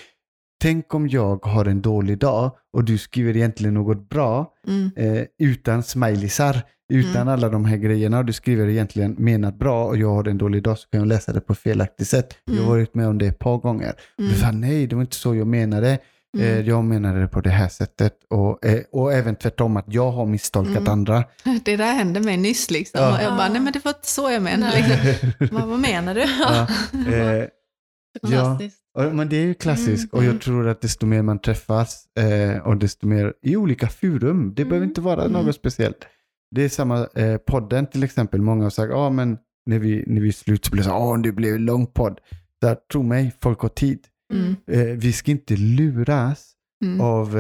[0.63, 5.25] Tänk om jag har en dålig dag och du skriver egentligen något bra mm, eh,
[5.39, 7.29] utan smileysar, utan Mm.
[7.29, 10.63] alla de här grejerna och du skriver egentligen menat bra och jag har en dålig
[10.63, 12.35] dag så kan jag läsa det på felaktigt sätt.
[12.45, 12.71] Jag har Mm.
[12.71, 13.93] varit med om det ett par gånger.
[14.15, 15.99] Och mm, du sa nej, det var inte så jag menade.
[16.39, 16.47] mm.
[16.47, 18.13] Eh, jag menade det på det här sättet.
[18.31, 20.89] Och, eh, och även tvärtom att jag har misstolkat Mm.
[20.93, 21.25] andra.
[21.65, 23.01] Det där hände mig nyss liksom.
[23.01, 23.17] Ja.
[23.17, 24.77] Och jag bara, nej men det var inte så jag menade.
[24.77, 25.49] Liksom.
[25.69, 26.21] Vad, menar du?
[26.21, 26.67] ja,
[27.15, 27.45] eh,
[28.23, 28.59] Ja.
[28.99, 30.41] Men det är ju klassiskt Mm, och jag mm.
[30.41, 34.77] tror att desto mer man träffas eh, och desto mer i olika forum, det behöver
[34.77, 34.89] Mm.
[34.89, 35.33] inte vara Mm.
[35.47, 36.07] något speciellt.
[36.57, 40.05] Det är samma eh, podden till exempel, många har sagt, ja ah, men när vi,
[40.07, 42.21] när vi är slut så blir det så, ja det blev en lång podd.
[42.61, 43.99] Där, tro mig, folk har tid.
[44.35, 46.53] Mm, Eh, vi ska inte luras
[46.85, 47.39] mm, av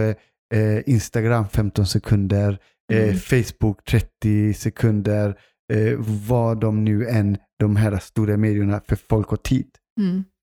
[0.54, 2.58] eh, Instagram 15 sekunder,
[2.92, 3.16] eh, Mm.
[3.16, 5.38] Facebook 30 sekunder,
[5.72, 5.98] eh,
[6.28, 9.66] vad de nu än, de här stora medierna, för folk har tid.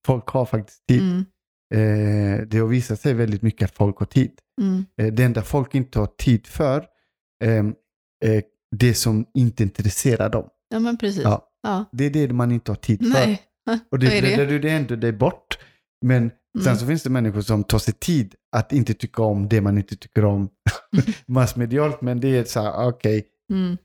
[0.06, 1.00] Folk har faktiskt tid.
[1.02, 1.24] mm,
[1.74, 4.30] Eh, det har visat sig väldigt mycket att folk har tid.
[4.62, 6.86] mm, Eh, det enda folk inte har tid för,
[7.44, 7.64] eh,
[8.76, 10.48] det som inte intresserar dem.
[10.68, 11.22] Ja men precis.
[11.24, 11.48] Ja.
[11.62, 11.84] Ja.
[11.92, 13.26] Det är det man inte har tid för.
[13.26, 13.42] Nej.
[13.90, 15.58] Och det bläddrar du det ändå dig bort.
[16.04, 16.76] Men sen Mm.
[16.78, 19.96] så finns det människor som tar sig tid att inte tycka om det man inte
[19.96, 20.48] tycker om
[21.26, 22.00] massmedialt.
[22.00, 23.76] Men det är så här, okej, Mm,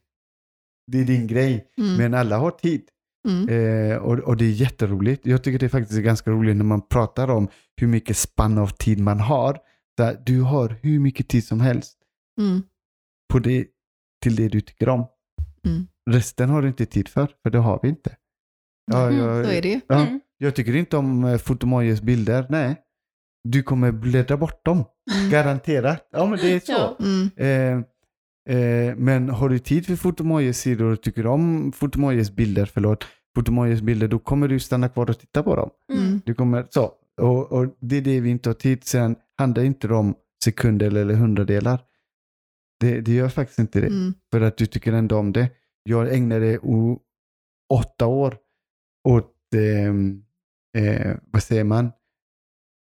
[0.92, 1.66] det är din grej.
[1.78, 2.82] mm, Men alla har tid.
[3.28, 5.26] Mm, Eh, och, och det är jätteroligt.
[5.26, 7.48] Jag tycker det är faktiskt ganska roligt när man pratar om
[7.78, 9.58] hur mycket spann av tid man har.
[10.00, 11.98] Så du har hur mycket tid som helst
[12.42, 12.62] mm,
[13.34, 13.68] på det,
[14.24, 15.06] till det du tycker om.
[15.66, 15.88] Mm.
[16.10, 18.16] Resten har du inte tid för, för det har vi inte.
[18.92, 19.80] Ja, Mm, jag, Så är det ju.
[19.88, 20.20] ja, Mm.
[20.38, 22.46] jag tycker inte om eh, Fotomojes bilder.
[22.50, 22.76] Nej,
[23.44, 24.84] du kommer bläddra bort dem.
[25.32, 26.08] Garanterat.
[26.12, 26.72] Ja, men det är så.
[26.72, 26.98] Ja.
[27.00, 27.86] mm, Eh,
[28.52, 33.82] eh, men har du tid för Fotomojes sidor och tycker om Fotomojes bilder, förlåt, Fotomojes
[33.82, 35.70] bilder, då kommer du stanna kvar och titta på dem.
[35.94, 36.92] mm, Du kommer, så.
[37.22, 38.84] Och, och det är det vi inte har tid.
[38.84, 41.80] Sen handlar inte det om sekunder eller hundradelar.
[42.80, 43.88] Det, det gör faktiskt inte det.
[43.88, 45.50] mm, För att du tycker ändå om det.
[45.84, 47.00] Jag ägnade o,
[47.74, 48.38] åtta år
[49.10, 50.24] åt, ehm,
[50.78, 51.92] eh, vad säger man?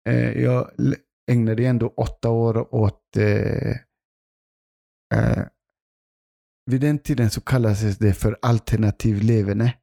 [0.08, 0.70] Eh, jag
[1.30, 3.70] ägnade ändå åtta år åt, eh,
[5.14, 5.44] eh,
[6.68, 9.74] vid den tiden så kallades det för alternativ leverne.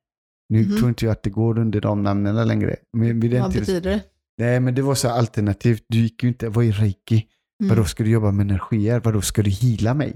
[0.49, 0.77] Nu Mhm.
[0.77, 2.75] tror inte jag att det går under de namnen längre.
[2.97, 4.01] Men vid den Vad tiden, betyder det?
[4.37, 5.83] nej, men det var så alternativt.
[5.89, 7.25] Du gick ju inte, vad är reiki?
[7.63, 7.69] Mm.
[7.69, 8.99] Vadå ska du jobba med energier?
[9.03, 10.15] Vadå ska du hila mig?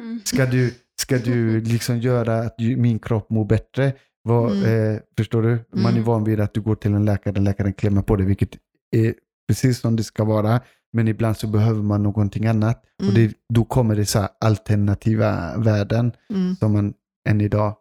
[0.00, 0.20] Mm.
[0.24, 3.92] Ska du, ska du liksom göra att min kropp mår bättre?
[4.22, 4.94] Vad, Mm.
[4.94, 5.58] eh, förstår du?
[5.74, 6.04] Man är Mm.
[6.04, 8.50] van vid att du går till en läkare, läkaren klämmer på dig, vilket
[8.96, 9.14] är
[9.48, 10.60] precis som det ska vara.
[10.92, 12.84] Men ibland så behöver man någonting annat.
[12.98, 13.14] Och Mm.
[13.14, 16.94] det, då kommer det så här alternativa värden Mm, som man
[17.28, 17.76] än idag,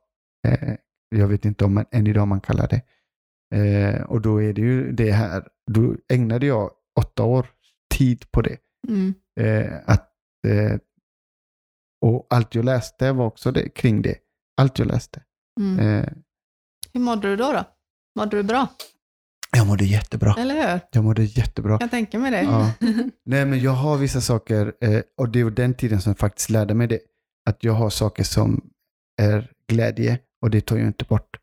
[0.47, 0.75] eh,
[1.15, 2.81] jag vet inte om man än idag man kallar det.
[3.55, 7.47] Eh, och då är det ju det här, då ägnade jag åtta år
[7.97, 8.57] tid på det.
[8.87, 10.11] mm, Eh, att,
[10.47, 10.77] eh,
[12.05, 14.15] och allt jag läste var också det, kring det.
[14.61, 15.23] Allt jag läste.
[15.59, 15.79] mm.
[15.79, 16.09] Eh,
[16.93, 17.51] Hur mådde du då?
[17.53, 17.63] då?
[18.19, 18.67] Mådde du bra?
[19.57, 20.35] Jag mådde jättebra.
[20.39, 20.79] Eller hur?
[20.91, 21.77] Jag mådde jättebra.
[21.81, 22.41] Jag tänka mig det.
[22.43, 22.71] Ja.
[23.25, 26.73] Nej, men jag har vissa saker, eh, och det var den tiden som faktiskt lärde
[26.73, 26.99] mig det.
[27.49, 28.69] Att jag har saker som
[29.21, 31.37] är glädje och det tar jag inte bort.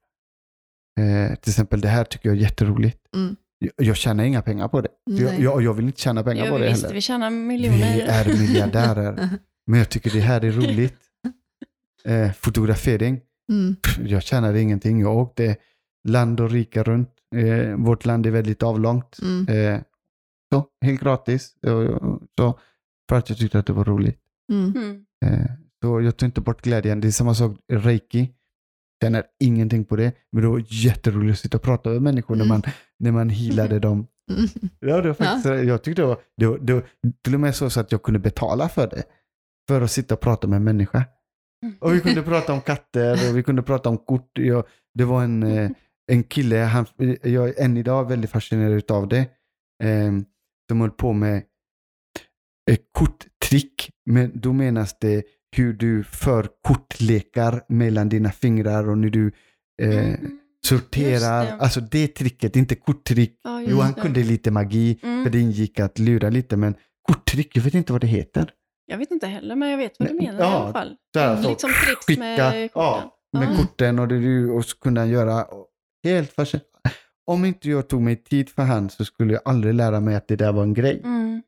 [1.00, 2.98] Eh, till exempel det här tycker jag är jätteroligt.
[3.14, 3.36] Mm.
[3.58, 4.88] Jag, jag tjänar inga pengar på det.
[5.04, 6.94] Jag, jag, jag vill inte tjäna pengar Ja, på det visst, heller.
[6.94, 8.06] vi tjänar Vi miljoner.
[8.08, 9.28] är miljardärer.
[9.66, 10.96] Men jag tycker det här är roligt.
[12.04, 13.20] Eh, fotografering.
[13.52, 15.00] Mm, Jag tjänade ingenting.
[15.00, 15.56] Jag åkte
[16.08, 17.10] land och rika runt.
[17.34, 19.18] Eh, vårt land är väldigt avlångt.
[19.22, 19.80] mm, Eh,
[20.52, 21.54] så, helt gratis.
[22.38, 22.58] Så,
[23.08, 24.20] för att jag tyckte att det var roligt.
[24.52, 24.72] Mm.
[24.76, 25.04] Mm.
[25.24, 25.46] Eh,
[25.82, 27.00] så jag tog inte bort glädjen.
[27.00, 28.32] Det är samma sak reiki.
[29.02, 32.44] Känner ingenting på det, men det var jätteroligt att sitta och prata med människor när
[32.44, 32.48] Mm.
[32.48, 32.62] man,
[32.98, 34.06] när man healade dem.
[34.30, 34.46] Mm.
[34.80, 36.82] Ja, det var faktiskt, jag tyckte det var, det var, det var
[37.24, 39.02] till och med så, så att jag kunde betala för det.
[39.68, 41.04] För att sitta och prata med en människa.
[41.80, 44.30] Och vi kunde prata om katter och vi kunde prata om kort.
[44.38, 44.64] Jag,
[44.94, 45.70] det var en, eh,
[46.12, 46.86] en kille, han,
[47.22, 49.18] jag är än idag väldigt fascinerad av det,
[49.84, 50.12] eh,
[50.70, 51.42] som höll på med
[52.70, 53.90] eh, korttrick.
[54.10, 55.22] Men då menas det
[55.56, 59.32] hur du för kortlekar mellan dina fingrar och när du
[59.82, 60.38] eh, Mm.
[60.66, 61.44] sorterar.
[61.44, 61.52] Det.
[61.52, 63.40] Alltså det tricket, inte korttrick.
[63.44, 64.00] Ja, Jo, han det.
[64.00, 65.24] kunde lite magi, Mm.
[65.24, 68.50] för det ingick att lura lite, men korttrick, jag vet inte vad det heter.
[68.86, 70.96] Jag vet inte heller, men jag vet vad du menar i ja, alla fall.
[71.14, 72.80] Så här, så liksom tricks skicka, med korten.
[73.32, 73.56] ja, med Ja.
[73.56, 75.46] korten och, det, och så kunde han göra
[76.14, 76.70] helt fascinerande.
[77.26, 80.28] Om inte jag tog mig tid för han så skulle jag aldrig lära mig att
[80.28, 81.00] det där var en grej.
[81.04, 81.42] Mm.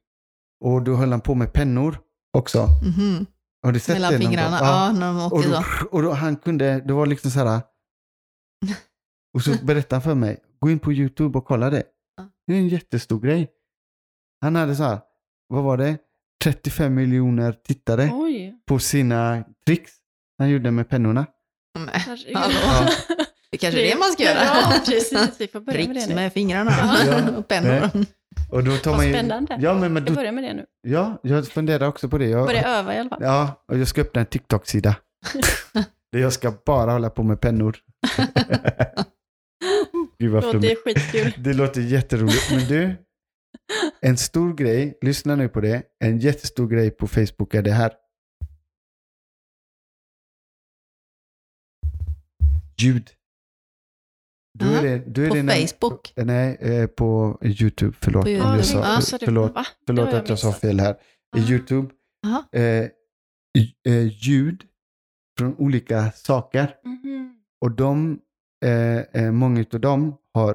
[0.64, 1.98] Och då höll han på med pennor
[2.32, 2.66] också.
[2.82, 3.26] Mhm.
[3.62, 4.34] Har du sett Mellan det någon gång?
[4.34, 5.86] fingrarna, ja, när de Och, då, så.
[5.90, 7.60] och då han kunde, det var liksom så här.
[9.34, 11.82] Och så berättade han för mig, gå in på YouTube och kolla det.
[12.16, 12.28] Ja.
[12.46, 13.48] Det är en jättestor grej.
[14.40, 14.98] Han hade så här,
[15.48, 15.98] vad var det?
[16.44, 18.54] 35 miljoner tittare Oj.
[18.66, 19.92] på sina tricks
[20.38, 21.26] han gjorde med pennorna.
[21.78, 22.36] Nej, Herregud.
[23.50, 24.44] Det kanske är det man ska göra.
[24.44, 25.40] Ja, precis.
[25.40, 26.14] Vi får börja med det nu.
[26.14, 26.70] med fingrarna
[27.06, 27.30] Ja.
[27.38, 27.90] och pennor.
[28.50, 29.58] Och då tar Vad man ju, spännande.
[29.60, 30.66] Ja, men, men Jag då, börjar med det nu.
[30.82, 32.26] ja, jag funderar också på det.
[32.26, 33.18] Jag, Börja öva i alla fall.
[33.22, 34.96] Ja, och jag ska öppna en TikTok-sida.
[36.12, 37.76] där jag ska bara hålla på med pennor.
[40.18, 40.84] Gud vad Låter flummigt.
[40.84, 41.32] skitkul.
[41.44, 42.50] Det låter jätteroligt.
[42.50, 42.96] Men du,
[44.00, 45.82] en stor grej, lyssna nu på det.
[46.04, 47.92] En jättestor grej på Facebook är det här.
[52.80, 53.10] Ljud.
[54.60, 56.12] Är Aha, det, då är på när- Facebook?
[56.16, 57.96] Nej, eh, på YouTube.
[58.00, 58.62] Förlåt, På YouTube.
[58.62, 59.66] sa, det, förlåt, va?
[59.86, 60.94] förlåt jag att jag sa fel här.
[61.36, 61.50] I Ah.
[61.50, 61.88] YouTube,
[62.52, 62.62] eh,
[63.92, 64.62] eh, ljud
[65.38, 66.74] från olika saker.
[66.84, 67.34] Mhm.
[67.60, 68.18] Och de,
[68.64, 70.54] eh, eh, många av dem har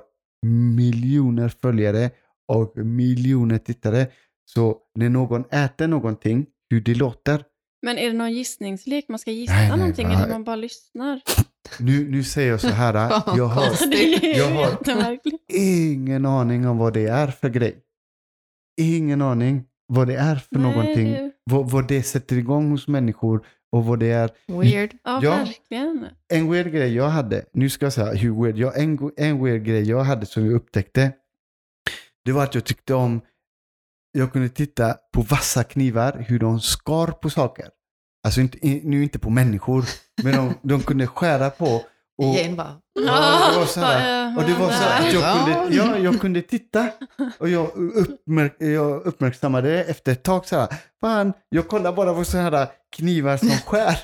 [0.76, 2.12] miljoner följare
[2.48, 4.08] och miljoner tittare.
[4.46, 7.44] Så när någon äter någonting, hur det låter.
[7.82, 9.06] Men är det någon gissningslek?
[9.10, 10.14] Man ska gissa Nej, nej, någonting va?
[10.14, 11.22] eller man bara lyssnar?
[11.80, 12.94] Nu, nu säger jag så här,
[13.38, 13.68] jag har
[14.38, 15.20] Jag har-
[15.54, 17.76] ingen aning om vad det är för grej.
[18.82, 21.32] Ingen aning vad det är för Nej, någonting.
[21.44, 24.30] Vad, vad det sätter igång hos människor och vad det är.
[24.48, 24.92] Weird.
[25.04, 25.30] Ja, Ja.
[25.36, 26.08] verkligen.
[26.34, 29.64] En weird grej jag hade, nu ska jag säga hur weird, jag, en, en weird
[29.64, 31.12] grej jag hade som jag upptäckte,
[32.26, 33.22] det var att jag tyckte om,
[34.12, 37.70] jag kunde titta på vassa knivar, hur de skar på saker.
[38.28, 39.86] Alltså inte, nu inte på människor,
[40.24, 41.82] men de, de kunde skära på.
[42.18, 44.36] Och, Jane bara, Ja, det var så här.
[44.36, 45.46] Vad, och det var så att jag Ja.
[45.46, 46.90] kunde, ja, jag kunde titta
[47.40, 50.68] och jag, uppmärk, jag uppmärksammade det efter ett tag så här.
[51.02, 53.98] Fan, jag kollar bara på sådana här knivar som skär.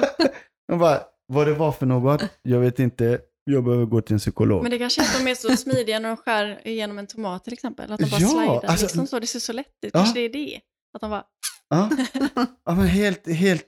[0.66, 3.18] jag bara, vad det var för något, jag vet inte.
[3.44, 4.62] Jag behöver gå till en psykolog.
[4.62, 7.44] Men det kanske är att de är så smidiga när de skär igenom en tomat
[7.44, 7.92] till exempel.
[7.92, 9.18] Att de bara Ja, slidar alltså- liksom så.
[9.18, 9.90] Det ser så lätt ut.
[9.94, 9.98] Ja.
[10.00, 10.60] Kanske det är det.
[10.94, 11.24] Att de bara...
[11.70, 11.90] Ja,
[12.64, 13.66] ja men helt, helt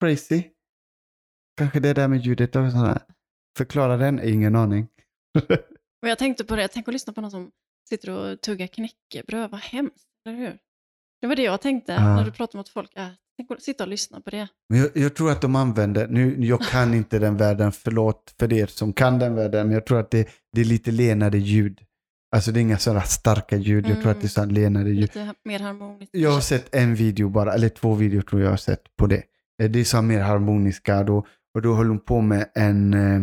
[0.00, 0.42] crazy.
[1.56, 3.02] Kanske det där med ljudet och sådär.
[3.58, 4.88] Förklara den, ingen aning.
[6.02, 7.50] Och jag tänkte på det, tänk att lyssna på någon som
[7.88, 9.50] sitter och tuggar knäckebröd.
[9.50, 10.58] Vad hemskt, eller hur?
[11.20, 12.16] Det var det jag tänkte Ja.
[12.16, 12.96] när du pratade mot folk.
[12.96, 14.48] Äh, tänk att sitta och lyssna på det.
[14.68, 18.52] Men jag, jag tror att de använder, nu, jag kan inte den världen, förlåt för
[18.52, 21.80] er som kan den världen, men jag tror att det, det är lite lenare ljud.
[22.36, 24.88] Alltså det är inga sådana starka ljud, jag tror att det är så här lenare
[24.88, 24.98] ljud.
[25.00, 26.10] Lite mer harmoniskt.
[26.14, 29.22] Jag har sett en video bara, eller två videor tror jag har sett på det.
[29.62, 33.22] Eh, Det är så mer harmoniska då, och då höll hon på med en eh,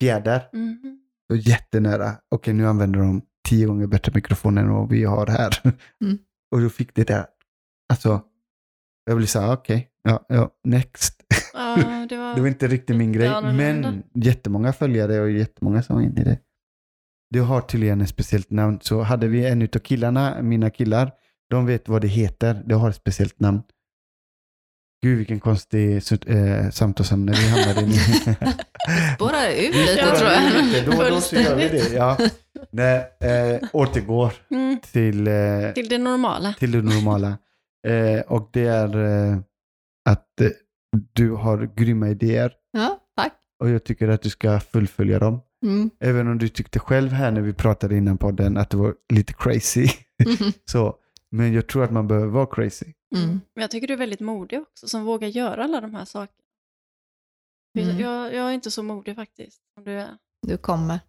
[0.00, 0.98] fjäder, Mhm.
[1.30, 2.12] och jättenära.
[2.30, 5.58] Okej, nu använder de tio gånger bättre mikrofon än vad vi har här.
[6.04, 6.18] Mm.
[6.54, 7.26] och då fick det där,
[7.92, 8.20] alltså,
[9.06, 11.22] jag blev så här, okej, ja, ja, next.
[11.54, 11.76] Ja,
[12.08, 12.34] det var...
[12.34, 16.24] Det var inte riktigt min grej, men jättemånga följare och jättemånga som var inne i
[16.24, 16.38] det.
[17.30, 21.10] Det har tydligen ett speciellt namn, så hade vi en utav killarna, mina killar,
[21.50, 23.62] de vet vad det heter, det har ett speciellt namn.
[25.02, 25.96] Gud vilken konstig
[26.26, 27.92] äh, samtalsämne vi hamnade i.
[29.14, 30.64] spårar ut Vi lite tror jag.
[30.64, 31.92] lite, Då, då så gör vi det.
[31.94, 32.18] Ja.
[32.70, 36.54] Nej, eh, återgår Mm, till, eh, till det normala.
[36.58, 37.38] till det normala.
[37.88, 38.88] Eh, och det är
[40.08, 40.28] att
[41.12, 43.32] du har grymma idéer Ja, tack.
[43.60, 45.40] och jag tycker att du ska fullfölja dem.
[45.64, 45.90] Mm.
[46.00, 49.32] Även om du tyckte själv här när vi pratade innan podden att det var lite
[49.32, 49.86] crazy.
[50.70, 50.96] så,
[51.30, 52.86] men jag tror att man behöver vara crazy.
[53.16, 53.28] Mm.
[53.28, 56.42] Men jag tycker du är väldigt modig också, som vågar göra alla de här sakerna.
[57.78, 57.98] Mm.
[57.98, 60.08] Jag, jag är inte så modig faktiskt, som du är.
[60.46, 61.00] Du kommer.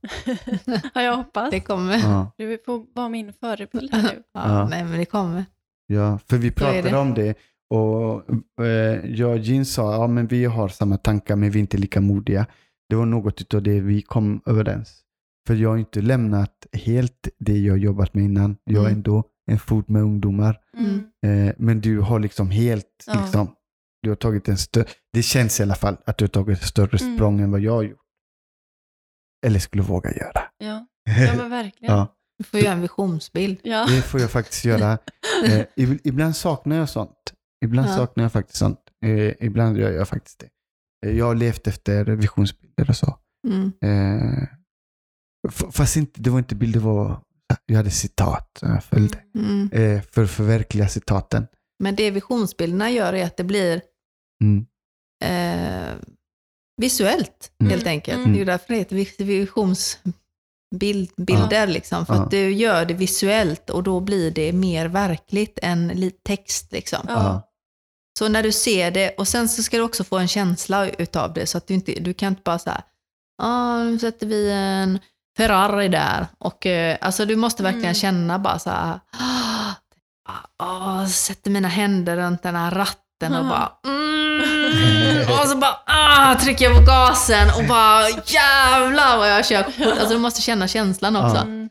[0.93, 1.51] Har jag hoppas.
[1.51, 1.97] Det kommer.
[1.97, 2.31] Ja.
[2.37, 4.23] Du får vara min förebild här nu.
[4.33, 4.67] Ja, Ja.
[4.69, 5.45] Nej, men det kommer.
[5.87, 6.97] Ja, för vi pratade det.
[6.97, 7.35] om det
[7.69, 8.23] och
[8.65, 11.77] eh, jag och Jean sa ja men vi har samma tankar men vi är inte
[11.77, 12.45] lika modiga.
[12.89, 15.01] Det var något av det vi kom överens.
[15.47, 18.57] För jag har inte lämnat helt det jag jobbat med innan.
[18.63, 18.93] Jag är Mm.
[18.93, 20.59] ändå en fot med ungdomar.
[20.77, 20.99] Mm.
[21.47, 23.21] Eh, men du har liksom helt, Ja.
[23.21, 23.55] liksom,
[24.01, 26.65] du har tagit en större, det känns i alla fall att du har tagit ett
[26.67, 27.15] större Mm.
[27.15, 27.99] språng än vad jag har gjort.
[29.45, 30.41] Eller skulle våga göra.
[30.57, 30.85] Ja.
[31.05, 31.95] ja, men verkligen.
[31.95, 32.13] Ja.
[32.37, 33.59] Du får göra en visionsbild.
[33.63, 33.85] Ja.
[33.89, 34.97] Det får jag faktiskt göra.
[35.45, 37.33] Eh, ib- ibland saknar jag sånt.
[37.65, 37.95] Ibland Ja.
[37.95, 38.79] saknar jag faktiskt sånt.
[39.05, 40.49] Eh, ibland gör jag faktiskt det.
[41.07, 43.17] Eh, jag har levt efter visionsbilder och så.
[43.47, 43.71] Mm.
[43.81, 44.43] Eh,
[45.71, 47.19] fast inte, det var inte bilder, det var,
[47.65, 49.17] jag hade citat som jag följde.
[49.37, 49.69] Mm.
[49.71, 51.47] Eh, för att förverkliga citaten.
[51.83, 53.81] Men det visionsbilderna gör är att det blir
[54.43, 54.65] Mm.
[55.23, 55.93] eh,
[56.81, 57.71] visuellt Mm.
[57.71, 58.17] helt enkelt.
[58.17, 58.31] Mm.
[58.31, 61.67] Det är ju därför det heter vis- visionsbilder.
[61.67, 66.19] Liksom, för att du gör det visuellt och då blir det mer verkligt än lite
[66.23, 66.71] text.
[66.71, 66.99] Liksom.
[68.19, 68.27] Ja.
[68.27, 71.33] Så när du ser det, och sen så ska du också få en känsla utav
[71.33, 72.81] det, så att du inte, du kan inte bara säga,
[73.43, 74.99] ah, nu sätter vi en
[75.37, 76.27] Ferrari där.
[76.39, 77.95] Och, eh, alltså du måste verkligen Mm.
[77.95, 78.99] känna bara så här,
[80.59, 83.49] ah, sätter mina händer runt den här ratten och Ja.
[83.49, 89.45] bara, mm, och så bara, ah, trycker jag på gasen och bara, jävlar vad jag
[89.45, 89.63] kör.
[89.91, 91.35] Alltså du måste känna känslan också.
[91.35, 91.41] Ja.
[91.41, 91.69] Mm.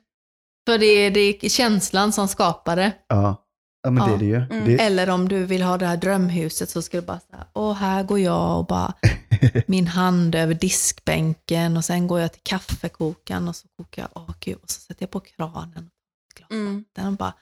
[0.69, 2.93] För det är, det är känslan som skapar det.
[3.09, 3.43] Ja.
[3.87, 4.15] Ja, men det Ja.
[4.15, 4.37] är det ju.
[4.59, 4.65] Mm.
[4.65, 7.73] Det, Eller om du vill ha det här drömhuset så ska du bara säga, åh
[7.75, 8.95] här går jag och bara
[9.67, 14.35] min hand över diskbänken och sen går jag till kaffekokaren och så kokar jag, åh
[14.41, 15.91] gud, och så sätter jag på kranen.
[16.37, 16.85] Glas Mm.
[17.07, 17.35] och bara,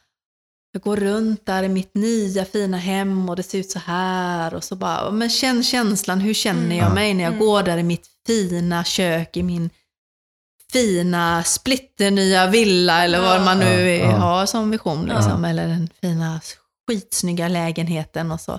[0.72, 4.54] jag går runt där i mitt nya fina hem och det ser ut så här
[4.54, 6.76] och så bara, men känn känslan, hur känner Mm.
[6.76, 6.94] jag Ja.
[6.94, 7.46] mig när jag Mm.
[7.46, 9.70] går där i mitt fina kök, i min
[10.74, 14.16] fina splitternya villa eller vad man nu Ja, ja.
[14.16, 15.06] har som vision.
[15.08, 15.14] Ja.
[15.16, 16.40] Liksom, Eller den fina
[16.88, 18.58] skitsnygga lägenheten och så.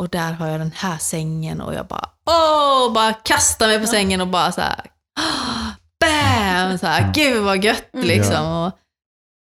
[0.00, 3.86] Och där har jag den här sängen och jag bara, åh, bara kastar mig på
[3.86, 4.80] sängen och bara så här,
[5.20, 5.70] "Ah,
[6.00, 8.06] bam, så här, gud vad gött Mm.
[8.06, 8.46] liksom.
[8.46, 8.72] Och,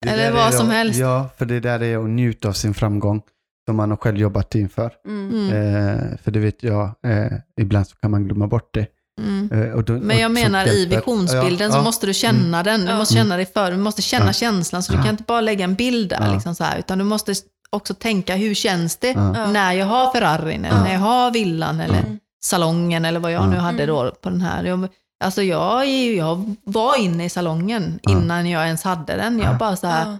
[0.06, 0.98] eller vad som helst.
[1.00, 3.22] Ja, för det där är att njuta av sin framgång
[3.68, 4.92] som man har själv jobbat inför.
[5.06, 5.30] Mm.
[5.30, 8.86] mm, Eh, för det vet jag, eh, ibland så kan man glömma bort det.
[9.22, 9.62] Mm.
[9.70, 11.82] Eh, och då, Men jag och menar i visionsbilden Ja, så ja.
[11.82, 12.80] måste du känna den.
[12.80, 12.96] Du Ja.
[12.98, 14.32] måste känna dig för, du måste känna Ja.
[14.32, 14.82] känslan.
[14.82, 16.32] Så du kan inte bara lägga en bild där, Ja.
[16.34, 17.34] liksom så här, utan du måste
[17.70, 19.14] också tänka, hur känns det
[19.52, 20.84] när jag har Ferrarin, eller Ja.
[20.84, 22.18] när jag har villan, eller Mm.
[22.44, 23.46] salongen, eller vad jag Ja.
[23.46, 23.96] nu hade Mm.
[23.96, 24.64] då på den här.
[24.64, 24.88] Jag,
[25.24, 28.10] alltså jag, jag var inne i salongen Ja.
[28.10, 29.38] innan jag ens hade den.
[29.38, 29.58] Jag Ja.
[29.58, 30.18] bara så här, Ja.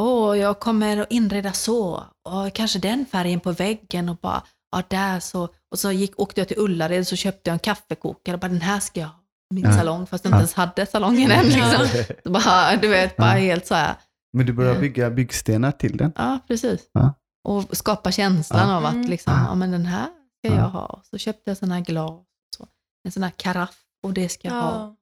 [0.00, 4.82] åh, jag kommer att inreda så, och kanske den färgen på väggen och bara, ja
[4.88, 8.40] där så, och så gick, åkte jag till Ullared så köpte jag en kaffekokare och
[8.40, 9.14] bara, den här ska jag ha
[9.54, 9.72] min Ja.
[9.72, 10.40] salong, fast jag inte Ja.
[10.40, 11.44] ens hade salongen än.
[11.44, 11.86] Liksom.
[12.24, 13.44] Så bara, du vet, bara Ja.
[13.44, 13.94] helt så här,
[14.32, 14.80] Men du börjar Ja.
[14.80, 16.12] bygga byggstenar till den.
[16.16, 16.80] ja precis.
[16.92, 17.14] Ja.
[17.48, 18.76] Och skapa känslan Ja.
[18.76, 19.08] av att Mm.
[19.10, 19.44] liksom, Ja.
[19.48, 20.06] ja men den här
[20.38, 20.60] ska Ja.
[20.60, 21.02] jag ha.
[21.10, 22.20] Så köpte jag sådana här glas,
[22.56, 22.66] så,
[23.04, 24.96] en sån här karaff och det ska jag ha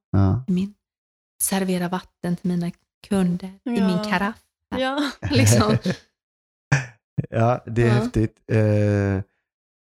[0.47, 0.75] min,
[1.43, 2.71] servera vatten till mina
[3.09, 4.39] kunder i min karaff.
[4.77, 5.11] Ja.
[5.31, 5.79] Liksom.
[7.31, 7.93] ja, det är Ja.
[7.95, 8.37] häftigt.
[8.53, 9.23] Eh,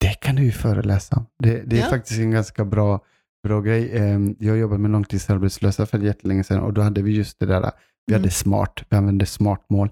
[0.08, 1.26] det kan du ju föreläsa om.
[1.44, 1.90] Det, det är Ja.
[1.90, 3.00] faktiskt en ganska bra,
[3.48, 3.92] bra grej.
[3.92, 7.72] Eh, jag jobbade med långtidsarbetslösa för jättelänge sedan och då hade vi just det där.
[8.08, 8.22] Vi Mm.
[8.22, 9.90] hade smart, vi använde smart mål.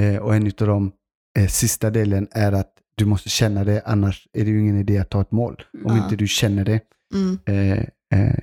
[0.00, 0.92] Eh, och en av de
[1.38, 4.98] eh, sista delen är att du måste känna det, annars är det ju ingen idé
[4.98, 5.62] att ta ett mål.
[5.84, 6.04] Om Ja.
[6.04, 6.80] inte du känner det.
[7.14, 7.38] Mm.
[7.46, 7.78] Eh,
[8.20, 8.34] eh,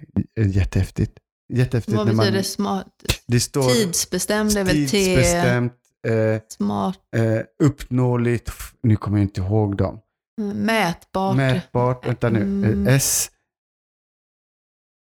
[0.47, 1.17] jättehäftigt.
[1.53, 1.97] Jättehäftigt.
[1.97, 2.87] Vad när man- betyder smart?
[3.27, 5.73] det står Tidsbestämd är väl T, tidsbestämt,
[6.07, 8.51] eh, smart, eh, uppnåeligt,
[8.83, 9.99] nu kommer jag inte ihåg dem.
[10.37, 11.35] Mätbart.
[11.35, 12.87] Mätbart, vänta nu, Mm.
[12.87, 13.31] eh, S.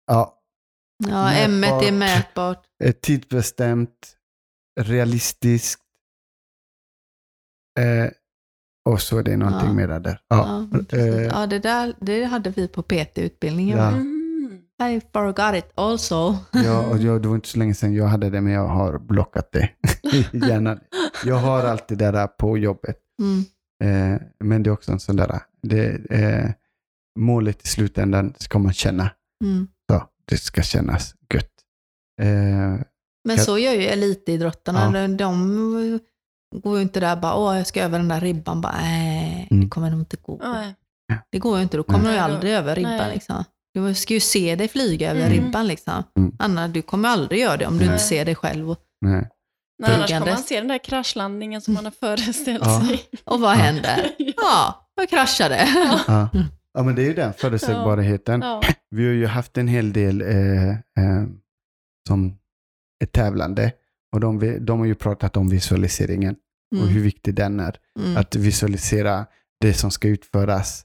[0.06, 0.38] Ja,
[1.08, 2.64] ja, M är mätbart.
[2.84, 4.16] eh, tidsbestämt,
[4.80, 5.82] realistiskt.
[7.80, 8.10] Eh,
[8.90, 9.74] och så är det någonting Ja.
[9.74, 10.20] mer där.
[10.28, 13.78] Ja, Ja, eh, ja det, där, det hade vi på PT-utbildningen.
[13.78, 13.88] Ja.
[13.88, 14.16] Mm.
[14.96, 16.36] I forgot it also.
[16.52, 18.98] ja, och jag, det var inte så länge sedan jag hade det, men jag har
[18.98, 19.70] blockat det
[20.12, 20.80] i hjärnan.
[21.24, 22.96] Jag har alltid det där på jobbet.
[23.22, 23.44] Mm.
[23.80, 26.50] Eh, men det är också en sån där, det, eh,
[27.18, 29.10] målet i slutändan ska man känna.
[29.44, 29.68] Mm.
[29.90, 31.50] Så, det ska kännas gött.
[32.22, 32.80] Eh,
[33.24, 34.92] Men så gör ju elitidrottarna.
[35.00, 35.08] Ja.
[35.08, 36.00] De, de
[36.62, 38.60] går ju inte där bara, åh jag ska över den där ribban.
[38.60, 39.64] Bara, nej, Mm.
[39.64, 40.40] det kommer nog inte gå.
[40.42, 40.74] Nej.
[41.30, 42.08] Det går ju inte, då kommer Nej.
[42.12, 42.96] du ju aldrig över ribban.
[42.96, 43.14] Nej.
[43.14, 43.44] Liksom.
[43.74, 45.32] Du ska ju se dig flyga över Mm.
[45.32, 45.66] ribban.
[45.66, 46.02] Liksom.
[46.18, 46.32] Mm.
[46.38, 48.70] Anna, du kommer aldrig göra det om du inte ser dig själv.
[48.70, 48.78] Och,
[49.80, 49.94] nej.
[49.94, 52.80] Annars kommer man se den där kraschlandningen som man har föreställt Ja.
[52.86, 53.02] sig.
[53.24, 54.10] och vad händer?
[54.36, 55.68] Ja, jag kraschade.
[56.06, 56.28] Ja.
[56.74, 58.40] ja, men det är ju den förutsägbarheten.
[58.40, 58.62] Ja.
[58.90, 60.76] Vi har ju haft en hel del eh, eh,
[62.08, 62.36] som
[63.02, 63.72] är tävlande
[64.12, 66.36] och de, de har ju pratat om visualiseringen.
[66.74, 66.84] Mm.
[66.84, 67.76] och hur viktig den är.
[67.98, 68.16] Mm.
[68.16, 69.26] Att visualisera
[69.60, 70.84] det som ska utföras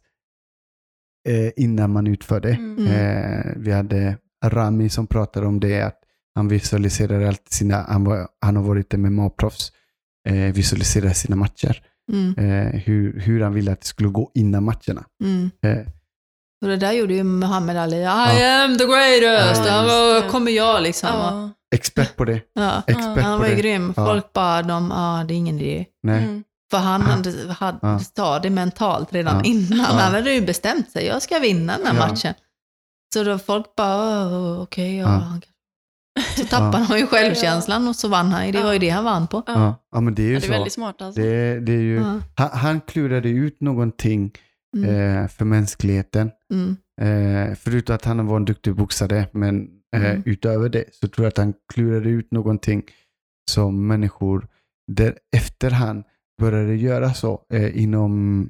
[1.30, 2.54] eh, innan man utför det.
[2.54, 2.88] Mm.
[2.88, 6.00] Eh, vi hade Rami som pratade om det, att
[6.36, 9.72] han visualiserar alltid sina, han, var, han har varit MMA-proffs,
[10.30, 11.82] eh, visualiserar sina matcher.
[12.12, 12.34] Mm.
[12.38, 15.04] Eh, hur, hur han ville att det skulle gå innan matcherna.
[15.24, 15.52] Mm.
[15.66, 15.78] Eh,
[16.62, 17.96] Och det där gjorde ju Muhammad Ali.
[17.98, 18.64] I Ja.
[18.64, 19.62] am the greatest!
[19.66, 21.10] Ja, Han var, kommer jag liksom.
[21.10, 21.50] Ja.
[21.76, 22.42] expert på det.
[22.54, 22.84] Ja.
[22.88, 23.62] Expert Han på var ju det.
[23.62, 23.94] grym.
[23.98, 24.06] Ja.
[24.06, 25.86] Folk bara, de, ah, det är ingen idé.
[26.04, 26.24] Nej.
[26.24, 26.44] Mm.
[26.72, 28.00] För han hade, hade, Ja.
[28.16, 29.44] sa det mentalt redan Ja.
[29.44, 29.78] innan.
[29.78, 29.86] Ja.
[29.86, 32.08] Han hade ju bestämt sig, jag ska vinna den här Ja.
[32.08, 32.34] matchen.
[33.14, 35.04] Så då folk bara, "Åh, okej, ja.
[35.10, 35.40] Ja.
[36.52, 38.52] Han kan-" Så tappade han ju självkänslan och så vann han.
[38.52, 39.44] Det var ju det han vann på.
[39.48, 39.76] Ja.
[39.92, 40.02] Ja.
[40.02, 41.22] men det är ju det är väldigt smart alltså.
[41.22, 42.20] Det, det är ju, Ja.
[42.36, 44.32] han, han klurade ut någonting
[44.78, 44.90] Mm.
[45.24, 46.32] eh, för mänskligheten.
[46.54, 46.78] Mm.
[47.02, 50.24] Eh, förutom att han var en duktig boxare, men eh, Mm.
[50.26, 52.84] utöver det så tror jag att han klurade ut någonting
[53.52, 54.48] som människor
[54.92, 56.04] där efterhand
[56.42, 58.42] började göra så eh, inom...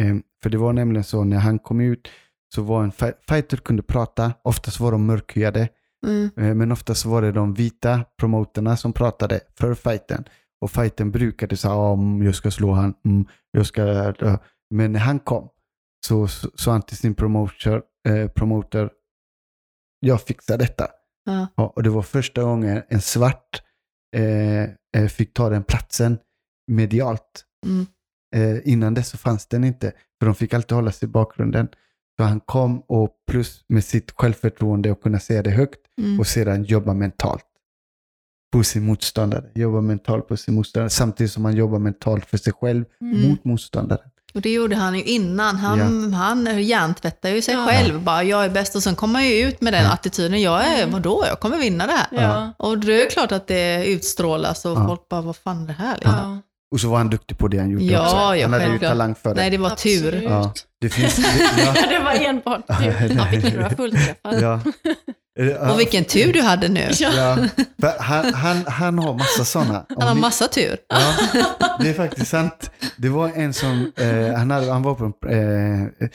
[0.00, 2.08] Eh, för det var nämligen så när han kom ut
[2.54, 5.68] så var en fi- fighter kunde prata, oftast var de mörkhyade,
[6.06, 6.30] Mm.
[6.36, 10.24] eh, men oftast var det de vita promoterna som pratade för fighten.
[10.60, 13.84] Och fighten brukade säga ah, mm, jag ska slå han, mm, jag ska...
[14.12, 14.38] dö."
[14.74, 15.48] Men när han kom
[16.06, 18.90] så så- sa han till sin promoter, eh, promoter
[20.00, 20.88] jag fixar detta.
[21.24, 21.46] Ja.
[21.56, 23.62] Ja, och det var första gången en svart
[24.16, 24.62] eh,
[25.02, 26.18] eh, fick ta den platsen
[26.70, 27.44] medialt.
[27.66, 27.86] Mm.
[28.36, 31.68] Eh, innan det så fanns den inte, för de fick alltid hålla sig i bakgrunden.
[32.18, 36.20] Så han kom och plus med sitt självförtroende och kunna säga det högt Mm.
[36.20, 37.44] och sedan jobba mentalt
[38.52, 39.44] på sin motståndare.
[39.54, 43.28] Jobba mentalt på sin motståndare samtidigt som han jobbar mentalt för sig själv Mm.
[43.30, 44.02] mot motståndaren.
[44.34, 45.56] Och det gjorde han ju innan.
[45.56, 47.66] Han, han hjärntvättade ju sig Ja.
[47.66, 48.02] själv.
[48.02, 48.76] Bara, jag är bäst.
[48.76, 49.92] Och sen kom han ju ut med den Ja.
[49.92, 50.40] attityden.
[50.42, 50.92] Jag är, Mm.
[50.92, 52.06] vadå, jag kommer vinna det här.
[52.10, 52.52] Ja.
[52.58, 54.86] Och det är klart att det utstrålas och Ja.
[54.86, 55.94] folk bara, vad fan är det här?
[55.94, 56.12] Liksom.
[56.14, 56.38] Ja.
[56.72, 58.16] Och så var han duktig på det han gjorde Ja, också.
[58.36, 59.40] ja, Han hade ju talang för det.
[59.40, 60.06] Nej, det var tur.
[60.06, 60.22] Absolut.
[60.30, 60.52] Ja.
[60.80, 61.16] Det finns...
[61.16, 61.22] Det,
[61.64, 63.14] ja, det var enbart Ja, tur.
[63.18, 64.32] Han fick några fullträffar.
[64.42, 64.60] ja.
[65.72, 66.88] Och vilken tur du hade nu.
[67.00, 67.38] Ja,
[67.98, 69.86] han, han, han har massa sådana.
[69.88, 70.76] Han har massa tur.
[70.88, 71.14] Ja,
[71.80, 72.70] det är faktiskt sant.
[72.96, 76.08] Det var en som, eh, han, hade, han var på, eh,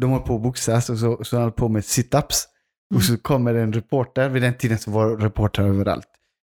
[0.00, 2.44] de höll på att boxas och så, så han höll på med sit-ups.
[2.94, 6.08] Och så kommer en reporter, vid den tiden så var reportrar överallt.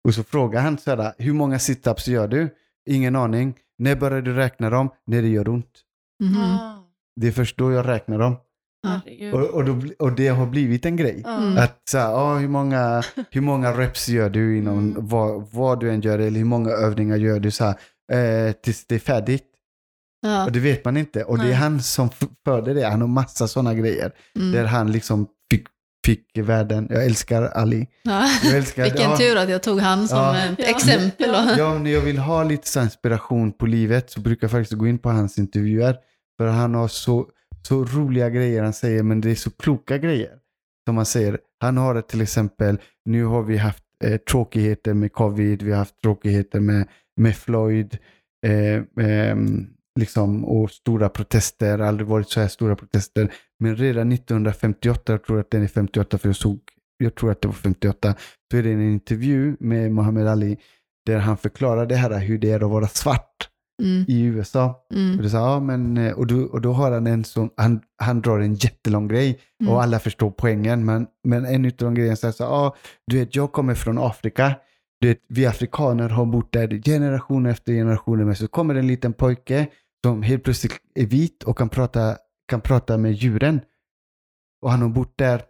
[0.09, 2.49] Och så frågar han så här, hur många sit-ups gör du?
[2.91, 3.55] Ingen aning.
[3.79, 4.91] När börjar du räkna dem?
[5.07, 5.71] När det gör ont.
[6.39, 6.75] Ah,
[7.17, 8.37] Det är först då jag räknar dem.
[8.89, 9.35] Herregud.
[9.35, 11.23] Och, och, då, och det har blivit en grej.
[11.25, 11.37] Ja.
[11.37, 11.59] Mm.
[11.59, 15.07] Att så här, ah, hur, många, hur många reps gör du inom Mm.
[15.07, 17.75] vad, vad du än gör eller hur många övningar gör du så här,
[18.49, 19.45] eh, tills det är färdigt.
[20.23, 20.45] Ja.
[20.45, 21.25] Och det vet man inte.
[21.25, 21.55] Och det är Nej.
[21.55, 22.11] han som
[22.45, 22.87] förde det.
[22.87, 24.13] Han har massa sådana grejer.
[24.35, 24.67] Där Mm.
[24.67, 25.67] han liksom fick,
[26.07, 26.87] fick världen.
[26.91, 27.87] Jag älskar Ali.
[28.03, 28.29] Ja.
[28.45, 30.37] Jag älskar, Vilken ja, tur att jag tog han som Ja.
[30.59, 30.65] Ja.
[30.65, 31.31] exempel.
[31.33, 31.55] Ja.
[31.59, 34.99] Ja, när jag vill ha lite inspiration på livet så brukar jag faktiskt gå in
[34.99, 35.97] på hans intervjuer.
[36.39, 37.27] För han har så,
[37.69, 40.31] så roliga grejer han säger, men det är så kloka grejer.
[40.87, 45.13] Som han säger, han har det till exempel, nu har vi haft eh, tråkigheter med
[45.13, 47.99] covid, vi har haft tråkigheter med, med Floyd,
[48.47, 49.37] eh, eh,
[50.01, 53.33] liksom, och stora protester, aldrig varit så här stora protester.
[53.59, 56.61] Men redan 1958, jag tror att den är 58 för jag såg,
[56.99, 58.15] jag tror att det var 58,
[58.51, 60.57] så är det en intervju med Muhammad Ali
[61.07, 63.49] där han förklarar det här hur det är att vara svart
[63.81, 64.05] Mm.
[64.09, 64.85] i USA.
[64.91, 65.17] Och, Mm.
[65.23, 68.21] det sa, ja, men, eh, och, då, och då har han en sån, han, han
[68.21, 69.73] drar en jättelång grej Mm.
[69.73, 70.85] och alla förstår poängen.
[70.85, 72.77] Men, men en av de grejerna säger så ja,
[73.07, 74.55] du vet jag kommer från Afrika.
[75.01, 78.25] Du vet, vi afrikaner har bott där generation efter generation.
[78.25, 79.67] Men så kommer en liten pojke
[80.05, 82.17] som helt plötsligt är vit och kan prata,
[82.49, 83.61] kan prata med djuren.
[84.63, 85.43] Och han har bott där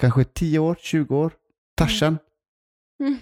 [0.00, 1.32] kanske 10 år, 20 år.
[1.76, 2.18] Tarzan.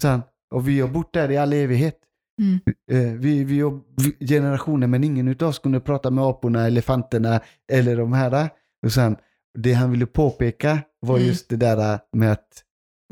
[0.03, 0.21] Mm.
[0.51, 1.99] Och vi har bott där i all evighet.
[2.41, 2.61] Mm.
[2.91, 3.63] Eh, vi, vi
[3.97, 7.41] vi- generationer men ingen utav oss kunde prata med aporna, elefanterna
[7.73, 8.49] eller de här.
[8.87, 9.17] Och sen,
[9.59, 11.29] det han ville påpeka var Mm.
[11.29, 12.49] just det där med att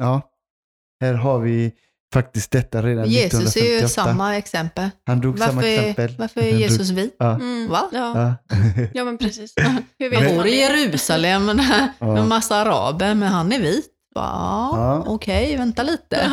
[0.01, 0.23] ja,
[1.01, 1.73] här har vi
[2.15, 3.83] faktiskt detta redan Jesus är 1958.
[3.83, 4.91] ju samma exempel.
[5.07, 6.15] Han drog samma Varför, exempel.
[6.19, 7.17] varför är Jesus vit?
[7.19, 7.35] Ja.
[7.35, 7.69] Mm.
[7.69, 7.89] Va?
[7.93, 8.13] Ja.
[8.51, 8.57] Ja.
[8.95, 9.55] ja, men precis.
[9.99, 10.57] Hur vet bor i?
[10.61, 13.87] Jerusalem med en massa araber, men han är vit.
[14.15, 14.23] Va?
[14.73, 15.05] Ja.
[15.07, 16.31] Okej, vänta lite.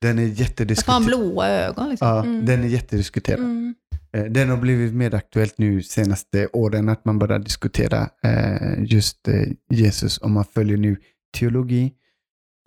[0.00, 1.04] Den är har han jättediskuterad.
[1.04, 1.88] blåa ögon?
[1.90, 2.08] Liksom?
[2.08, 2.44] Ja, Mm.
[2.46, 3.40] den är jättediskuterad.
[3.40, 3.74] Mm.
[4.12, 9.28] Eh, Den har blivit mer aktuellt nu senaste åren att man börjar diskutera eh, just
[9.28, 10.18] eh, Jesus.
[10.18, 10.96] Om man följer nu
[11.38, 11.92] teologi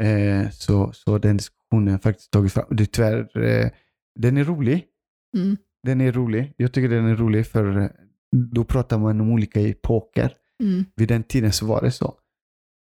[0.03, 2.65] eh, så, så den diskussionen faktiskt tagit fram.
[2.69, 3.69] Det är tyvärr, eh,
[4.19, 4.85] den är rolig.
[5.37, 5.57] Mm.
[5.83, 6.53] Den är rolig.
[6.57, 7.91] Jag tycker den är rolig för
[8.35, 10.33] då pratar man om olika epoker.
[10.63, 10.85] Mm.
[10.95, 12.13] Vid den tiden så var det så.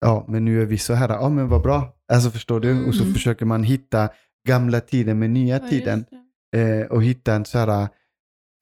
[0.02, 1.10] Ja, men nu är vi så här.
[1.10, 1.96] Ja, men vad bra.
[2.14, 2.86] Alltså förstår du?
[2.88, 3.14] Och så Mm.
[3.14, 4.10] försöker man hitta
[4.48, 6.06] gamla tiden med nya Ja, tiden
[6.56, 7.90] eh, och hitta en så här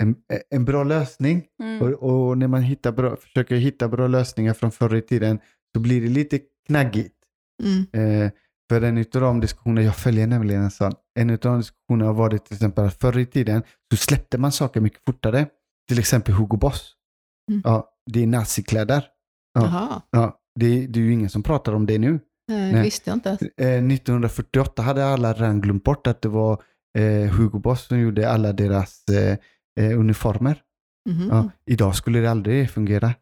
[0.03, 0.15] en,
[0.49, 1.45] en bra lösning.
[1.63, 1.81] Mm.
[1.81, 5.39] Och, och när man hittar bra, försöker hitta bra lösningar från förr i tiden
[5.75, 7.15] så blir det lite knaggigt.
[7.63, 7.85] Mm.
[8.23, 8.31] Eh,
[8.69, 12.13] för en utav de diskussioner, jag följer nämligen en sån, en utav de diskussionerna har
[12.13, 15.47] varit till exempel att förr i tiden så släppte man saker mycket fortare.
[15.87, 16.93] Till exempel Hugo Boss.
[17.51, 17.61] Mm.
[17.65, 19.05] Ja, det är nazikläder.
[19.53, 20.01] Ja.
[20.11, 22.19] Ja, det, det är ju ingen som pratar om det nu.
[22.47, 22.83] Nej, Nej.
[22.83, 23.41] visste jag inte ens.
[23.41, 26.63] Eh, 1948 hade alla redan glömt bort att det var
[26.97, 29.03] eh, Hugo Boss som gjorde alla deras
[29.79, 30.61] eh, uniformer.
[31.09, 31.27] Mhm.
[31.29, 33.13] Ja, idag skulle det aldrig fungera.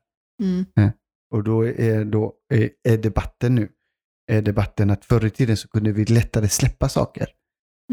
[0.44, 0.92] Mm.
[1.32, 2.34] Och då är, då
[2.84, 3.70] är debatten nu,
[4.32, 7.28] är debatten att förr i tiden så kunde vi lättare släppa saker.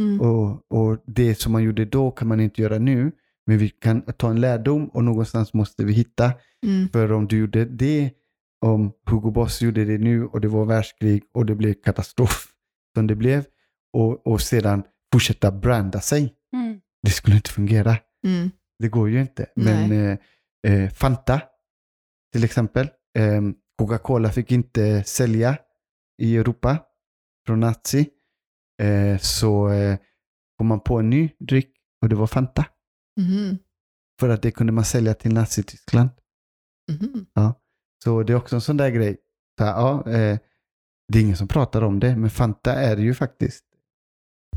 [0.00, 0.20] Mm.
[0.20, 3.12] Och, och det som man gjorde då kan man inte göra nu.
[3.46, 6.32] Men vi kan ta en lärdom och någonstans måste vi hitta.
[6.66, 6.88] Mm.
[6.88, 8.10] För om du gjorde det,
[8.62, 12.52] om Hugo Boss gjorde det nu och det var världskrig och det blev katastrof
[12.94, 13.44] som det blev.
[13.92, 14.82] Och, och sedan
[15.12, 16.34] fortsätta branda sig.
[16.56, 16.80] Mm.
[17.02, 17.96] Det skulle inte fungera.
[18.26, 18.50] Mm.
[18.78, 19.46] Det går ju inte.
[19.56, 20.18] Men eh,
[20.66, 21.42] eh, Fanta
[22.32, 22.88] till exempel.
[23.18, 23.42] Eh,
[23.78, 25.58] Coca-Cola fick inte sälja
[26.22, 26.78] i Europa
[27.46, 28.08] från nazi.
[28.82, 29.98] Eh, så eh,
[30.58, 31.70] kom man på en ny dryck
[32.02, 32.66] och det var Fanta.
[33.20, 33.58] Mhm.
[34.20, 36.10] För att det kunde man sälja till Nazityskland.
[36.90, 37.26] Mhm.
[38.04, 39.16] Så det är också en sån där grej.
[39.58, 40.38] Så här, ja, eh,
[41.12, 43.64] det är ingen som pratar om det, men Fanta är det ju faktiskt.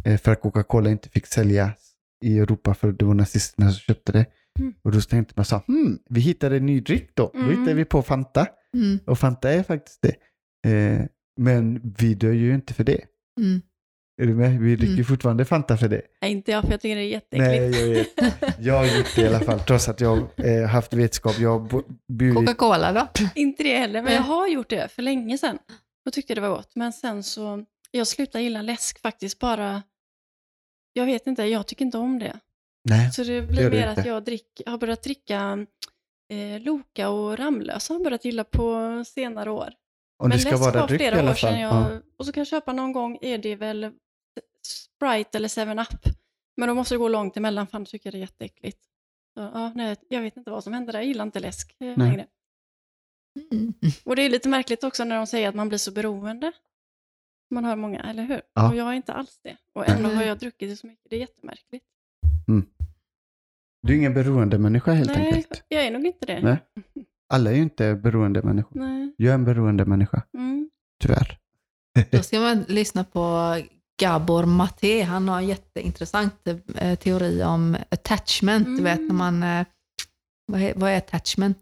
[0.06, 1.92] Eh, för att Coca-Cola inte fick säljas
[2.24, 4.26] i Europa för det var nazisterna som köpte det.
[4.60, 4.74] Mm.
[4.82, 7.32] Och då tänkte man så hmm, vi hittade en ny dryck då.
[7.34, 7.50] Då Mm.
[7.52, 8.48] hittade vi på Fanta.
[8.74, 9.00] Mm.
[9.06, 10.16] Och Fanta är faktiskt det.
[10.72, 11.06] Eh,
[11.38, 13.02] men vi dör ju inte för det.
[13.40, 13.62] Mm.
[14.22, 14.60] Är du med?
[14.60, 15.06] Vi dricker Mm.
[15.06, 16.02] fortfarande Fanta för det.
[16.22, 18.18] Nej, inte jag, för jag tycker det är Nej, jätteäckligt.
[18.18, 18.56] jag vet.
[18.66, 21.40] Jag har gjort det i alla fall, trots att jag eh, haft vetskap.
[21.40, 21.84] Jag
[22.14, 22.36] burit...
[22.36, 23.08] Coca-Cola då?
[23.36, 24.14] Inte det heller, men Nej.
[24.16, 25.58] jag har gjort det för länge sedan.
[26.06, 26.72] Då tyckte jag det var gott.
[26.76, 29.84] Men sen så, jag slutade gilla läsk faktiskt bara,
[30.94, 32.40] jag vet inte, jag tycker inte om det.
[32.90, 33.12] Nej.
[33.12, 34.02] Så det blir mer inte.
[34.02, 35.66] att jag drick, har börjat dricka
[36.32, 39.70] eh, Loka och Ramlösa har jag börjat gilla på senare år.
[40.24, 41.60] Det Men ska läsk vara var dryck i alla fall.
[41.60, 42.02] jag, Ja.
[42.20, 43.92] och så kan jag köpa någon gång, är det väl
[44.66, 46.16] Sprite eller 7-Up.
[46.58, 48.80] Men då måste det gå långt emellan, för annars tycker jag det är jätteäckligt.
[49.34, 51.88] Så, ja, nej, jag vet inte vad som händer där, jag gillar inte läsk eh,
[51.88, 51.98] Nej.
[51.98, 52.28] längre.
[53.52, 53.74] Mm.
[54.06, 56.52] Och det är lite märkligt också när de säger att man blir så beroende.
[57.50, 58.42] Man hör många, eller hur?
[58.54, 58.70] Ja.
[58.70, 59.58] Och jag är inte alls det.
[59.74, 60.16] Och ändå Nej.
[60.18, 61.10] har jag druckit det så mycket.
[61.10, 61.86] Det är jättemärkligt.
[63.82, 65.64] Du är ingen beroendemänniska helt Nej, enkelt.
[65.68, 66.42] jag är nog inte det.
[66.42, 66.58] Nej.
[67.34, 68.80] Alla är ju inte beroendemänniskor.
[68.80, 69.14] Nej.
[69.18, 70.70] Jag är en beroendemänniska, Mm.
[71.02, 71.40] tyvärr.
[72.12, 73.56] Då ska man lyssna på
[74.02, 75.02] Gabor Maté.
[75.04, 78.66] Han har en jätteintressant eh, teori om attachment.
[78.78, 79.08] Du vet Mm.
[79.08, 79.44] när man...
[79.44, 79.66] Eh,
[80.52, 81.58] vad, är, vad är attachment?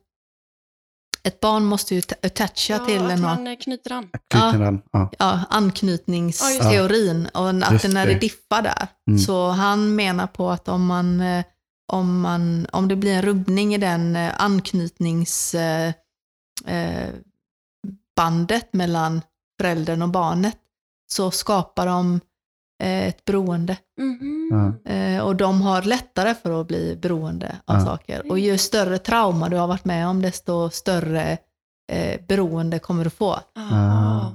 [1.24, 4.10] Ett barn måste ju ta- attacha Ja, till att en man eh, knyter an.
[4.30, 4.82] Knyter an.
[4.92, 5.12] Ja.
[5.20, 8.20] ja, anknytningsteorin och att Just det när det det.
[8.20, 8.88] diffar där.
[9.08, 9.20] Mm.
[9.20, 11.24] Så han menar på att om man,
[11.92, 15.94] om man, om det blir en rubbning i den eh, anknytnings eh,
[16.66, 17.10] eh,
[18.16, 19.22] bandet mellan
[19.62, 20.58] föräldern och barnet
[21.14, 22.20] så skapar de
[22.84, 23.78] eh, ett beroende.
[24.52, 24.92] Ja.
[24.94, 27.86] Eh, och de har lättare för att bli beroende av Ja.
[27.86, 28.32] saker.
[28.32, 31.38] Och ju större trauma du har varit med om, desto större
[31.92, 33.40] eh, beroende kommer du få.
[33.58, 34.32] Aha.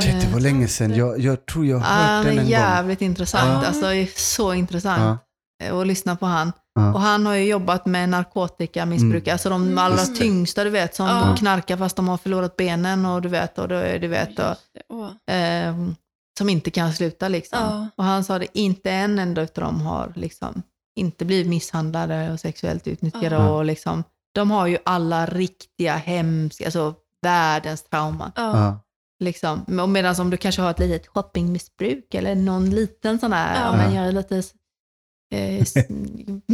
[0.00, 0.94] Shit, det var länge sedan.
[0.94, 2.50] Jag, jag tror jag har hört det den är en gång.
[2.50, 3.62] jävligt intressant.
[3.62, 3.68] Ja.
[3.68, 5.20] Alltså, det är så intressant
[5.64, 6.52] eh, att lyssna på han.
[6.74, 6.94] Ja.
[6.94, 9.32] Och han har ju jobbat med narkotikamissbrukare, Mm.
[9.34, 9.78] alltså de Mm.
[9.78, 11.36] allra tyngsta du vet, som Ja.
[11.38, 15.74] knarkar fast de har förlorat benen och du vet, och du, vet, och, eh,
[16.38, 17.58] som inte kan sluta liksom.
[17.62, 17.88] Ja.
[17.96, 20.62] Och han sa det, inte en enda av dem har liksom
[20.98, 23.48] inte blivit misshandlade och sexuellt utnyttjade Ja.
[23.50, 24.04] och liksom,
[24.34, 28.32] de har ju alla riktiga hemska, alltså världens trauman.
[29.24, 29.78] Liksom.
[29.80, 33.66] Och Medan om du kanske har ett litet shoppingmissbruk eller någon liten sån här, Ja.
[33.66, 33.76] ja.
[33.76, 34.42] men jag är lite
[35.34, 35.66] eh,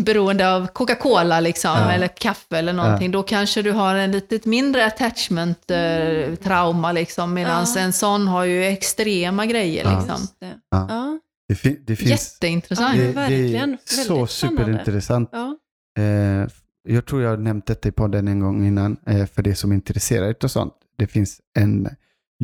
[0.05, 1.93] beroende av Coca-Cola liksom, Ja.
[1.93, 7.35] eller kaffe eller någonting, då kanske du har en lite mindre attachment eh, trauma liksom,
[7.35, 7.81] medan Ja.
[7.81, 9.99] en sån har ju extrema grejer Ja.
[9.99, 10.27] liksom.
[10.41, 10.55] Det.
[10.71, 10.87] Ja.
[10.91, 11.19] Ja.
[11.49, 12.11] Det, fin- det finns...
[12.11, 12.97] Jätteintressant.
[12.99, 15.29] Ja, det, det är så superintressant.
[15.33, 15.57] Ja.
[15.99, 16.49] Eh,
[16.89, 19.71] jag tror jag har nämnt detta i podden en gång innan, eh, för det som
[19.71, 20.75] är intresserade av sånt.
[20.99, 21.89] Det finns en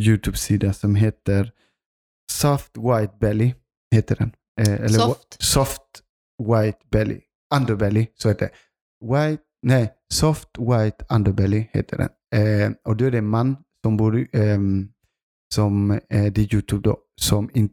[0.00, 1.52] YouTube-sida som heter
[2.32, 3.54] Soft White Belly,
[3.94, 4.32] heter den.
[4.60, 5.36] Eh, eller Soft?
[5.38, 5.82] wa- Soft
[6.38, 7.20] White Belly.
[7.54, 8.52] Underbelly, så heter det.
[9.14, 12.08] White, nej, Soft White Underbelly heter den.
[12.34, 14.88] Eh, och då är det en man som bor i, ehm,
[15.54, 17.70] som, eh, det är YouTube då, som in,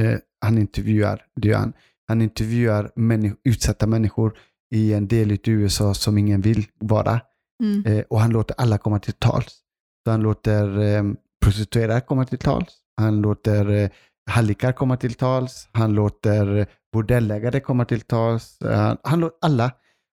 [0.00, 1.72] eh, han intervjuar, det han,
[2.08, 4.38] han intervjuar människ- utsatta människor
[4.74, 7.20] i en del i USA som ingen vill vara.
[7.62, 7.84] Mm.
[7.86, 9.58] Eh, och han låter alla komma till tals.
[10.04, 11.04] Så han låter eh,
[11.44, 12.78] prostituerade komma till tals.
[12.96, 13.90] Han låter
[14.30, 19.72] hallickar komma till tals, han låter bordellägare komma till tals, eh, han låter alla.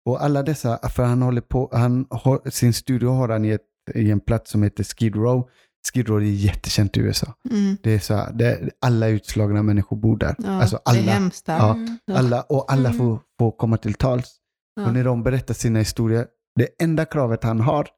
[0.06, 3.62] Och alla dessa, för han håller på, han har, sin studio har han i, ett,
[3.94, 5.48] i en plats som heter Skid Row.
[5.92, 7.34] Skid Row är jättekänt i USA.
[7.50, 7.76] Mm.
[7.82, 10.34] Det är så här, det, alla utslagna människor bor där.
[10.38, 11.44] Ja, alltså Det är alla, hemskt.
[11.48, 11.74] Ja.
[11.74, 11.98] Mm.
[12.12, 12.98] alla, och alla Mm.
[12.98, 14.36] får, får komma till tals.
[14.76, 14.86] Ja.
[14.86, 16.26] Och när de berättar sina historier,
[16.56, 17.88] det enda kravet han har,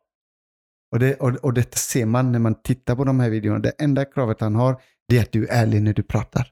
[0.93, 3.71] och det, och, och det ser man när man tittar på de här videorna, det
[3.79, 4.81] enda kravet han har,
[5.11, 6.49] det är att du är ärlig när du pratar.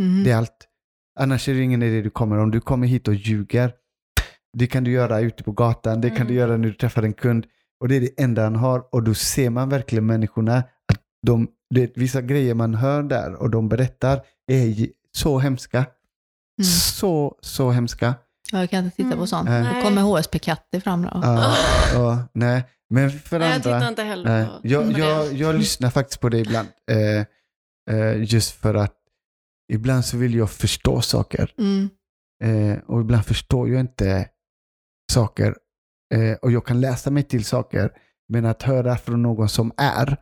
[0.00, 0.24] Mm.
[0.24, 0.66] Det är allt.
[1.20, 2.38] Annars är det ingen idé du kommer.
[2.38, 3.72] Om du kommer hit och ljuger,
[4.58, 6.28] det kan du göra ute på gatan, det kan Mm.
[6.28, 7.46] du göra när du träffar en kund.
[7.80, 8.82] Och det är det enda han har.
[8.94, 13.50] Och då ser man verkligen människorna, att de, det, vissa grejer man hör där och
[13.50, 14.20] de berättar
[14.52, 15.78] är så hemska.
[15.78, 16.66] Mm.
[16.70, 18.14] Så, så hemska.
[18.52, 19.26] Ja, Jag kan inte titta på Mm.
[19.26, 19.48] sånt.
[19.48, 19.74] Nej.
[19.74, 21.08] Då kommer HSP Katter fram då.
[21.12, 21.56] Ja,
[21.94, 23.78] ja, nej, men för Nej, jag andra.
[23.78, 26.68] tittar inte heller på, jag, jag, jag lyssnar faktiskt på det ibland.
[26.90, 27.26] Eh,
[28.16, 28.96] just för att
[29.72, 31.54] ibland så vill jag förstå saker.
[31.58, 31.90] Mm.
[32.44, 34.28] Eh, och ibland förstår jag inte
[35.12, 35.56] saker.
[36.14, 37.92] Eh, och jag kan läsa mig till saker.
[38.28, 40.16] Men att höra från någon som är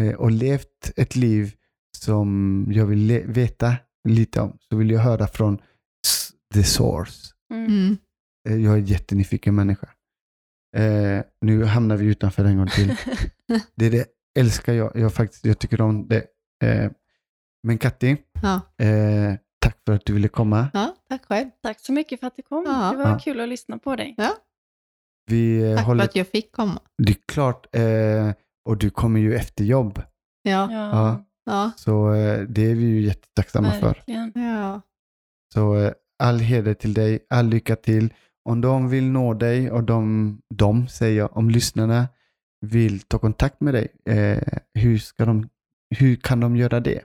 [0.00, 1.54] eh, och levt ett liv
[1.96, 3.76] som jag vill veta
[4.08, 5.58] lite om, så vill jag höra från
[6.54, 7.34] the source.
[7.54, 7.66] Mm.
[7.66, 7.96] Mm.
[8.48, 9.88] Eh, jag är en jättenyfiken människa.
[10.76, 12.96] Eh, nu hamnar vi utanför en gång till.
[13.76, 14.06] Det är det
[14.38, 14.96] älskar jag.
[14.96, 16.26] Jag, faktiskt, jag tycker om det.
[16.64, 16.90] Eh,
[17.62, 18.60] men Katti, Ja.
[18.86, 20.68] eh, tack för att du ville komma.
[20.72, 21.50] ja, tack själv.
[21.62, 22.64] Tack så mycket för att du kom.
[22.66, 22.90] Ja.
[22.90, 23.18] Det var Ja.
[23.18, 24.14] kul att lyssna på dig.
[24.18, 24.30] Ja,
[25.26, 26.04] Vi eh, tack för håller...
[26.04, 26.80] att jag fick komma.
[26.98, 27.74] Det är klart.
[27.76, 28.32] Eh,
[28.64, 30.02] och du kommer ju efter jobb.
[30.42, 31.24] Ja, Ja.
[31.44, 32.10] ja, Så
[32.48, 33.86] det är vi ju jättetacksamma för.
[33.86, 34.32] verkligen.
[34.34, 34.80] ja.
[35.54, 35.92] Så
[36.22, 38.14] all heder till dig, all lycka till.
[38.44, 42.08] Om de vill nå dig och de, de säger jag, om lyssnarna
[42.60, 44.42] vill ta kontakt med dig, eh,
[44.74, 45.48] hur, ska de,
[45.90, 47.02] hur kan de göra det?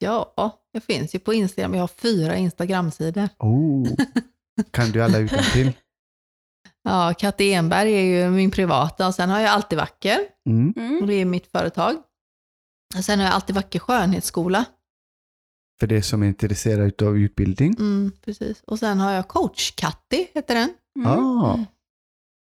[0.00, 0.34] ja,
[0.72, 1.74] jag finns ju på Instagram.
[1.74, 3.28] Jag har fyra Instagramsidor.
[3.38, 3.88] Oh,
[4.70, 5.72] kan du alla utan till?
[6.82, 10.74] Ja, Katte Enberg är ju min privata och sen har jag Alltid Vacker Mm.
[10.76, 10.98] Mm.
[11.00, 11.96] och det är mitt företag.
[12.98, 14.64] Och sen har jag Alltid Vacker skönhetsskola.
[15.80, 17.74] För det som är intresserad av utbildning.
[17.78, 18.62] Mm, precis.
[18.66, 20.70] Och sen har jag Coach Katti, heter den.
[20.98, 21.10] Mm.
[21.12, 21.64] Ah,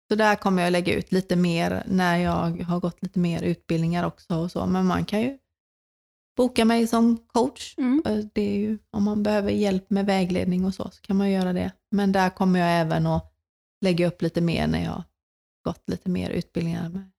[0.09, 4.05] Så där kommer jag lägga ut lite mer när jag har gått lite mer utbildningar
[4.07, 4.67] också och så.
[4.67, 5.39] Men man kan ju
[6.37, 7.75] boka mig som coach.
[7.79, 8.03] Mm.
[8.35, 11.53] Det är ju, om man behöver hjälp med vägledning och så, så kan man göra
[11.53, 11.73] det.
[11.91, 13.33] Men där kommer jag även att
[13.81, 15.05] lägga upp lite mer när jag har
[15.65, 17.11] gått lite mer utbildningar med,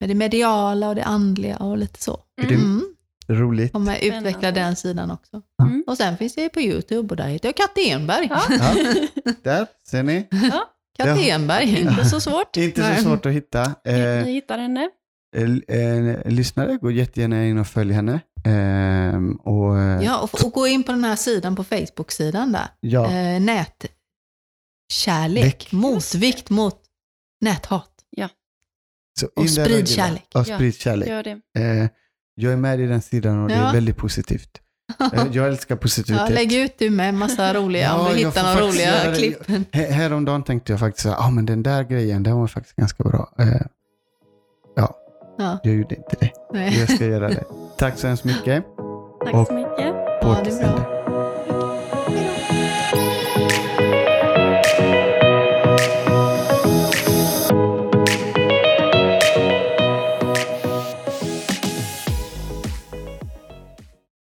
[0.00, 2.20] med det mediala och det andliga och lite så.
[2.42, 2.82] Mm.
[3.28, 3.72] roligt.
[3.72, 4.60] Kommer jag utveckla Spännande.
[4.60, 5.42] den sidan också.
[5.62, 5.84] Mm.
[5.86, 8.26] Och sen finns jag på YouTube och där heter jag Katte Enberg.
[8.30, 8.42] Ja.
[8.50, 8.74] Ja.
[9.42, 10.22] Där ser ni.
[10.30, 11.34] Katte Ja.
[11.34, 11.80] Enberg.
[11.80, 12.56] Inte så svårt.
[12.56, 13.62] Inte så svårt att hitta.
[13.62, 14.88] Eh, Ni hittar henne.
[15.36, 15.42] eh,
[15.78, 18.20] eh, lyssnare, gå jättegärna in och följ henne.
[18.44, 22.68] Eh, och, eh, Ja, och, och gå in på den här sidan på Facebook-sidan där.
[22.80, 23.04] ja.
[23.12, 23.92] Eh, nätkärlek,
[25.72, 26.80] motvikt mot
[27.40, 27.90] näthat.
[29.20, 30.26] Så och sprid kärlek.
[30.32, 30.56] Ja, Ja.
[30.56, 31.08] sprid kärlek.
[31.08, 31.40] Gör det.
[31.58, 31.88] Eh,
[32.34, 33.72] jag är med i den sidan och det är Ja.
[33.72, 34.60] väldigt positivt.
[35.12, 36.30] Eh, jag älskar Ja, positivitet.
[36.30, 39.38] lägg ut du med massa roliga, Ja, om du hittar några göra roliga klipp.
[39.72, 43.04] Här- Häromdagen tänkte jag faktiskt att ah, men den där grejen, den var faktiskt ganska
[43.04, 43.30] bra.
[43.38, 43.46] Eh,
[44.76, 46.30] Ja, jag gjorde inte det.
[46.52, 46.78] nej.
[46.80, 47.44] Jag ska göra det.
[47.78, 48.64] Tack så hemskt mycket.
[49.24, 49.94] Tack så mycket.
[50.22, 50.44] På Ja,